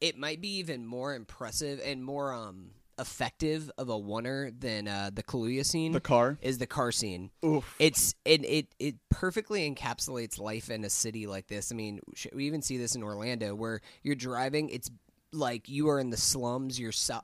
[0.00, 2.70] it might be even more impressive and more um
[3.00, 5.92] effective of a oner than uh, the Kaluuya scene.
[5.92, 6.38] the car.
[6.42, 7.30] is the car scene.
[7.44, 7.74] Oof.
[7.78, 11.72] It's it, it it perfectly encapsulates life in a city like this.
[11.72, 12.00] I mean,
[12.34, 14.68] we even see this in Orlando where you're driving.
[14.68, 14.90] It's
[15.32, 16.78] like you are in the slums.
[16.78, 17.20] You're so-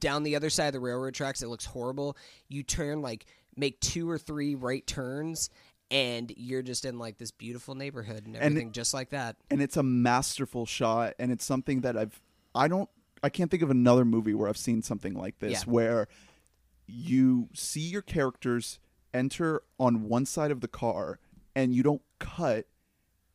[0.00, 1.42] down the other side of the railroad tracks.
[1.42, 2.16] It looks horrible.
[2.48, 3.26] You turn like
[3.56, 5.50] make two or three right turns.
[5.90, 9.36] And you're just in like this beautiful neighborhood and And- everything, just like that.
[9.50, 12.20] and it's a masterful shot and it's something that I've
[12.54, 12.90] I don't
[13.22, 15.70] I can't think of another movie where I've seen something like this Yeah.
[15.72, 16.08] where
[16.86, 18.78] you see your characters
[19.12, 21.18] enter on one side of the car
[21.54, 22.66] and you don't cut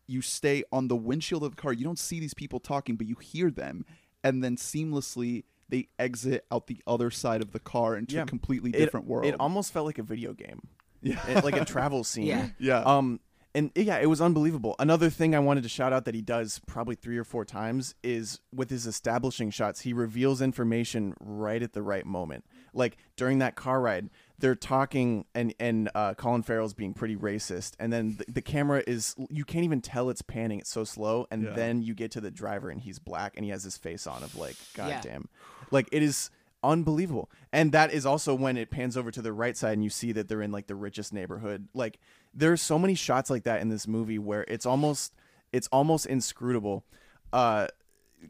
[0.08, 3.08] you stay on the windshield of the car you don't see these people talking but
[3.08, 3.86] you hear them
[4.24, 8.24] and then seamlessly they exit out the other side of the car into Yeah.
[8.24, 10.62] a completely It- different world It almost felt like a video game,
[11.02, 12.26] yeah It- like a travel scene.
[12.28, 12.50] Yeah.
[12.60, 13.20] yeah Um,
[13.56, 14.76] and yeah, it was unbelievable.
[14.80, 17.94] Another thing I wanted to shout out that he does probably three or four times
[18.04, 22.46] is with his establishing shots, he reveals information right at the right moment.
[22.74, 24.10] Like during that car ride,
[24.40, 28.84] they're talking and and uh, Colin Farrell's being pretty racist, and then the, the camera
[28.88, 31.28] is you can't even tell it's panning; it's so slow.
[31.30, 31.54] And Yeah.
[31.54, 34.24] then you get to the driver, and he's black, and he has this face on
[34.24, 34.96] of like, Yeah.
[34.96, 35.30] goddamn,
[35.72, 36.30] like it is
[36.64, 37.30] unbelievable.
[37.52, 40.12] And that is also when it pans over to the right side and you see
[40.14, 41.68] that they're in like the richest neighborhood.
[41.74, 42.00] Like
[42.34, 45.14] there's so many shots like that in this movie where it's almost
[45.52, 46.86] it's almost inscrutable.
[47.32, 47.68] Uh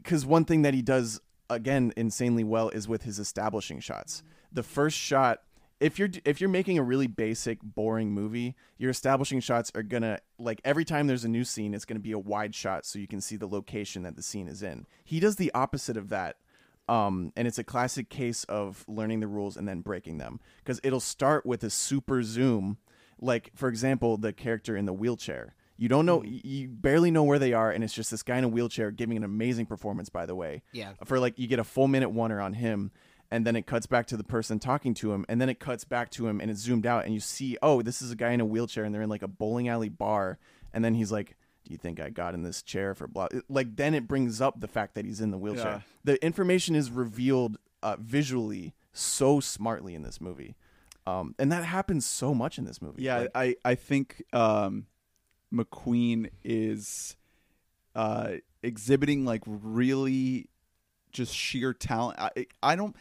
[0.02, 1.20] cuz one thing that he does
[1.50, 4.22] again insanely well is with his establishing shots.
[4.52, 5.40] The first shot
[5.80, 10.20] if you're if you're making a really basic boring movie, your establishing shots are to
[10.38, 13.08] like every time there's a new scene it's to be a wide shot so you
[13.08, 14.86] can see the location that the scene is in.
[15.04, 16.36] He does the opposite of that
[16.88, 20.80] um, and it's a classic case of learning the rules and then breaking them because
[20.82, 22.78] it'll start with a super zoom
[23.24, 25.54] like for example the character in the wheelchair.
[25.76, 28.44] You don't know you barely know where they are and it's just this guy in
[28.44, 30.62] a wheelchair giving an amazing performance by the way.
[30.72, 30.92] Yeah.
[31.04, 32.92] for like you get a full minute oner on him
[33.30, 35.84] and then it cuts back to the person talking to him and then it cuts
[35.84, 38.30] back to him and it's zoomed out and you see oh this is a guy
[38.30, 40.38] in a wheelchair and they're in like a bowling alley bar
[40.72, 43.26] and then he's like do you think i got in this chair for blah?
[43.48, 45.64] Like then it brings up the fact that he's in the wheelchair.
[45.64, 45.80] Yeah.
[46.04, 50.54] the information is revealed uh, visually so smartly in this movie
[51.06, 54.86] um, and that happens so much in this movie Yeah, Like, I I think um,
[55.52, 57.16] McQueen is
[57.94, 60.48] uh, exhibiting like really
[61.12, 62.18] just sheer talent.
[62.18, 62.96] I I don't.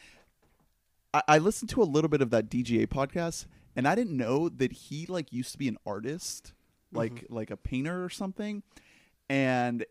[1.13, 4.49] I, I listened to a little bit of that DGA podcast, and I didn't know
[4.49, 6.53] that he like used to be an artist,
[6.91, 8.63] like like a painter or something.
[9.29, 9.85] And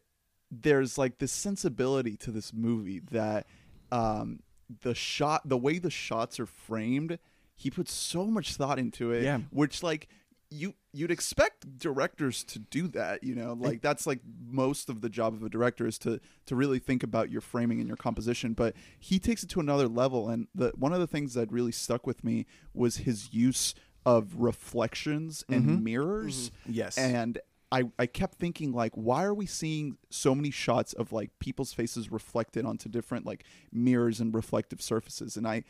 [0.51, 3.47] there's like this sensibility to this movie that
[3.91, 4.41] um,
[4.83, 7.19] the shot, the way the shots are framed,
[7.55, 9.23] he puts so much thought into it.
[9.23, 9.41] Yeah.
[9.51, 10.09] which like
[10.53, 15.09] you you'd expect directors to do that you know like that's like most of the
[15.09, 18.53] job of a director is to to really think about your framing and your composition
[18.53, 21.73] but he takes it to another level and the one of the things that really
[21.73, 23.75] stuck with me was his use
[24.05, 25.85] of reflections and mm-hmm.
[25.85, 26.73] mirrors mm-hmm.
[26.73, 26.99] Yes.
[26.99, 27.39] and
[27.71, 31.73] I, I kept thinking like why are we seeing so many shots of like people's
[31.73, 35.65] faces reflected onto different like mirrors and reflective surfaces and i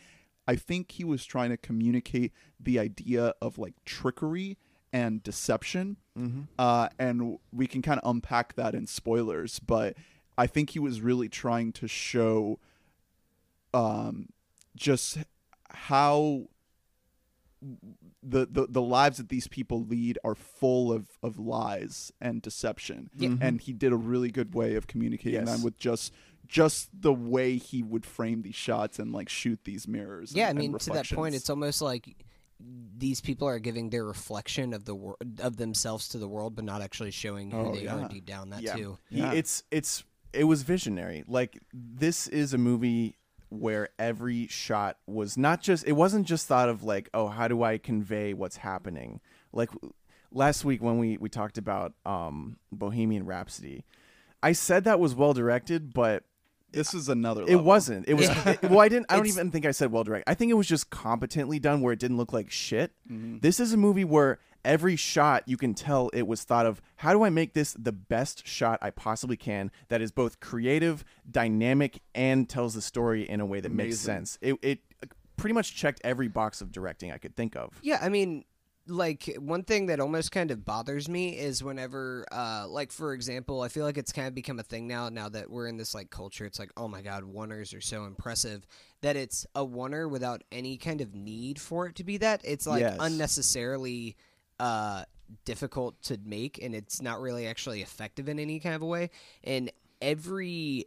[0.48, 4.58] i think he was trying to communicate the idea of like trickery
[4.92, 5.96] and deception
[6.58, 9.96] uh, and we can kind of unpack that in spoilers but
[10.36, 12.58] i think he was really trying to show
[13.74, 14.28] um
[14.76, 15.18] just
[15.70, 16.42] how
[18.22, 23.08] the, the the lives that these people lead are full of of lies and deception
[23.16, 23.36] Yeah.
[23.40, 25.56] and he did a really good way of communicating Yes.
[25.58, 26.12] that with just
[26.52, 30.50] just the way he would frame these shots and like shoot these mirrors Yeah, I
[30.50, 32.14] and- and mean, to that point, it's almost like
[32.98, 36.64] these people are giving their reflection of the wor- of themselves to the world, but
[36.64, 37.96] not actually showing who Oh, they yeah.
[38.04, 38.50] are deep down.
[38.50, 38.76] That yeah.
[38.76, 38.98] too.
[39.08, 39.32] He, Yeah.
[39.32, 40.04] it's it's
[40.34, 41.24] it was visionary.
[41.26, 43.16] Like this is a movie
[43.48, 47.62] where every shot was not just it wasn't just thought of like oh how do
[47.62, 49.20] I convey what's happening
[49.52, 49.68] like
[50.30, 53.84] last week when we we talked about um Bohemian Rhapsody
[54.42, 56.24] I said that was well directed, but
[56.72, 57.44] This is another.
[57.46, 58.08] it wasn't.
[58.08, 58.50] It was Yeah.
[58.50, 59.06] it- well, I didn't.
[59.10, 60.30] I don't It's- even think I said well directed.
[60.30, 62.92] I think it was just competently done, where it didn't look like shit.
[63.10, 63.38] Mm-hmm.
[63.38, 66.80] This is a movie where every shot you can tell it was thought of.
[66.96, 69.70] How do I make this the best shot I possibly can?
[69.88, 74.38] That is both creative, dynamic, and tells the story in a way that makes sense.
[74.40, 74.78] It it
[75.36, 77.70] pretty much checked every box of directing I could think of.
[77.82, 78.44] Yeah, I mean,
[78.88, 83.60] like one thing that almost kind of bothers me is whenever, uh, like for example,
[83.62, 85.08] I feel like it's kind of become a thing now.
[85.08, 88.04] Now that we're in this like culture, it's like, oh my god, oners are so
[88.04, 88.66] impressive
[89.00, 92.40] that it's a oner without any kind of need for it to be that.
[92.44, 92.98] It's like Yes.
[92.98, 94.16] unnecessarily
[94.58, 95.04] uh,
[95.44, 99.10] difficult to make, and it's not really actually effective in any kind of a way.
[99.44, 100.86] And every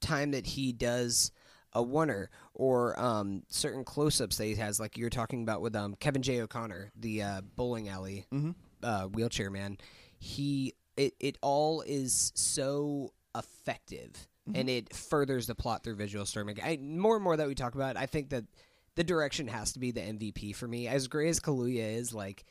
[0.00, 1.30] time that he does
[1.74, 5.94] a oner or um, certain close-ups that he has, like you're talking about with um,
[5.94, 6.40] Kevin J.
[6.42, 8.54] O'Connor, the uh, bowling alley Mhm.
[8.82, 9.78] uh, wheelchair man.
[10.18, 16.62] He it it all is so effective, and it furthers the plot through visual storymaking.
[16.64, 18.44] I, more and more that we talk about, it, I think that
[18.96, 20.86] the direction has to be the MVP for me.
[20.88, 22.44] As great as Kaluuya is, like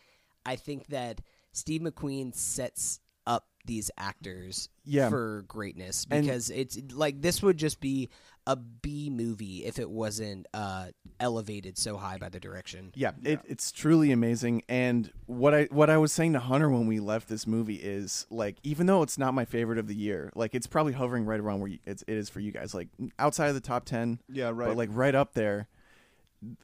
[0.45, 1.21] I think that
[1.51, 5.09] Steve McQueen sets up these actors Yeah.
[5.09, 8.09] for greatness And- because it's like this would just be
[8.47, 10.87] a B movie if it wasn't uh,
[11.19, 12.91] elevated so high by the direction.
[12.95, 14.63] Yeah, It, it's truly amazing.
[14.67, 18.25] And what I what I was saying to Hunter when we left this movie is
[18.31, 21.39] like, even though it's not my favorite of the year, like it's probably hovering right
[21.39, 22.87] around where you, it's, it is for you guys, like
[23.19, 24.69] outside of the top ten, Yeah, right.
[24.69, 25.67] but like right up there.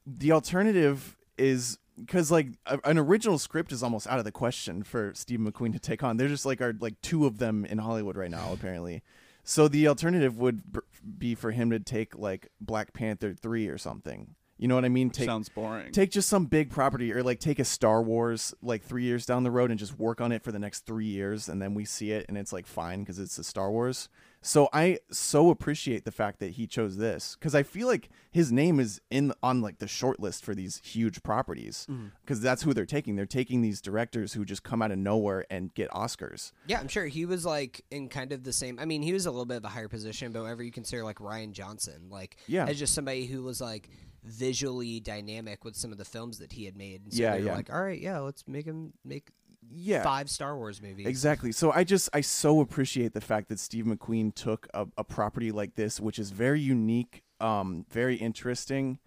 [0.07, 4.81] The alternative is because like a, an original script is almost out of the question
[4.81, 6.17] for Steve McQueen to take on.
[6.17, 9.03] They're just like are like two of them in Hollywood right now, apparently.
[9.49, 10.79] So the alternative would b-
[11.17, 14.35] be for him to take like Black Panther three or something.
[14.57, 15.09] You know what I mean?
[15.09, 15.93] Take Sounds boring.
[15.93, 19.43] take just some big property or like take a Star Wars like three years down
[19.43, 21.85] the road and just work on it for the next three years and then we
[21.85, 24.09] see it and it's like fine because it's a Star Wars.
[24.41, 28.51] So I so appreciate the fact that he chose this because I feel like his
[28.51, 32.11] name is in on like the short list for these huge properties mm.
[32.21, 33.15] because that's who they're taking.
[33.15, 36.51] They're taking these directors who just come out of nowhere and get Oscars.
[36.67, 38.79] Yeah, I'm sure he was like in kind of the same.
[38.79, 41.03] I mean, he was a little bit of a higher position, but whatever you consider
[41.03, 42.65] like Rian Johnson, like Yeah.
[42.65, 43.89] as just somebody who was like
[44.23, 47.03] visually dynamic with some of the films that he had made.
[47.03, 47.55] And so Yeah, yeah.
[47.55, 49.29] Like, all right, yeah, let's make him make
[49.71, 51.07] Yeah, five Star Wars movies.
[51.07, 51.51] Exactly.
[51.51, 55.51] So I just I so appreciate the fact that Steve McQueen took a, a property
[55.51, 58.99] like this, which is very unique, um, very interesting,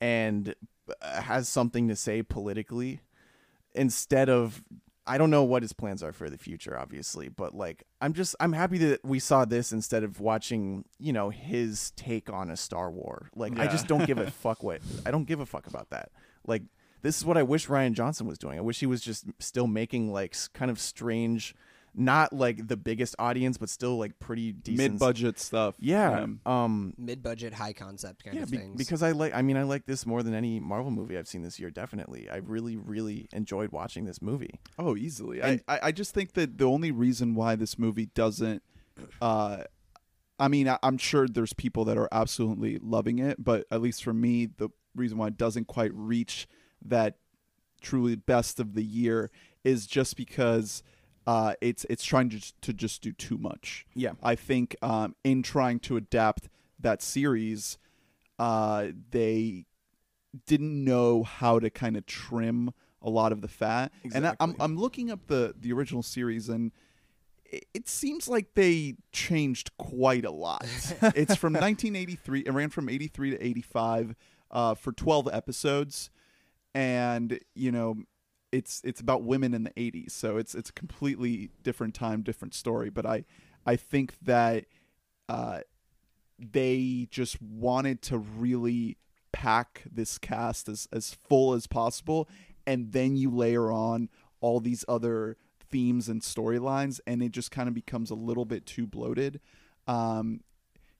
[0.00, 0.54] and
[1.02, 3.00] uh, has something to say politically,
[3.74, 4.62] instead of
[5.06, 8.36] I don't know what his plans are for the future, obviously, but like I'm just
[8.38, 12.56] I'm happy that we saw this instead of watching you know his take on a
[12.56, 13.30] Star War.
[13.34, 16.10] Like I just don't give a fuck what I don't give a fuck about that.
[16.46, 16.62] Like
[17.02, 18.58] this is what I wish Rian Johnson was doing.
[18.58, 21.54] I wish he was just still making like kind of strange,
[21.94, 25.74] not like the biggest audience, but still like pretty decent Mid-budget stuff.
[25.80, 26.26] Yeah.
[26.46, 26.94] Um.
[26.98, 28.76] Mid-budget, high concept kind Yeah, of be- things.
[28.76, 29.34] because I like.
[29.34, 31.70] I mean, I like this more than any Marvel movie I've seen this year.
[31.70, 34.60] Definitely, I really, really enjoyed watching this movie.
[34.78, 35.40] Oh, easily.
[35.42, 38.62] And- I, I I just think that the only reason why this movie doesn't,
[39.20, 39.64] uh,
[40.38, 44.04] I mean, I, I'm sure there's people that are absolutely loving it, but at least
[44.04, 46.46] for me, the reason why it doesn't quite reach
[46.84, 47.16] that
[47.80, 49.30] truly best of the year
[49.64, 50.82] is just because
[51.26, 53.86] uh, it's it's trying to just, to just do too much.
[53.94, 54.12] Yeah.
[54.22, 56.48] I think um, in trying to adapt
[56.78, 57.78] that series,
[58.38, 59.66] uh, they
[60.46, 63.92] didn't know how to kind of trim a lot of the fat.
[64.14, 66.72] And I, I'm I'm looking up the the original series and
[67.44, 70.64] it, it seems like they changed quite a lot.
[71.14, 72.40] it's from 1983.
[72.40, 74.14] It ran from 83 to 85
[74.50, 76.10] uh, for 12 episodes,
[76.74, 77.96] and you know.
[78.52, 82.52] It's it's about women in the 80s, so it's it's a completely different time, different
[82.52, 82.90] story.
[82.90, 83.24] But I
[83.64, 84.64] I think that
[85.28, 85.60] uh,
[86.36, 88.96] they just wanted to really
[89.32, 92.28] pack this cast as, as full as possible
[92.66, 94.08] and then you layer on
[94.40, 95.36] all these other
[95.70, 99.40] themes and storylines and it just kind of becomes a little bit too bloated
[99.86, 100.40] um,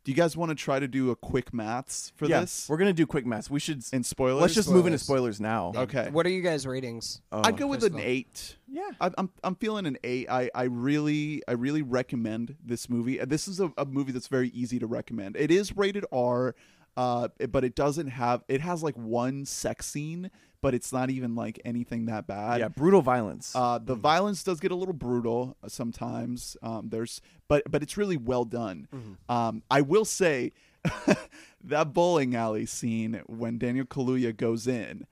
[0.04, 2.76] do you guys want to try to do a quick maths for yeah, this we're
[2.78, 3.50] gonna do quick maths.
[3.50, 3.82] We should.
[3.92, 5.36] and spoilers let's just move into Spoilers.
[5.36, 5.72] spoilers now.
[5.76, 7.20] okay What are you guys' ratings?
[7.32, 8.90] Oh, i'd go with an eight yeah.
[9.00, 10.30] I, I'm I'm feeling an eight.
[10.30, 13.18] I, I really I really recommend this movie.
[13.18, 15.36] This is a, a movie that's very easy to recommend.
[15.36, 16.54] It is rated R,
[16.96, 20.30] uh, but it doesn't have it has like one sex scene,
[20.62, 22.60] but it's not even like anything that bad.
[22.60, 22.68] yeah.
[22.68, 23.54] Brutal violence.
[23.54, 26.56] Uh, the violence does get a little brutal uh, sometimes.
[26.62, 28.88] Um, there's, but but it's really well done.
[29.28, 30.52] Um, I will say
[31.64, 35.06] that bowling alley scene when Daniel Kaluuya goes in,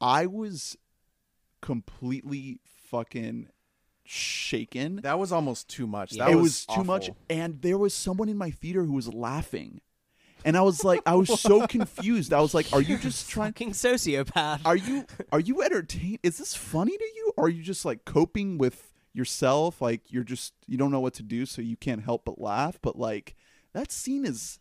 [0.00, 0.76] I was
[1.60, 3.48] completely fucking
[4.04, 4.96] shaken.
[5.02, 6.12] That was almost too much.
[6.12, 9.12] That it was, was, too much, and there was someone in my theater who was
[9.12, 9.80] laughing,
[10.44, 12.32] and I was like, I was so confused.
[12.32, 13.52] I was like, Are you just trying?
[13.52, 14.60] Fucking sociopath.
[14.64, 16.18] Are you are you entertained?
[16.22, 17.32] Is this funny to you?
[17.36, 19.80] Or are you just like coping with yourself?
[19.82, 22.78] Like you're just you don't know what to do, so you can't help but laugh.
[22.82, 23.34] But like
[23.72, 24.58] that scene is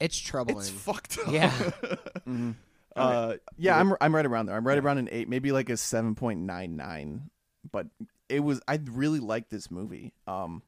[0.00, 0.58] It's troubling.
[0.58, 1.32] it's fucked up.
[1.32, 1.50] Yeah.
[2.26, 2.54] Mhm.
[2.96, 4.56] Uh, Yeah, I'm I'm right around there.
[4.56, 7.30] I'm right around an eight, maybe like a seven point nine nine.
[7.70, 7.88] But
[8.28, 10.12] it was I really liked this movie.
[10.26, 10.62] Um,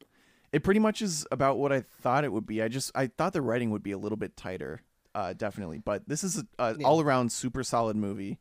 [0.51, 2.61] it pretty much is about what I thought it would be.
[2.61, 4.81] I just I thought the writing would be a little bit tighter,
[5.15, 5.77] uh, definitely.
[5.79, 6.87] But this is a, a Yeah.
[6.87, 8.39] all around super solid movie.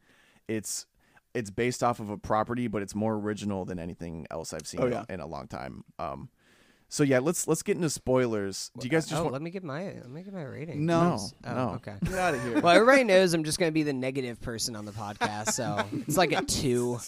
[0.48, 0.86] It's
[1.34, 4.80] it's based off of a property, but it's more original than anything else I've seen
[4.82, 5.04] Oh, yeah.
[5.10, 5.84] in a long time.
[5.98, 6.30] Um,
[6.88, 8.70] so yeah, let's let's get into spoilers.
[8.78, 9.32] Do you guys just oh, want?
[9.34, 10.86] let me give my let me give my rating.
[10.86, 11.16] No.
[11.16, 11.68] No, Oh, no.
[11.74, 11.94] okay.
[12.04, 12.60] get out of here.
[12.60, 15.84] Well, everybody knows I'm just going to be the negative person on the podcast, so
[16.06, 16.98] it's like a two.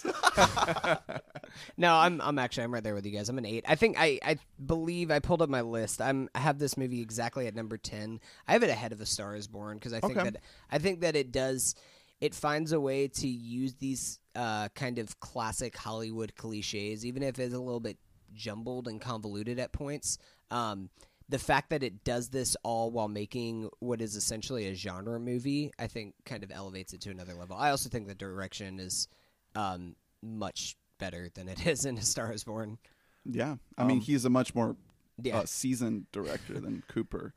[1.77, 3.29] no, I'm I'm actually I'm right there with you guys.
[3.29, 3.65] I'm an eight.
[3.67, 6.01] I think I I believe I pulled up my list.
[6.01, 8.19] I'm I have this movie exactly at number ten.
[8.47, 10.29] I have it ahead of A Star Is Born because I think Okay.
[10.31, 10.37] that
[10.71, 11.75] I think that it does
[12.19, 17.39] it finds a way to use these uh, kind of classic Hollywood cliches, even if
[17.39, 17.97] it's a little bit
[18.33, 20.17] jumbled and convoluted at points.
[20.49, 20.89] Um,
[21.29, 25.71] the fact that it does this all while making what is essentially a genre movie,
[25.79, 27.55] I think, kind of elevates it to another level.
[27.55, 29.07] I also think the direction is
[29.55, 32.77] um, much better than it is in A Star Is Born.
[33.23, 34.75] Yeah, I mean Um, he's a much more
[35.21, 37.33] Yeah, uh, seasoned director than Cooper,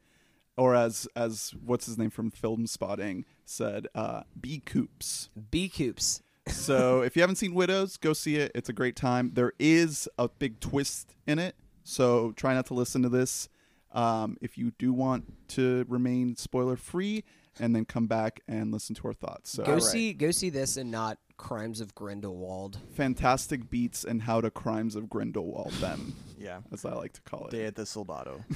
[0.56, 5.28] or as as what's his name from Film Spotting said, uh, B Coops.
[5.50, 6.22] B Coops.
[6.48, 8.52] So if you haven't seen Widows, go see it.
[8.54, 9.32] It's a great time.
[9.34, 13.48] There is a big twist in it, so try not to listen to this.
[13.92, 17.24] Um, if you do want to remain spoiler free,
[17.58, 19.50] and then come back and listen to our thoughts.
[19.50, 22.78] So Go see go see this and not Crimes of Grindelwald.
[22.94, 26.60] fantastic beats and how to crimes of Grindelwald them, yeah.
[26.72, 27.50] as I like to call it.
[27.50, 28.44] Day at the Soldado.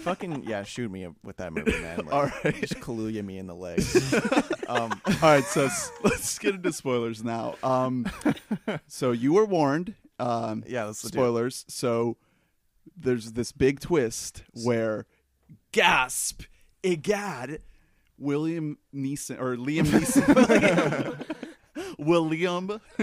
[0.00, 1.98] Fucking yeah, shoot me with that movie, man.
[2.06, 2.54] Like, All right.
[2.60, 4.14] just Kaluuya me in the legs.
[4.68, 7.56] um, All right, so s- let's get into spoilers now.
[7.62, 8.06] Um,
[8.86, 9.94] so you were warned.
[10.18, 11.12] Um, yeah, let's do it.
[11.12, 11.64] spoilers.
[11.68, 12.16] So
[12.96, 15.06] there's this big twist where,
[15.72, 16.42] gasp,
[16.84, 17.62] egad,
[18.16, 21.26] William Neeson or Liam Neeson,
[22.00, 22.80] William,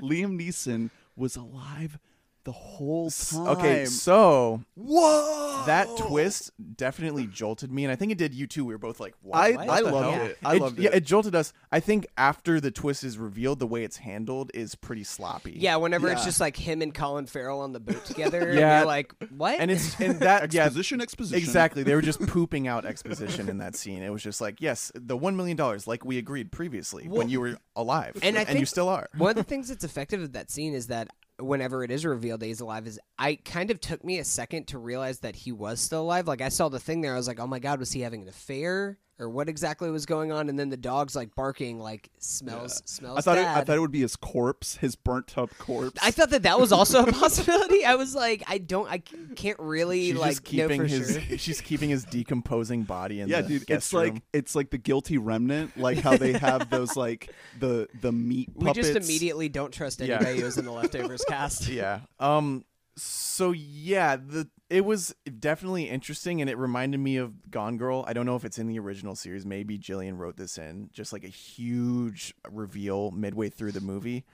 [0.00, 1.98] Liam Neeson was alive
[2.44, 3.46] the whole time.
[3.48, 8.64] Okay, so whoa, that twist definitely jolted me, and I think it did you too.
[8.64, 10.26] We were both like, what, I what I the loved hell?
[10.26, 10.38] it.
[10.44, 10.82] I loved it.
[10.82, 11.52] Yeah, it jolted us.
[11.70, 15.52] I think after the twist is revealed, the way it's handled is pretty sloppy.
[15.56, 18.78] Yeah, whenever it's just like him and Colin Farrell on the boat together, Yeah.
[18.78, 19.60] you're like, what?
[19.60, 21.38] and it's and that yeah, exposition, exposition.
[21.44, 21.82] Exactly.
[21.82, 24.02] They were just pooping out exposition in that scene.
[24.02, 27.40] It was just like, yes, the one million dollars, like we agreed previously when you
[27.40, 29.08] were alive, And I you still are.
[29.16, 31.08] One of the things that's effective of that scene is that
[31.42, 34.68] whenever it is revealed that he's alive, is I kind of took me a second
[34.68, 36.26] to realize that he was still alive.
[36.26, 38.22] Like I saw the thing there, I was like, oh my god, was he having
[38.22, 40.48] an affair or what exactly was going on?
[40.48, 43.46] And then the dog's like barking, like smells smells I thought it.
[43.46, 45.98] I thought it would be his corpse, his burnt up corpse.
[46.02, 47.84] I thought that that was also a possibility.
[47.84, 48.98] I was like, I don't, I
[49.36, 51.22] can't really She's like just keeping know for his sure.
[51.38, 54.78] she's keeping his decomposing body in yeah, the dude, guest it's like it's like the
[54.78, 57.30] guilty remnant, like how they have those like
[57.60, 60.16] the the meat We just immediately don't trust Yeah.
[60.16, 61.68] anybody who's in the leftovers cast.
[61.68, 62.00] yeah.
[62.18, 62.64] Um.
[62.96, 68.04] So yeah, the it was definitely interesting, and it reminded me of Gone Girl.
[68.06, 69.44] I don't know if it's in the original series.
[69.46, 74.24] Maybe Gillian wrote this in, just like a huge reveal midway through the movie.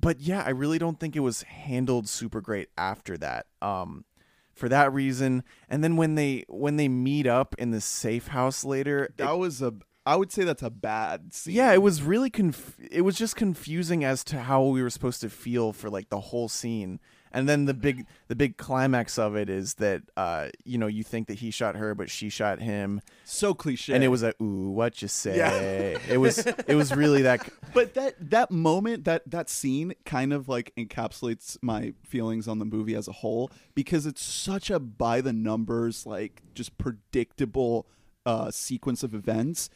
[0.00, 3.46] But yeah, I really don't think it was handled super great after that.
[3.62, 4.04] Um,
[4.52, 8.64] for that reason, and then when they when they meet up in the safe house
[8.64, 9.74] later, it- That was a.
[10.08, 11.54] I would say that's a bad scene.
[11.56, 15.20] yeah, it was really conf- it was just confusing as to how we were supposed
[15.22, 17.00] to feel for like the whole scene.
[17.36, 21.04] And then the big the big climax of it is that uh you know, you
[21.04, 23.94] think that he shot her but she shot him so cliche.
[23.94, 25.36] and it was a ooh, what you say.
[25.36, 25.98] Yeah.
[26.08, 30.48] it was it was really that but that that moment, that that scene, kind of
[30.48, 35.20] like encapsulates my feelings on the movie as a whole because it's such a by
[35.20, 37.86] the numbers, like just predictable
[38.24, 39.68] uh, sequence of events.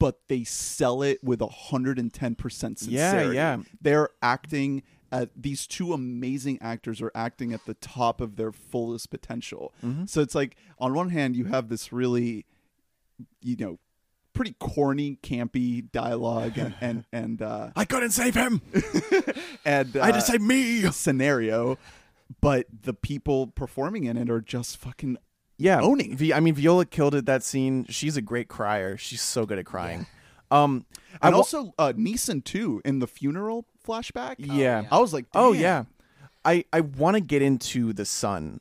[0.00, 3.34] But they sell it with hundred and ten percent Yeah, sincerity.
[3.34, 3.56] yeah.
[3.80, 4.84] They're acting.
[5.10, 9.72] At, these two amazing actors are acting at the top of their fullest potential.
[9.84, 10.04] Mm-hmm.
[10.06, 12.44] So it's like on one hand you have this really,
[13.42, 13.78] you know,
[14.34, 18.60] pretty corny, campy dialogue and and and uh, I couldn't save him.
[19.64, 20.82] and uh, I to save me.
[20.90, 21.78] scenario,
[22.40, 25.16] but the people performing in it are just fucking
[25.56, 26.16] Yeah, owning.
[26.16, 27.86] Vi- I mean, Viola killed it that scene.
[27.88, 28.96] She's a great crier.
[28.96, 30.06] She's so good at crying.
[30.50, 30.86] Um,
[31.22, 34.36] I and wa- also uh, Neeson too in the funeral flashback.
[34.38, 34.54] yeah.
[34.82, 34.84] yeah.
[34.90, 35.84] I was like, Oh "Damn." yeah.
[36.44, 38.60] I I want to get into the son.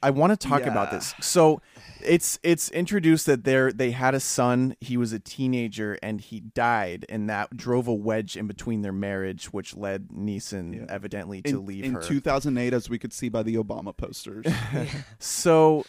[0.00, 0.98] I want to talk about Yeah.
[0.98, 1.14] this.
[1.20, 1.60] So
[2.04, 4.76] it's it's introduced that they they had a son.
[4.80, 8.92] He was a teenager and he died, and that drove a wedge in between their
[8.92, 10.86] marriage, which led Neeson Yeah.
[10.88, 12.00] evidently to in, leave in her.
[12.02, 14.46] 2008, as we could see by the Obama posters.
[15.18, 15.84] so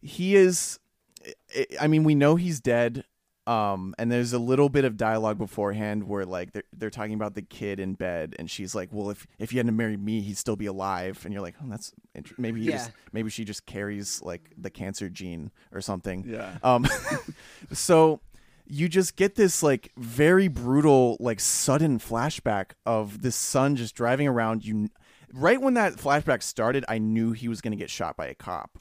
[0.00, 0.78] he is
[1.56, 3.04] I- I mean we know he's dead
[3.48, 7.34] um and there's a little bit of dialogue beforehand where like they're, they're talking about
[7.34, 10.36] the kid in bed and she's like well if if you hadn't married me he'd
[10.36, 12.76] still be alive and you're like oh that's int- maybe he Yeah.
[12.76, 16.58] just maybe she just carries like the cancer gene or something yeah.
[16.62, 16.86] um,
[17.72, 18.20] so
[18.70, 24.28] you just get this like very brutal, like sudden flashback of this son just driving
[24.28, 24.62] around.
[24.62, 24.90] You,
[25.32, 28.34] right when that flashback started, I knew he was going to get shot by a
[28.34, 28.78] cop.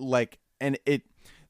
[0.00, 1.02] Like, and it.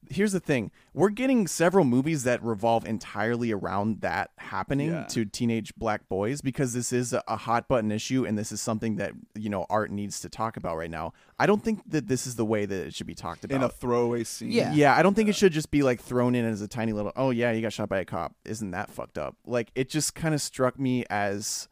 [0.09, 5.03] Here's the thing: we're getting several movies that revolve entirely around that happening Yeah.
[5.05, 8.61] to teenage black boys because this is a, a hot button issue and this is
[8.61, 11.13] something that you know art needs to talk about right now.
[11.39, 13.63] I don't think that this is the way that it should be talked about In
[13.63, 14.51] a throwaway scene.
[14.51, 14.73] Yeah.
[14.73, 17.11] yeah, I don't think it should just be like thrown in as a tiny little.
[17.15, 18.33] Oh yeah, you got shot by a cop.
[18.45, 19.35] Isn't that fucked up?
[19.45, 21.67] Like it just kind of struck me as,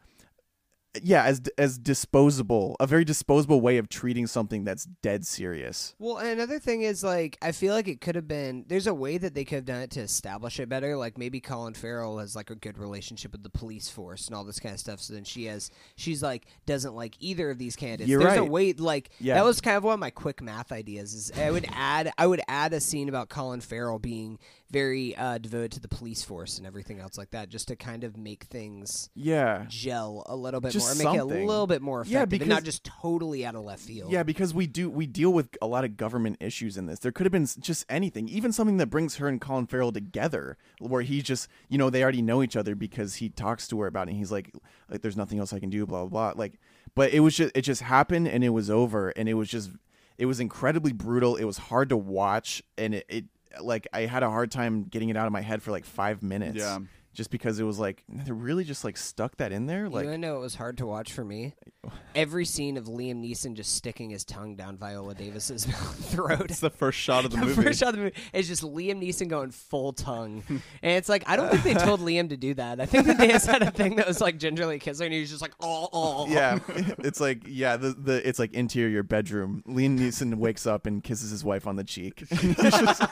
[1.02, 5.94] yeah, as as disposable, a very disposable way of treating something that's dead serious.
[5.98, 8.64] Well, and another thing is like I feel like it could have been.
[8.68, 10.96] There's a way that they could have done it to establish it better.
[10.96, 14.44] Like maybe Colin Farrell has like a good relationship with the police force and all
[14.44, 15.00] this kind of stuff.
[15.00, 18.08] So then she has, she's like doesn't like either of these candidates.
[18.08, 19.34] You're There's a way like Yeah.
[19.34, 21.14] that was kind of one of my quick math ideas.
[21.14, 24.38] Is I would add I would add a scene about Colin Farrell being
[24.74, 28.02] very uh, devoted to the police force and everything else like that, just to kind
[28.04, 31.80] of make things Yeah, gel a little bit Just more, make it a little bit
[31.80, 34.10] more effective, Yeah, and not just totally out of left field.
[34.10, 36.98] yeah, because we do we deal with a lot of government issues in this.
[36.98, 40.56] There could have been just anything, even something that brings her and Colin Farrell together,
[40.80, 43.86] where he just you know they already know each other because he talks to her
[43.86, 44.10] about it.
[44.10, 44.52] and He's like,
[44.90, 46.40] like there's nothing else I can do, blah blah blah.
[46.40, 46.58] Like,
[46.94, 49.70] but it was just it just happened and it was over, and it was just
[50.18, 51.36] it was incredibly brutal.
[51.36, 53.24] It was hard to watch, and it, it
[53.60, 56.22] like I had a hard time getting it out of my head for like five
[56.22, 56.56] minutes.
[56.58, 56.78] Yeah.
[57.12, 60.18] Just because it was like they really just like stuck that in there, like you
[60.18, 61.54] know it was hard to watch for me?
[62.16, 65.64] Every scene of Liam Neeson just sticking his tongue down Viola Davis's
[66.10, 66.46] throat.
[66.50, 67.62] It's the first shot of the The movie.
[67.62, 71.22] first shot of the movie is just Liam Neeson going full tongue, and it's like
[71.28, 72.80] I don't think they told Liam to do that.
[72.80, 75.20] I think that they just had a thing that was like gingerly kissing, and he
[75.20, 76.26] was just like, oh, oh.
[76.28, 76.58] yeah,
[76.98, 79.62] it's like yeah, the the it's like interior bedroom.
[79.68, 83.02] Liam Neeson wakes up and kisses his wife on the cheek, He's just-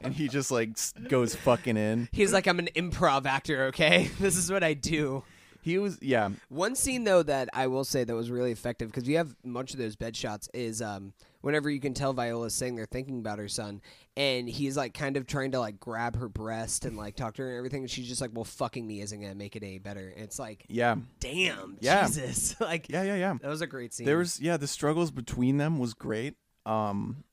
[0.00, 0.70] and he just like
[1.08, 2.08] goes fucking in.
[2.12, 3.64] He's like, I'm an improv actor.
[3.66, 5.24] Okay, this is what I do.
[5.62, 9.06] He was yeah, One scene though that I will say that was really effective because
[9.06, 11.12] you have much of those bed shots is um
[11.42, 13.82] whenever you can tell Viola's saying they're thinking about her son
[14.16, 17.42] and he's like kind of trying to like grab her breast and like talk to
[17.42, 19.78] her and everything and she's just like well fucking me isn't gonna make it any
[19.78, 22.06] better and it's like yeah, damn Yeah.
[22.06, 23.36] Jesus like yeah, yeah, yeah.
[23.42, 26.36] that was a great scene There was yeah, the struggles between them was great.
[26.64, 27.24] Um,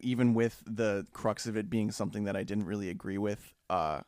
[0.00, 3.54] even with the crux of it being something that I didn't really agree with.
[3.68, 4.00] Uh,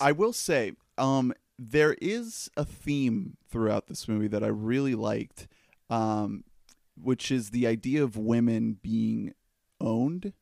[0.00, 5.46] I will say, um, there is a theme throughout this movie that I really liked,
[5.88, 6.44] um,
[7.00, 9.34] which is the idea of women being
[9.80, 10.32] owned,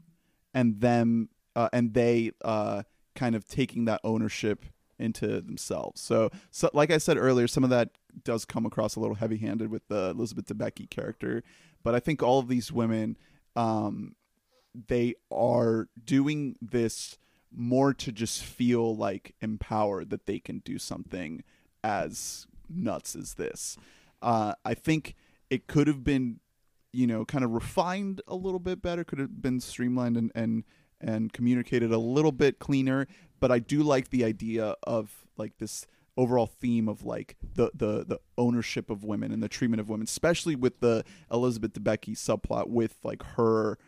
[0.54, 2.82] and them uh, and they uh,
[3.14, 4.64] kind of taking that ownership
[5.02, 6.00] into themselves.
[6.00, 7.90] So, so, like I said earlier, some of that
[8.24, 11.42] does come across a little heavy-handed with the Elizabeth Debicki character,
[11.82, 13.16] but I think all of these women,
[13.56, 14.14] um,
[14.88, 17.18] they are doing this
[17.54, 21.44] more to just feel like empowered that they can do something
[21.84, 23.76] as nuts as this.
[24.22, 25.14] Uh, I think
[25.50, 26.40] it could have been,
[26.92, 29.04] you know, kind of refined a little bit better.
[29.04, 30.64] Could have been streamlined and and
[31.00, 33.06] and communicated a little bit cleaner.
[33.42, 35.84] But I do like the idea of like this
[36.16, 40.04] overall theme of like the the the ownership of women and the treatment of women,
[40.04, 43.78] especially with the Elizabeth Debicki subplot with like her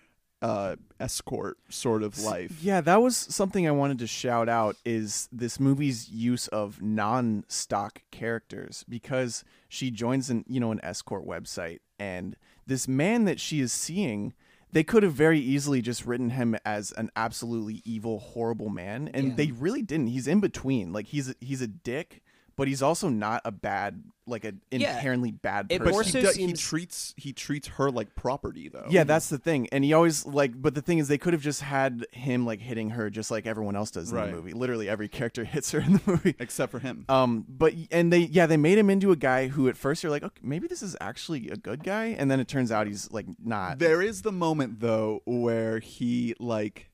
[0.42, 2.58] uh escort sort of life.
[2.62, 8.02] Yeah, that was something I wanted to shout out is this movie's use of non-stock
[8.10, 12.34] characters because she joins an you know an escort website and
[12.66, 14.34] this man that she is seeing
[14.74, 19.28] they could have very easily just written him as an absolutely evil horrible man and
[19.28, 19.34] Yeah.
[19.36, 22.22] they really didn't he's in between like he's he's a dick
[22.56, 24.94] but he's also not a bad like an Yeah.
[24.96, 28.68] inherently bad person more But he, so do- he treats he treats her like property
[28.70, 28.86] though.
[28.88, 29.68] Yeah, that's the thing.
[29.70, 32.60] And he always like but the thing is they could have just had him like
[32.60, 34.30] hitting her just like everyone else does in Right.
[34.30, 34.52] the movie.
[34.54, 36.34] Literally every character hits her in the movie.
[36.38, 37.04] except for him.
[37.10, 40.10] Um but and they yeah, they made him into a guy who at first you're
[40.10, 43.10] like, "Okay, maybe this is actually a good guy." And then it turns out he's
[43.10, 43.78] like not.
[43.78, 46.90] There is the moment though where he like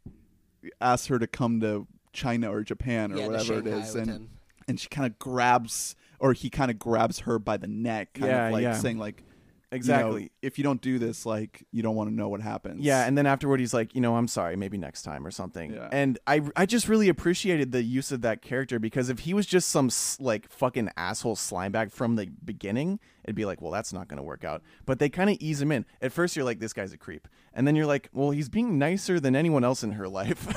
[0.81, 4.03] asks her to come to China or Japan or yeah, whatever it Shanghai is, with
[4.03, 4.31] and him.
[4.71, 8.31] And she kind of grabs or he kind of grabs her by the neck, kind
[8.31, 8.75] Yeah, of like yeah.
[8.75, 9.25] saying like,
[9.73, 10.33] you know, exactly.
[10.43, 12.81] if you don't do this, like you don't want to know what happens.
[12.85, 15.73] Yeah, and then afterward he's like, you know, I'm sorry, maybe next time or something.
[15.73, 15.89] Yeah.
[15.93, 19.47] And I I just really appreciated the use of that character because if he was
[19.47, 24.09] just some like fucking asshole slimebag from the beginning, it'd be like, well, that's not
[24.09, 24.63] going to work out.
[24.87, 25.87] But they kind of ease him in.
[26.03, 27.29] At first you're like this guy's a creep.
[27.53, 30.49] And then you're like, well, he's being nicer than anyone else in her life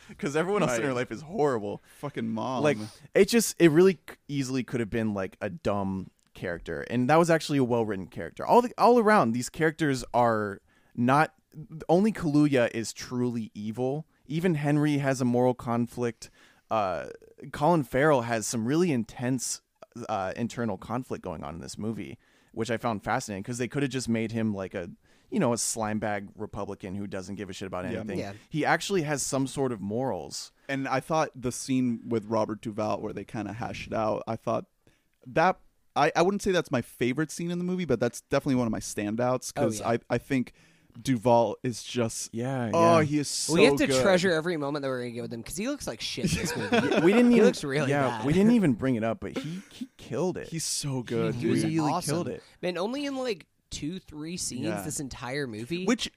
[0.18, 1.82] cuz everyone else in her life is horrible.
[1.98, 2.62] fucking mom.
[2.62, 2.78] Like
[3.14, 3.98] it just it really
[4.28, 8.06] easily could have been like a dumb character, and that was actually a well written
[8.06, 8.46] character.
[8.46, 10.60] All the all around these characters are
[10.94, 11.32] not
[11.88, 14.06] only Kaluuya is truly evil.
[14.26, 16.30] Even Henry has a moral conflict.
[16.70, 17.06] Uh,
[17.52, 19.60] Colin Farrell has some really intense
[20.08, 22.18] uh, internal conflict going on in this movie,
[22.52, 24.90] which I found fascinating because they could have just made him like a
[25.30, 28.18] you know a slimebag Republican who doesn't give a shit about anything.
[28.18, 28.32] Yeah.
[28.48, 30.52] He actually has some sort of morals.
[30.68, 34.22] and I thought the scene with Robert Duvall where they kind of hash it out,
[34.26, 34.66] I thought
[35.26, 35.58] that
[35.96, 38.66] I, I wouldn't say that's my favorite scene in the movie, but that's definitely one
[38.66, 39.88] of my standouts Oh, because yeah.
[39.90, 40.52] I, I think
[41.00, 43.04] Duvall is just Yeah, oh yeah.
[43.04, 44.02] he is so we have to good.
[44.02, 46.38] treasure every moment that we're gonna get with him because he looks like shit in
[46.40, 47.00] this movie.
[47.04, 48.26] we didn't He even looks really yeah bad.
[48.26, 51.42] we didn't even bring it up but he he killed it He's so good, he
[51.42, 51.64] dude.
[51.64, 52.12] really awesome.
[52.14, 52.42] killed it.
[52.60, 54.82] Man, only in like two, three scenes Yeah.
[54.82, 55.84] this entire movie.
[55.86, 56.10] Which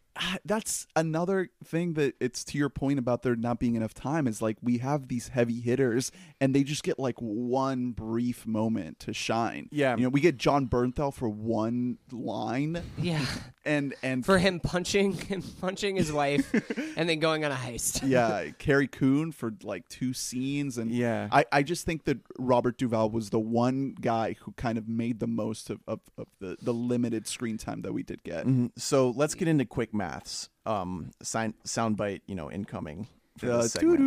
[0.45, 4.41] that's another thing that it's to your point about there not being enough time is
[4.41, 9.13] like we have these heavy hitters and they just get like one brief moment to
[9.13, 9.69] shine.
[9.71, 9.95] Yeah.
[9.97, 13.25] you know, we get Jon Bernthal for one line, yeah,
[13.65, 16.53] and and for him punching him punching his wife
[16.97, 18.07] and then going on a heist.
[18.07, 21.27] yeah, Carrie Coon for like two scenes, and Yeah.
[21.31, 25.19] I, I just think that Robert Duvall was the one guy who kind of made
[25.19, 28.45] the most of, of, of the, the limited screen time that we did get.
[28.45, 28.71] Mhm.
[28.77, 33.07] so let's get into quick maths um sign soundbite you know incoming
[33.37, 33.99] for Uh, this segment.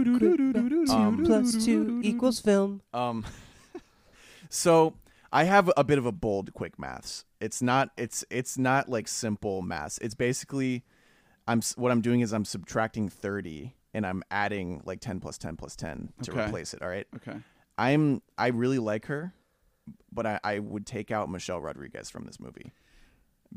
[0.91, 2.81] Um, Plus two equals film.
[2.93, 3.25] Um,
[4.49, 4.95] so
[5.33, 7.25] I have a bit of a bold quick maths.
[7.41, 7.91] It's not.
[7.97, 9.99] It's it's not like simple maths.
[9.99, 10.85] It's basically,
[11.47, 15.57] I'm what I'm doing is I'm subtracting thirty and I'm adding like ten plus ten
[15.57, 16.47] plus ten to Okay.
[16.47, 16.83] replace it.
[16.83, 17.07] All right.
[17.17, 17.37] Okay.
[17.77, 19.33] I'm I really like her,
[20.13, 22.73] but I, I would take out Michelle Rodriguez from this movie.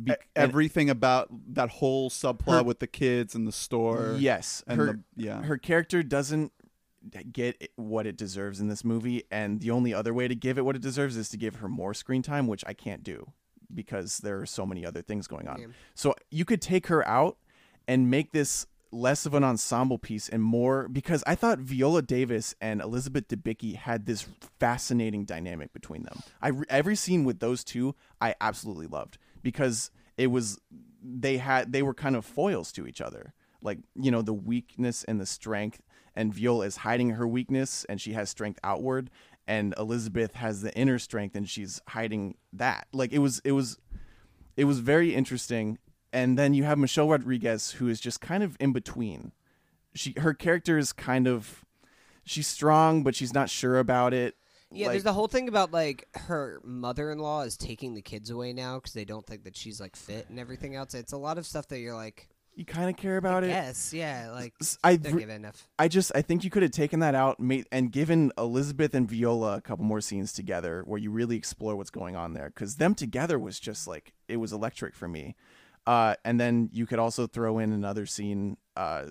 [0.01, 4.15] Be- Everything about that whole subplot Her- with the kids and the store.
[4.17, 4.85] yes, and her
[5.15, 5.41] the, yeah.
[5.43, 6.51] her character doesn't
[7.31, 10.65] get what it deserves in this movie and the only other way to give it
[10.65, 13.25] what it deserves is to give her more screen time which i can't do
[13.73, 15.67] because there are so many other things going on Yeah.
[15.95, 17.37] so you could take her out
[17.87, 22.53] and make this less of an ensemble piece and more because i thought viola davis
[22.59, 24.27] and elizabeth debicki had this
[24.59, 30.27] fascinating dynamic between them I, every scene with those two i absolutely loved because it
[30.27, 30.59] was
[31.01, 33.33] they had they were kind of foils to each other.
[33.61, 35.81] Like you know the weakness and the strength
[36.15, 39.09] and viola is hiding her weakness and she has strength outward
[39.47, 42.87] and elizabeth has the inner strength and she's hiding that.
[42.93, 43.77] Like it was it was
[44.57, 45.77] it was very interesting.
[46.11, 49.31] And then you have michelle rodriguez who is just kind of in between.
[49.93, 51.65] She her character is kind of
[52.23, 54.35] she's strong but she's not sure about it
[54.71, 58.53] Yeah, Like- there's the whole thing about like her mother-in-law is taking the kids away
[58.53, 60.93] now because they don't think that she's like fit and everything else.
[60.93, 63.93] It's a lot of stuff that you're like, you kind of care about it yes,
[63.93, 65.67] yeah, like I don't give enough.
[65.79, 69.09] I just I think you could have taken that out made, and given Elizabeth and
[69.09, 72.75] Viola a couple more scenes together where you really explore what's going on there because
[72.75, 75.35] them together was just like it was electric for me.
[75.87, 79.05] Uh, and then you could also throw in another scene, uh,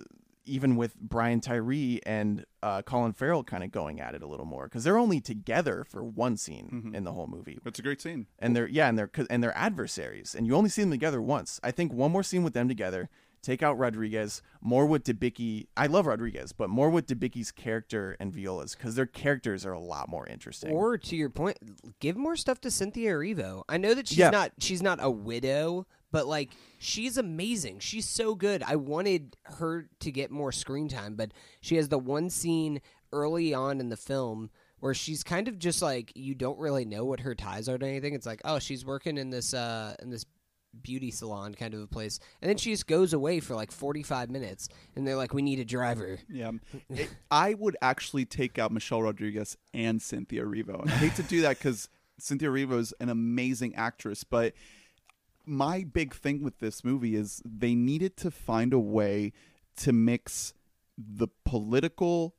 [0.49, 4.47] even with Brian Tyree and uh, Colin Farrell kind of going at it a little
[4.47, 8.01] more because they're only together for one scene in the whole movie That's a great
[8.01, 8.27] scene.
[8.39, 11.21] and they're yeah, and they're 'cause- and they're adversaries, and you only see them together
[11.23, 11.61] once.
[11.63, 13.09] I think one more scene with them together,
[13.43, 15.69] take out Rodriguez, more with Debicki.
[15.77, 19.79] I love Rodriguez, but more with Debicki's character and Viola's because their characters are a
[19.81, 20.73] lot more interesting.
[20.73, 21.57] Or to your point,
[22.01, 23.63] give more stuff to Cynthia Erivo.
[23.69, 24.31] I know that she's Yeah.
[24.31, 27.79] not she's not a widow, but like she's amazing.
[27.81, 28.63] She's so good.
[28.63, 32.81] I wanted her to get more screen time, but she has the one scene
[33.13, 37.05] early on in the film where she's kind of just like you don't really know
[37.05, 38.15] what her ties are to anything.
[38.15, 40.25] It's like, oh, she's working in this uh in this
[40.83, 42.21] beauty salon kind of a place.
[42.43, 45.59] And then she just goes away for like 45 minutes and they're like we need
[45.59, 46.19] a driver.
[46.29, 46.53] Yeah,
[46.91, 50.47] It- I would actually take out Michelle Rodriguez and Cynthia.
[50.47, 54.53] And I hate to do that because Cynthia Erivo is an amazing actress, but
[55.49, 59.33] my big thing with this movie is they needed to find a way
[59.79, 60.53] to mix
[60.97, 62.35] the political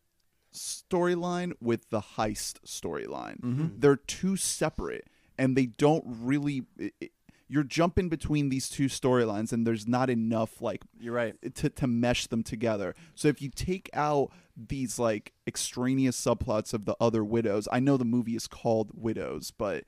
[0.53, 3.40] storyline with the heist storyline.
[3.41, 3.68] Mm-hmm.
[3.80, 5.07] They're too separate,
[5.38, 6.64] and they don't really.
[6.77, 7.11] It, it-
[7.52, 11.34] you're jumping between these two storylines and there's not enough like You're right.
[11.56, 12.94] to to mesh them together.
[13.15, 17.98] So if you take out these like extraneous subplots of the other widows, I know
[17.98, 19.86] the movie is called Widows, but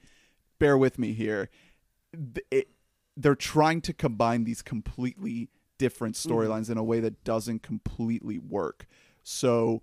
[0.58, 1.52] bear with me here.
[2.50, 2.70] It,
[3.18, 8.86] they're trying to combine these completely different storylines in a way that doesn't completely work.
[9.24, 9.82] So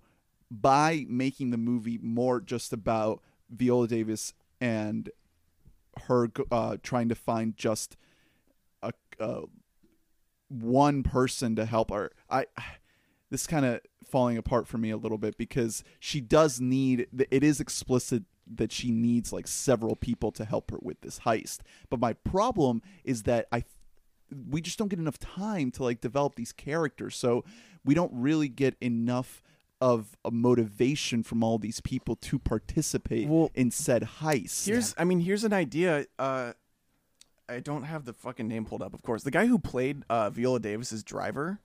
[0.49, 5.09] by making the movie more just about Viola Davis and
[6.07, 7.97] her uh, trying to find just
[8.81, 9.43] a, a
[10.47, 12.11] one person to help her.
[12.29, 12.45] I
[13.29, 17.43] this kind of falling apart for me a little bit because she does need it
[17.43, 18.23] is explicit
[18.55, 21.59] that she needs like several people to help her with this heist.
[21.89, 23.63] But my problem is that I
[24.49, 27.15] we just don't get enough time to like develop these characters.
[27.15, 27.43] So
[27.83, 29.41] we don't really get enough
[29.81, 34.65] of a motivation from all these people to participate Well, in said heist.
[34.67, 36.05] Here's, I mean, here's an idea.
[36.17, 36.53] Uh,
[37.47, 39.23] I don't have the fucking name pulled up, of course.
[39.23, 41.59] The guy who played uh, Viola Davis's driver.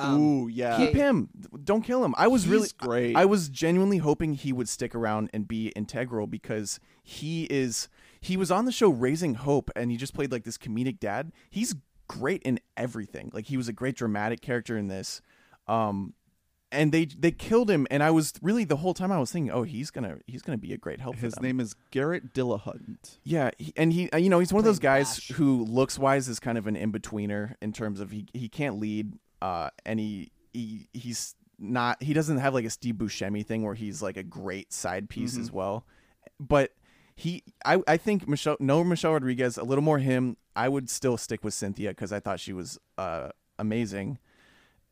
[0.00, 0.76] Um, Ooh, yeah.
[0.76, 1.28] Keep him.
[1.64, 2.14] Don't kill him.
[2.16, 3.16] I was really great.
[3.16, 7.88] I was genuinely hoping he would stick around and be integral because he is
[8.20, 11.32] he was on the show Raising Hope and he just played like this comedic dad.
[11.50, 11.74] He's
[12.08, 13.30] great in everything.
[13.32, 15.20] Like he was a great dramatic character in this.
[15.68, 16.14] Um
[16.72, 19.50] and they they killed him and I was really the whole time I was thinking,
[19.50, 21.58] "Oh, he's going to he's going to be a great help for His them." name
[21.60, 23.18] is Garrett Dillahunt.
[23.24, 25.28] Yeah, he, and he, uh, you know, he's one of those guys Bash.
[25.30, 28.78] who looks wise is kind of an in betweener in terms of he he can't
[28.78, 33.62] lead, uh, and he, he he's not he doesn't have like a Steve Buscemi thing
[33.62, 35.42] where he's like a great side piece Mm-hmm.
[35.42, 35.84] as well,
[36.38, 36.72] but
[37.16, 41.16] he I I think Michelle no Michelle Rodriguez a little more him I would still
[41.16, 44.18] stick with Cynthia because I thought she was uh amazing,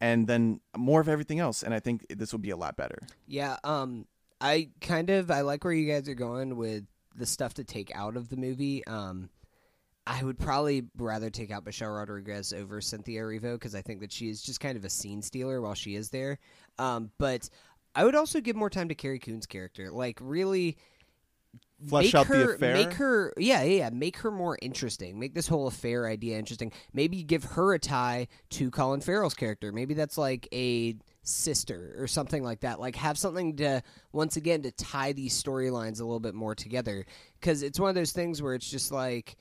[0.01, 2.99] and then more of everything else, and I think this would be a lot better.
[3.27, 4.07] Yeah, um
[4.41, 6.85] I kind of I like where you guys are going with
[7.17, 8.87] the stuff to take out of the movie.
[8.87, 9.31] Um
[10.09, 14.11] I would probably rather take out Michelle Rodriguez over Cynthia Erivo because I think that
[14.11, 16.39] she is just kind of a scene stealer while she is there.
[16.79, 17.51] Um, but
[17.95, 19.91] I would also give more time to Carrie Coon's character.
[19.91, 20.79] Like really
[21.87, 22.75] Flesh out her, the affair.
[22.75, 25.19] Make her, yeah, yeah, yeah, make her more interesting.
[25.19, 26.73] Make this whole affair idea interesting.
[26.95, 29.73] Maybe give her a tie to Colin Farrell's character.
[29.73, 32.81] Maybe that's like a sister or something like that.
[32.81, 33.83] Like have something to
[34.13, 37.05] once again to tie these storylines a little bit more together.
[37.39, 39.37] Because it's one of those things where it's just like.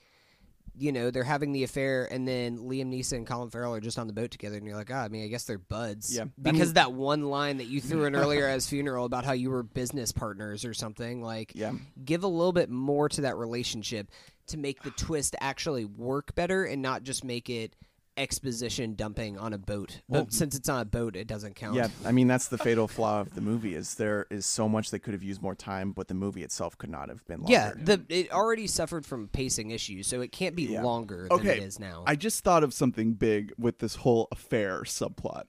[0.78, 3.98] You know they're having the affair, and then Liam Neeson and Colin Farrell are just
[3.98, 6.14] on the boat together, and you're like, oh, I mean, I guess they're buds.
[6.14, 6.22] Yeah.
[6.24, 9.32] I because mean- that one line that you threw in earlier as funeral about how
[9.32, 11.22] you were business partners or something.
[11.22, 11.72] Like, Yeah.
[12.04, 14.10] give a little bit more to that relationship
[14.48, 17.74] to make the twist actually work better and not just make it
[18.18, 20.00] exposition dumping on a boat.
[20.08, 21.76] But since it's on a boat, it doesn't count.
[21.76, 24.90] Yeah, I mean that's the fatal flaw of the movie is there is so much
[24.90, 27.52] that could have used more time, but the movie itself could not have been longer.
[27.52, 30.82] Yeah, the it already suffered from pacing issues, so it can't be Yeah.
[30.82, 32.04] longer than Okay, it is now.
[32.06, 35.44] I just thought of something big with this whole affair subplot.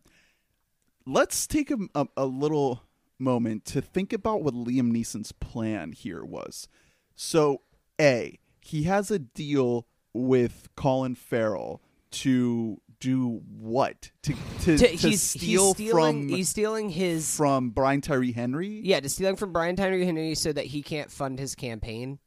[1.06, 2.84] Let's take a, a, a little
[3.18, 6.68] moment to think about what Liam Neeson's plan here was.
[7.16, 7.62] So,
[8.00, 14.12] A, he has a deal with Colin Farrell to do what?
[14.24, 18.82] To to, To- to he's steal stealing from he's stealing his from Brian Tyree Henry?
[18.84, 22.20] yeah, to stealing from Brian Tyree Henry so that he can't fund his campaign.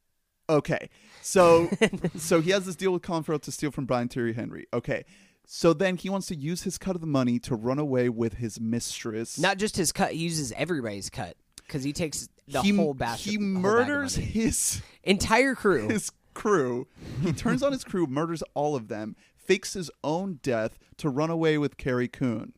[0.48, 0.88] Okay.
[1.20, 1.68] So
[2.16, 4.66] so he has this deal with Colin Farrell to steal from Brian Tyree Henry.
[4.72, 5.04] Okay.
[5.46, 8.34] So then he wants to use his cut of the money to run away with
[8.34, 9.38] his mistress.
[9.38, 13.24] Not just his cut; he uses everybody's cut because he takes the he, whole batch.
[13.24, 15.88] He whole bag of murders his entire crew.
[15.90, 16.86] his crew.
[17.22, 21.30] He turns on his crew, murders all of them, fakes his own death to run
[21.30, 22.52] away with Carrie Coon.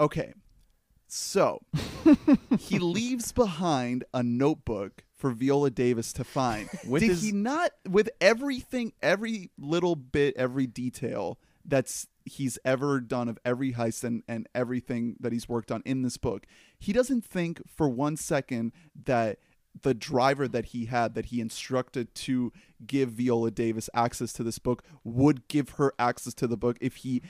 [0.00, 0.34] Okay.
[1.06, 1.60] So
[2.58, 6.68] he leaves behind a notebook for Viola Davis to find.
[6.86, 12.98] With Did his- he not with everything every little bit, every detail that's he's ever
[13.00, 16.46] done of every heist and, and everything that he's worked on in this book,
[16.78, 18.72] he doesn't think for one second
[19.04, 19.38] that
[19.80, 22.52] the driver that he had that he instructed to
[22.86, 26.96] give Viola Davis access to this book would give her access to the book if
[26.96, 27.22] he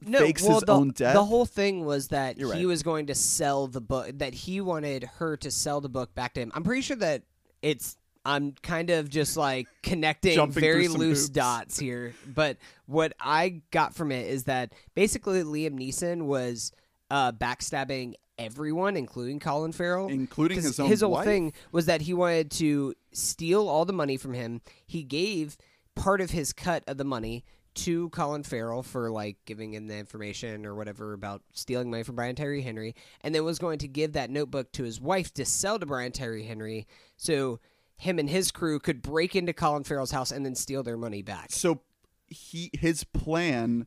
[0.00, 1.14] no, fakes well, his the, own death.
[1.14, 2.68] The whole thing was that You're he right.
[2.68, 4.10] was going to sell the book.
[4.18, 6.52] That he wanted her to sell the book back to him.
[6.54, 7.22] I'm pretty sure that
[7.62, 7.96] it's.
[8.24, 11.28] I'm kind of just like connecting Jumping very loose hoops.
[11.30, 12.14] dots here.
[12.26, 16.72] But what I got from it is that basically Liam Neeson was
[17.10, 21.24] uh, backstabbing everyone, including Colin Farrell, including his own His whole wife?
[21.24, 24.60] thing was that he wanted to steal all the money from him.
[24.86, 25.56] He gave
[25.94, 27.44] part of his cut of the money
[27.74, 32.16] to Colin Farrell for like giving him the information or whatever about stealing money from
[32.16, 35.44] Brian Terry Henry, and then was going to give that notebook to his wife to
[35.44, 36.86] sell to Brian Terry Henry,
[37.16, 37.60] so
[37.96, 41.22] him and his crew could break into Colin Farrell's house and then steal their money
[41.22, 41.50] back.
[41.50, 41.80] So
[42.26, 43.86] he his plan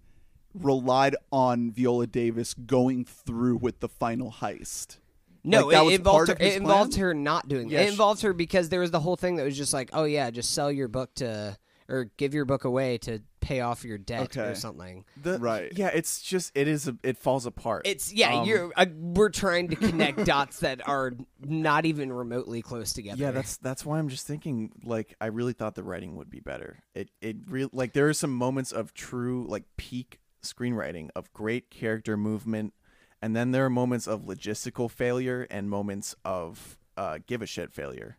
[0.53, 4.97] relied on Viola Davis going through with the final heist.
[5.43, 7.79] No, Like, that it was involved part her, of it involved her not doing Yeah,
[7.79, 7.81] it.
[7.81, 10.03] It she- involved her because there was the whole thing that was just like, oh
[10.03, 11.57] yeah, just sell your book to
[11.89, 15.03] or give your book away to pay off your debt or something.
[15.21, 15.73] The- Right.
[15.75, 17.87] Yeah, it's just it is a, it falls apart.
[17.87, 21.11] It's yeah, Um, you're uh, we're trying to connect dots that are
[21.43, 23.19] not even remotely close together.
[23.19, 26.39] Yeah, that's that's why I'm just thinking like I really thought the writing would be
[26.39, 26.83] better.
[26.93, 31.69] It it real like there are some moments of true like peak screenwriting of great
[31.69, 32.73] character movement
[33.21, 37.71] and then there are moments of logistical failure and moments of uh give a shit
[37.71, 38.17] failure.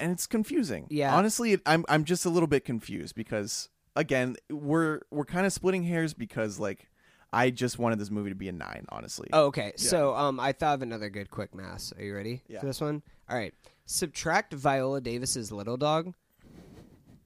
[0.00, 0.86] And it's confusing.
[0.90, 1.14] Yeah.
[1.14, 5.84] Honestly, I'm I'm just a little bit confused because again, we're we're kind of splitting
[5.84, 6.90] hairs because like
[7.32, 9.28] I just wanted this movie to be a 9, honestly.
[9.32, 9.72] Oh, okay.
[9.76, 11.92] So um, I thought of another good quick math.
[11.98, 12.60] Are you ready Yeah.
[12.60, 13.02] for this one?
[13.28, 13.54] All right.
[13.86, 16.12] Subtract Viola Davis's little dog.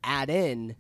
[0.05, 0.77] Add in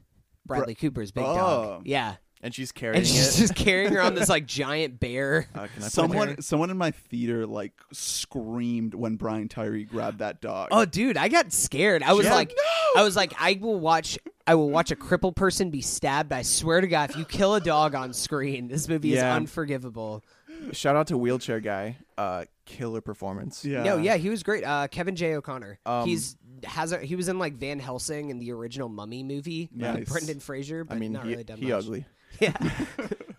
[0.46, 1.34] Bradley Cooper's big Oh.
[1.36, 1.82] dog.
[1.86, 2.16] Yeah.
[2.42, 3.40] And she's carrying And she's it.
[3.40, 5.48] just carrying around this like giant bear.
[5.54, 6.42] Uh, can I Someone picture?
[6.42, 10.68] someone in my theater like screamed when Brian Tyree grabbed that dog.
[10.70, 12.02] Oh, dude, I got scared.
[12.02, 12.34] I was Yeah.
[12.34, 12.54] like,
[12.96, 14.18] I was like, I will watch.
[14.46, 16.32] I will watch a crippled person be stabbed.
[16.32, 20.24] I swear to God, if you kill a dog on screen, this movie is unforgivable.
[20.72, 21.98] Shout out to wheelchair guy.
[22.16, 23.64] Uh, killer performance.
[23.64, 23.82] yeah.
[23.82, 24.64] No, yeah, he was great.
[24.64, 25.34] Uh, Kevin J.
[25.34, 25.78] O'Connor.
[25.86, 29.68] Um, He's has a, he was in like Van Helsing in the original Mummy movie.
[29.72, 30.08] with Nice.
[30.08, 31.84] Brendan Fraser, but I mean, not he, really done he much.
[31.84, 32.06] ugly.
[32.40, 32.52] Yeah,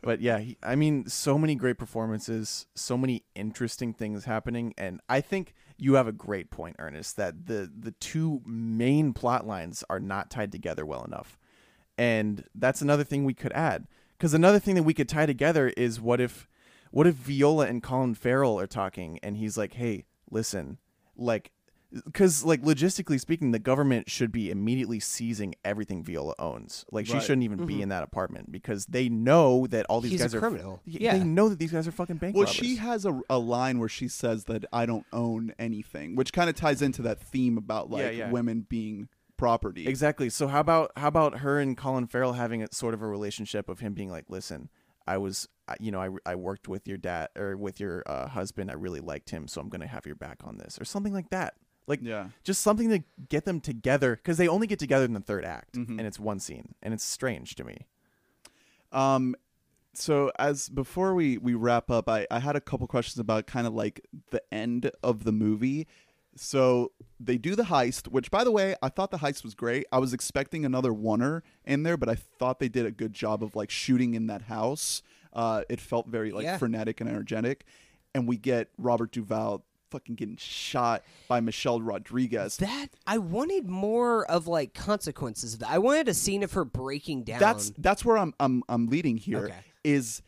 [0.01, 5.01] But yeah, he, I mean, so many great performances, so many interesting things happening, and
[5.09, 9.83] I think you have a great point, Ernest, that the the two main plot lines
[9.89, 11.37] are not tied together well enough,
[11.97, 13.87] and that's another thing we could add.
[14.17, 16.47] Because another thing that we could tie together is what if,
[16.91, 20.79] what if Viola and Colin Farrell are talking, and he's like, "Hey, listen,
[21.15, 21.51] like."
[21.91, 26.85] Because, like, logistically speaking, the government should be immediately seizing everything Viola owns.
[26.91, 27.21] Like, she Right.
[27.23, 30.11] shouldn't even be in that apartment because they know that all these.
[30.11, 30.81] He's a guys are criminal.
[30.85, 31.17] Y- Yeah.
[31.17, 32.55] They know that these guys are fucking bank Well, robbers.
[32.55, 36.47] she has a, a line where she says that I don't own anything, which kind
[36.49, 38.29] of ties into that theme about like Yeah, yeah.
[38.31, 39.87] women being property.
[39.87, 40.29] exactly.
[40.29, 43.67] So how about how about her and Colin Farrell having a sort of a relationship
[43.67, 44.69] of him being like, "Listen,
[45.07, 48.27] I was, I- you know, I, I worked with your dad or with your uh,
[48.27, 48.69] husband.
[48.69, 51.29] I really liked him, so I'm gonna have your back on this, or something like
[51.31, 51.55] that.
[51.89, 52.29] Like, Yeah.
[52.43, 55.73] just something to get them together because they only get together in the third act,
[55.75, 55.89] Mhm.
[55.97, 57.87] and it's one scene, and it's strange to me.
[58.91, 59.35] Um,
[59.93, 63.67] so as before we we wrap up, I I had a couple questions about kind
[63.67, 65.87] of like the end of the movie.
[66.35, 69.85] So they do the heist, which by the way, I thought the heist was great.
[69.91, 73.43] I was expecting another oner in there, but I thought they did a good job
[73.43, 75.01] of like shooting in that house.
[75.33, 76.57] Uh, it felt very like Yeah.
[76.57, 77.65] frenetic and energetic,
[78.15, 82.57] and we get Robert Duvall fucking getting shot by Michelle Rodriguez.
[82.57, 85.53] that I wanted more of like consequences.
[85.55, 85.69] of that.
[85.69, 87.39] I wanted a scene of her breaking down.
[87.39, 89.51] that's that's where I'm I'm I'm leading here
[89.83, 90.25] is Okay.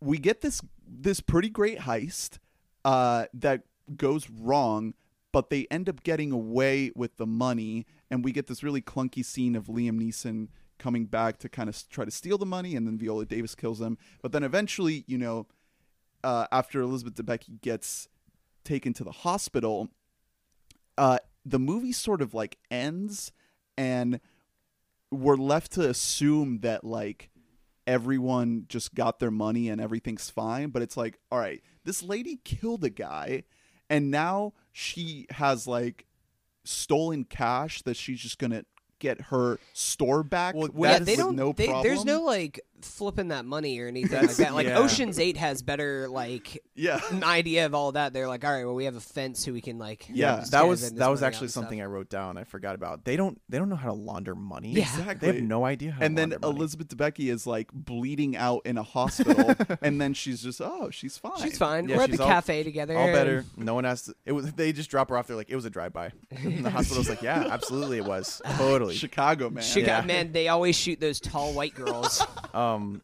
[0.00, 2.38] we get this this pretty great heist
[2.84, 3.62] uh, that
[3.96, 4.94] goes wrong,
[5.32, 9.24] but they end up getting away with the money, and we get this really clunky
[9.24, 10.48] scene of Liam Neeson
[10.78, 13.80] coming back to kind of try to steal the money, and then Viola Davis kills
[13.80, 13.98] him.
[14.22, 15.46] But then eventually, you know,
[16.24, 18.08] uh, after Elizabeth Debicki gets
[18.64, 19.88] taken to the hospital,
[20.98, 23.32] uh, the movie sort of like ends,
[23.76, 24.20] and
[25.10, 27.30] we're left to assume that like
[27.86, 30.68] everyone just got their money and everything's fine.
[30.70, 33.44] But it's like, all right, this lady killed a guy,
[33.88, 36.06] and now she has like
[36.64, 38.64] stolen cash that she's just gonna
[38.98, 41.34] get her store back Well, with, yeah, they don't.
[41.34, 41.82] no they, problem.
[41.86, 44.54] there's no like flipping that money or anything like that.
[44.54, 44.78] Like yeah.
[44.78, 47.00] Ocean's Eight has better like yeah.
[47.10, 48.12] an idea of all that.
[48.12, 50.06] They're like, all right, well, we have a fence who we can like.
[50.12, 51.62] Yeah, that was that was actually and stuff.
[51.64, 52.36] something I wrote down.
[52.36, 53.04] I forgot about.
[53.04, 54.72] They don't they don't know how to launder money.
[54.72, 54.82] Yeah.
[54.82, 55.30] Exactly.
[55.30, 56.04] they have no idea how.
[56.04, 56.56] and to then launder.
[56.58, 61.16] Elizabeth Debicki is like bleeding out in a hospital, and then she's just, oh, she's
[61.18, 61.32] fine.
[61.42, 61.88] She's fine.
[61.88, 62.96] Yeah, We're at the all- cafe together.
[62.96, 63.44] all and- better.
[63.56, 64.14] No one has to.
[64.24, 64.52] It was.
[64.52, 65.26] They just drop her off.
[65.26, 66.12] They're like, it was a drive by.
[66.30, 68.94] the hospital's like, yeah, absolutely, it was totally.
[68.94, 69.62] Chicago man.
[69.62, 70.04] Chicago Yeah.
[70.06, 70.32] man.
[70.32, 72.24] They always shoot those tall white girls.
[72.52, 73.02] Oh, Um,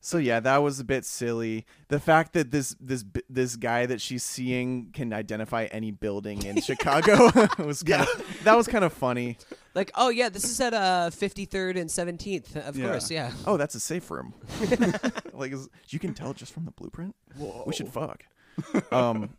[0.00, 1.66] so yeah, that was a bit silly.
[1.88, 6.60] The fact that this this this guy that she's seeing can identify any building in
[6.70, 9.36] Chicago was kind of that was kind of funny.
[9.74, 12.54] like, oh yeah, this is at uh 53rd and 17th.
[12.68, 12.86] Of Yeah.
[12.86, 13.32] course, yeah.
[13.46, 14.32] Oh, that's a safe room.
[15.32, 17.16] like is- you can tell just from the blueprint.
[17.66, 18.22] We should fuck.
[18.92, 19.30] Um,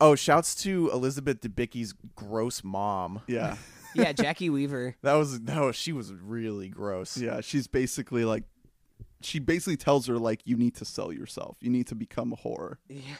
[0.00, 3.22] oh, shouts to Elizabeth Debicki's gross mom.
[3.26, 3.56] Yeah,
[3.94, 4.94] Yeah, Jacki Weaver.
[5.02, 7.16] That was that was she was really gross.
[7.16, 7.40] yeah.
[7.40, 8.44] She's basically like
[9.24, 11.56] she basically tells her like you need to sell yourself.
[11.60, 12.76] You need to become a whore.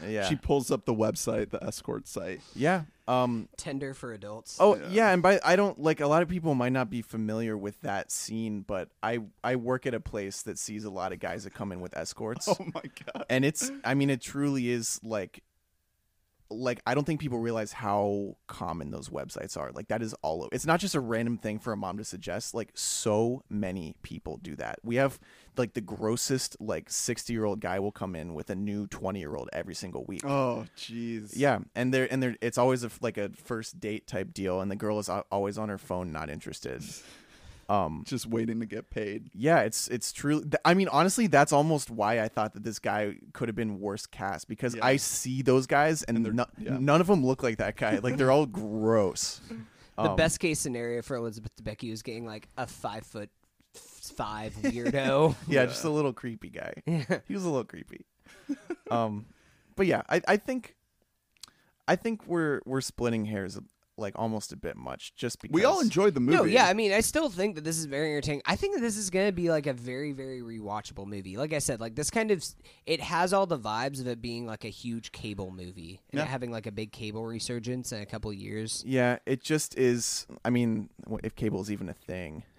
[0.06, 0.28] Yeah.
[0.28, 2.40] She pulls up the website, the escort site.
[2.54, 2.82] yeah.
[3.08, 4.56] Um Tender for adults.
[4.60, 4.88] Oh Yeah.
[4.90, 5.10] yeah.
[5.12, 8.12] and by I don't like a lot of people might not be familiar with that
[8.12, 11.52] scene, but I I work at a place that sees a lot of guys that
[11.54, 12.48] come in with escorts.
[12.48, 13.26] Oh my god.
[13.28, 15.42] and it's I mean it truly is like
[16.54, 19.70] like I don't think people realize how common those websites are.
[19.72, 20.48] Like that is all.
[20.52, 22.54] It's not just a random thing for a mom to suggest.
[22.54, 24.78] Like so many people do that.
[24.82, 25.18] We have
[25.56, 29.20] like the grossest like sixty year old guy will come in with a new twenty
[29.20, 30.24] year old every single week.
[30.24, 31.32] Oh jeez.
[31.34, 34.70] Yeah, and they're and they're it's always a, like a first date type deal, and
[34.70, 36.82] the girl is always on her phone, not interested.
[37.72, 39.30] Um, Just waiting to get paid.
[39.34, 40.42] yeah, it's it's truly.
[40.42, 43.80] th- I mean, honestly, that's almost why I thought that this guy could have been
[43.80, 44.84] worse cast because Yeah.
[44.84, 46.76] I see those guys and, And they're- no- yeah.
[46.78, 47.98] none of them look like that guy.
[47.98, 49.40] Like they're all gross.
[49.96, 53.30] the Um, best case scenario for Elizabeth Debicki was getting like a five foot
[53.74, 55.34] five weirdo.
[55.48, 56.74] Yeah, just a little creepy guy.
[57.26, 58.04] He was a little creepy.
[58.90, 59.24] Um,
[59.76, 60.76] but yeah, I I think,
[61.88, 63.56] I think we're we're splitting hairs
[63.98, 66.36] like almost a bit much just because We all enjoyed the movie.
[66.36, 68.42] No, yeah, I mean, I still think that this is very entertaining.
[68.46, 71.36] I think that this is going to be like a very, very rewatchable movie.
[71.36, 72.42] Like I said, like this kind of
[72.86, 76.24] it has all the vibes of it being like a huge cable movie and Yeah.
[76.24, 78.82] it having like a big cable resurgence in a couple of years.
[78.86, 80.26] Yeah, it just is.
[80.44, 80.88] I mean,
[81.22, 82.44] if cable is even a thing.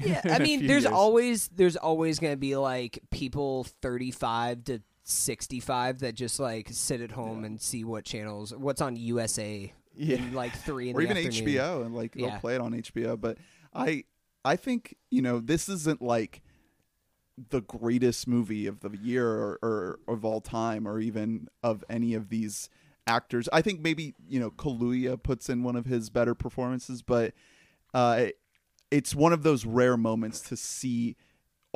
[0.00, 0.92] Yeah, in I a mean, there's years.
[0.92, 7.00] always there's always going to be like people 35 to 65 that just like sit
[7.00, 10.16] at home and see what channels what's on USA Yeah.
[10.16, 11.46] in like 3 in or even afternoon.
[11.46, 12.30] HBO and like Yeah.
[12.30, 13.20] they'll play it on HBO.
[13.20, 13.38] But
[13.74, 14.04] I
[14.44, 16.42] I think you know this isn't like
[17.50, 22.14] the greatest movie of the year or, or of all time or even of any
[22.14, 22.70] of these
[23.06, 23.48] actors.
[23.52, 27.34] I think maybe you know Kaluuya puts in one of his better performances, but
[27.92, 28.26] uh,
[28.90, 31.16] it's one of those rare moments to see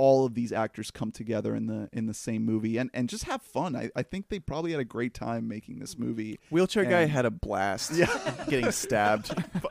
[0.01, 3.25] all of these actors come together in the in the same movie and and just
[3.25, 3.77] have fun.
[3.77, 6.41] I, I think they probably had a great time making this movie.
[6.49, 7.93] Wheelchair guy had a blast.
[7.93, 8.07] Yeah.
[8.49, 9.71] getting stabbed by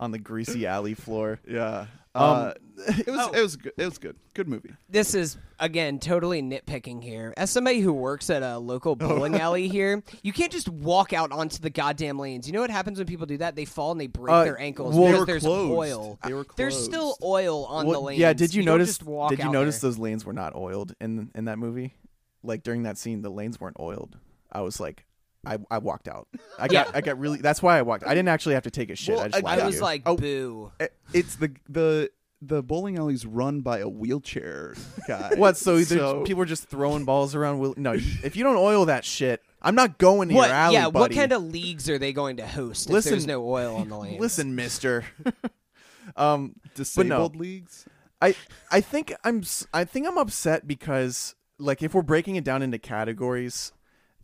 [0.00, 1.38] on the greasy alley floor.
[1.46, 1.86] Yeah.
[2.14, 2.52] Um, Uh,
[2.98, 3.32] it was oh.
[3.32, 3.72] it was good.
[3.78, 4.16] It was good.
[4.34, 4.72] Good movie.
[4.88, 7.32] this is again totally nitpicking here.
[7.36, 11.30] As somebody who works at a local bowling alley here, you can't just walk out
[11.30, 12.46] onto the goddamn lanes.
[12.48, 13.54] You know what happens when people do that?
[13.54, 15.72] They fall and they break Uh, their ankles well- because there's closed.
[15.72, 16.18] oil.
[16.24, 18.18] They were There's still oil on the lanes.
[18.20, 18.98] yeah, did you, don't notice?
[18.98, 19.90] Did you notice there.
[19.90, 21.94] those lanes were not oiled in in that movie?
[22.42, 24.18] Like during that scene, the lanes weren't oiled.
[24.52, 25.06] I was like,
[25.46, 26.28] I, I walked out.
[26.58, 27.38] I got I got really.
[27.38, 28.04] That's why I walked.
[28.06, 29.16] I didn't actually have to take a shit.
[29.16, 29.80] Well, I just I- I was you.
[29.82, 30.16] like, Oh.
[30.16, 30.72] boo.
[31.12, 32.10] It's the the
[32.42, 34.74] the bowling alley's run by a wheelchair
[35.08, 35.32] guy.
[35.36, 35.56] what?
[35.56, 37.58] So, So- people are just throwing balls around.
[37.58, 40.48] Will no, if you don't oil that shit, I'm not going to What?
[40.48, 43.26] your alley, yeah, what kind of leagues are they going to host Listen- if there's
[43.26, 44.20] no oil on the lanes?
[44.20, 45.04] Listen, Mister.
[46.16, 47.86] um, disabled leagues.
[48.20, 48.34] I
[48.70, 52.62] I think I'm s- I think I'm upset because like if we're breaking it down
[52.62, 53.72] into categories,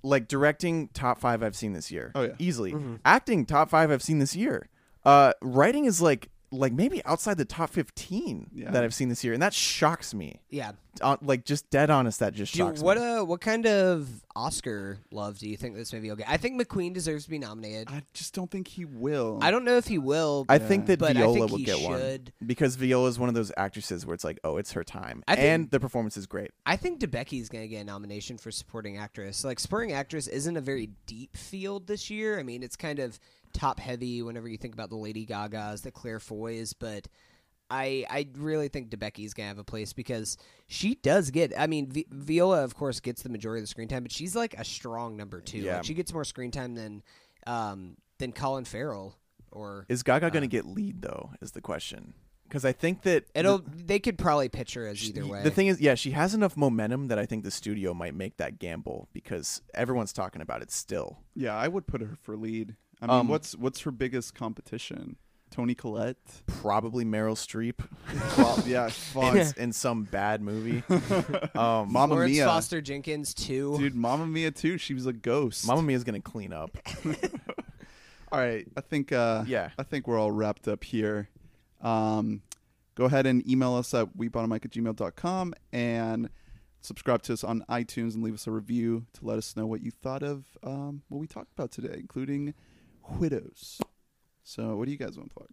[0.03, 2.13] like directing top five I've seen this year.
[2.15, 2.33] Oh, yeah.
[2.39, 2.75] easily.
[3.05, 4.69] Acting top five I've seen this year.
[5.05, 8.71] Uh, writing is like like maybe outside the top fifteen Yeah.
[8.73, 10.41] that I've seen this year, and that shocks me.
[10.51, 10.73] Yeah.
[11.01, 13.05] Uh, like just dead honest, that just Do you- shocks what me.
[13.05, 16.29] uh what kind of Oscar love do you think this movie will get?
[16.29, 17.89] I think McQueen deserves to be nominated.
[17.91, 19.39] I just don't think he will.
[19.43, 20.47] I don't know if he will.
[20.49, 21.89] I think that but I Viola think will he get should.
[21.91, 25.23] one because Viola is one of those actresses where it's like, oh, it's her time,
[25.29, 26.51] I think- and the performance is great.
[26.67, 29.45] I think Debicki's going to get a nomination for supporting actress.
[29.45, 32.39] Like supporting actress isn't a very deep field this year.
[32.39, 33.19] I mean, it's kind of
[33.53, 37.09] top heavy whenever you think about the Lady Gagas, the Claire Foys, but
[37.71, 40.37] I I really think Debicki's going to have a place because
[40.67, 43.89] she does get I mean, Vi- Viola of course gets the majority of the screen
[43.89, 45.59] time, but she's like a strong number 2.
[45.59, 45.77] Yeah.
[45.77, 47.03] Like she gets more screen time than
[47.47, 49.17] um than Colin Farrell
[49.53, 50.41] or Is Gaga going Uh.
[50.41, 51.31] to get lead though?
[51.41, 52.15] Is the question.
[52.49, 55.45] Because I think that It'll the- they could probably pitch her as She- either way.
[55.45, 58.39] The thing is, yeah, she has enough momentum that I think the studio might make
[58.39, 61.19] that gamble because everyone's talking about it still.
[61.37, 62.75] Yeah, I would put her for lead.
[63.01, 65.17] I mean, Um, what's what's her biggest competition?
[65.51, 66.17] Toni Collette.
[66.47, 67.81] Probably Meryl Streep
[68.39, 69.57] Well, yeah, in, fuck.
[69.57, 70.83] in some bad movie.
[71.55, 72.47] Um, Mamma Lawrence Mia.
[72.47, 73.77] Foster Jenkins too.
[73.79, 74.79] Dude, Mamma Mia too.
[74.79, 75.67] She was a ghost.
[75.67, 76.71] Mamma Mia is gonna clean up.
[78.33, 79.71] All right, I think uh Yeah.
[79.79, 81.29] I think we're all wrapped up here.
[81.81, 82.43] Um
[82.95, 86.29] go ahead and email us at weboughtamic at gmail.com and
[86.83, 89.83] subscribe to us on iTunes and leave us a review to let us know what
[89.83, 92.55] you thought of um, what we talked about today, including
[93.19, 93.81] widows.
[94.51, 95.49] So what do you guys want to plug?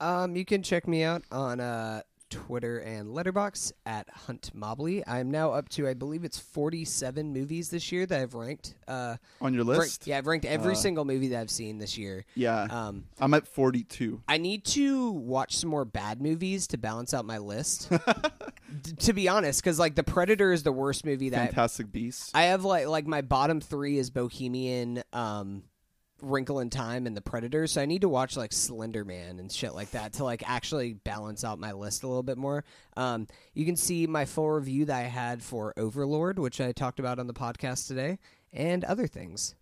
[0.00, 5.04] Um, you can check me out on uh, Twitter and Letterboxd at Hunt Mobley.
[5.06, 8.76] I am now up to, I believe it's 47 movies this year that I've ranked.
[8.86, 10.06] Uh, On your ranked- list?
[10.06, 12.24] yeah, I've ranked every Uh, single movie that I've seen this year.
[12.36, 12.62] Yeah.
[12.70, 14.22] Um, I'm at 42.
[14.28, 17.90] I need to watch some more bad movies to balance out my list.
[18.82, 22.30] D- to be honest, because like The Predator is the worst movie that Fantastic Beasts.
[22.34, 25.62] I have like like my bottom three is Bohemian, um,
[26.22, 27.66] Wrinkle in Time, and The Predator.
[27.66, 30.94] So I need to watch like Slender Man and shit like that to like actually
[30.94, 32.64] balance out my list a little bit more.
[32.96, 37.00] Um, you can see my full review that I had for Overlord, which I talked
[37.00, 38.18] about on the podcast today,
[38.52, 39.54] and other things.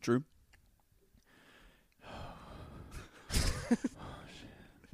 [0.00, 0.24] Drew.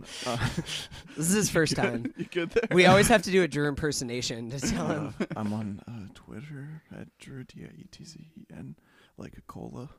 [1.16, 2.12] This is his first time.
[2.16, 2.69] You good there?
[2.73, 5.14] We always have to do a Drew impersonation to tell him.
[5.20, 8.74] Uh, I'm on uh, Twitter at Drew D I E T Z E N
[9.16, 9.90] like a cola.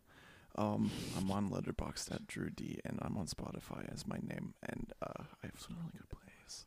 [0.56, 4.94] Um, I'm on Letterboxd at Drew D, and I'm on Spotify as my name, and
[5.02, 6.66] uh, I have some really good playlists.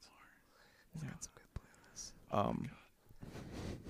[2.33, 2.71] Um,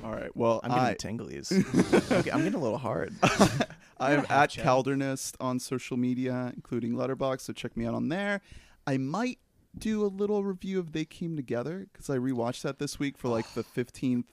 [0.05, 0.35] All right.
[0.37, 2.13] Well, I'm I, getting tinglies.
[2.13, 3.15] okay, I'm getting a little hard.
[3.99, 4.65] I'm at Chad.
[4.65, 7.41] Caldernist on social media, including Letterboxd.
[7.41, 8.43] So check me out on there.
[8.87, 9.39] I might
[9.77, 13.29] do a little review of They Came Together because I rewatched that this week for
[13.29, 14.27] like the fifteenth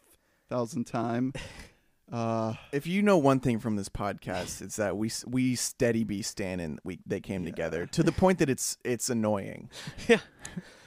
[0.49, 1.33] thousandth time.
[2.11, 6.21] Uh, if you know one thing from this podcast, it's that we we steady be
[6.21, 6.77] standing.
[6.83, 9.69] We they came together to the point that it's it's annoying.
[10.07, 10.19] Yeah,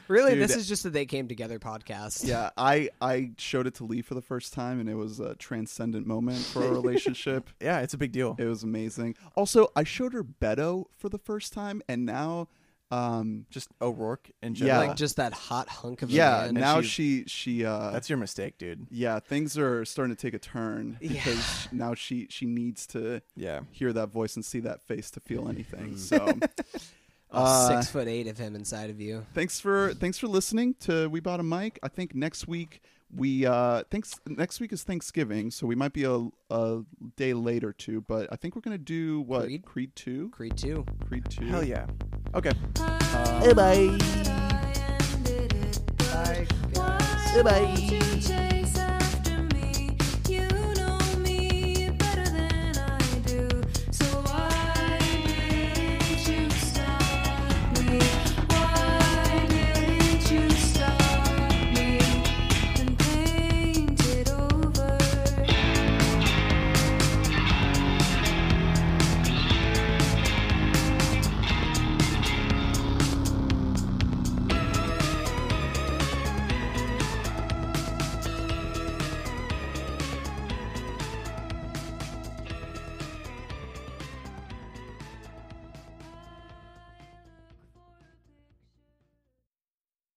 [0.08, 0.42] really, Dude.
[0.44, 2.24] this is just a They Came Together podcast.
[2.28, 5.34] yeah, I I showed it to Lee for the first time, and it was a
[5.36, 7.50] transcendent moment for our relationship.
[7.60, 8.36] Yeah, it's a big deal.
[8.38, 9.16] It was amazing.
[9.34, 12.46] Also, I showed her Beto for the first time, and now,
[12.90, 14.78] um, Just O'Rourke and Yeah.
[14.78, 16.54] like just that hot hunk of a yeah, man.
[16.54, 18.86] now she she uh, That's your mistake, dude.
[18.90, 21.08] yeah, things are starting to take a turn Yeah.
[21.14, 23.60] because now she she needs to Yeah.
[23.72, 25.94] hear that voice and see that face to feel anything.
[25.94, 25.98] Mm.
[25.98, 26.38] So,
[27.32, 29.26] All uh, six foot eight of him inside of you.
[29.34, 31.78] thanks for thanks for listening to We Bought a Mic.
[31.82, 32.80] I think next week
[33.14, 36.82] we uh thanks next week is Thanksgiving, so we might be a a
[37.16, 39.64] day later too but I think we're gonna do what Creed?
[39.64, 40.84] Creed two, Creed two.
[41.08, 41.46] Creed two.
[41.46, 41.86] Hell yeah.
[42.34, 42.52] Okay.
[42.78, 43.88] Uh, bye.
[46.12, 47.42] Bye.
[47.42, 47.74] Bye.
[48.20, 48.85] Chase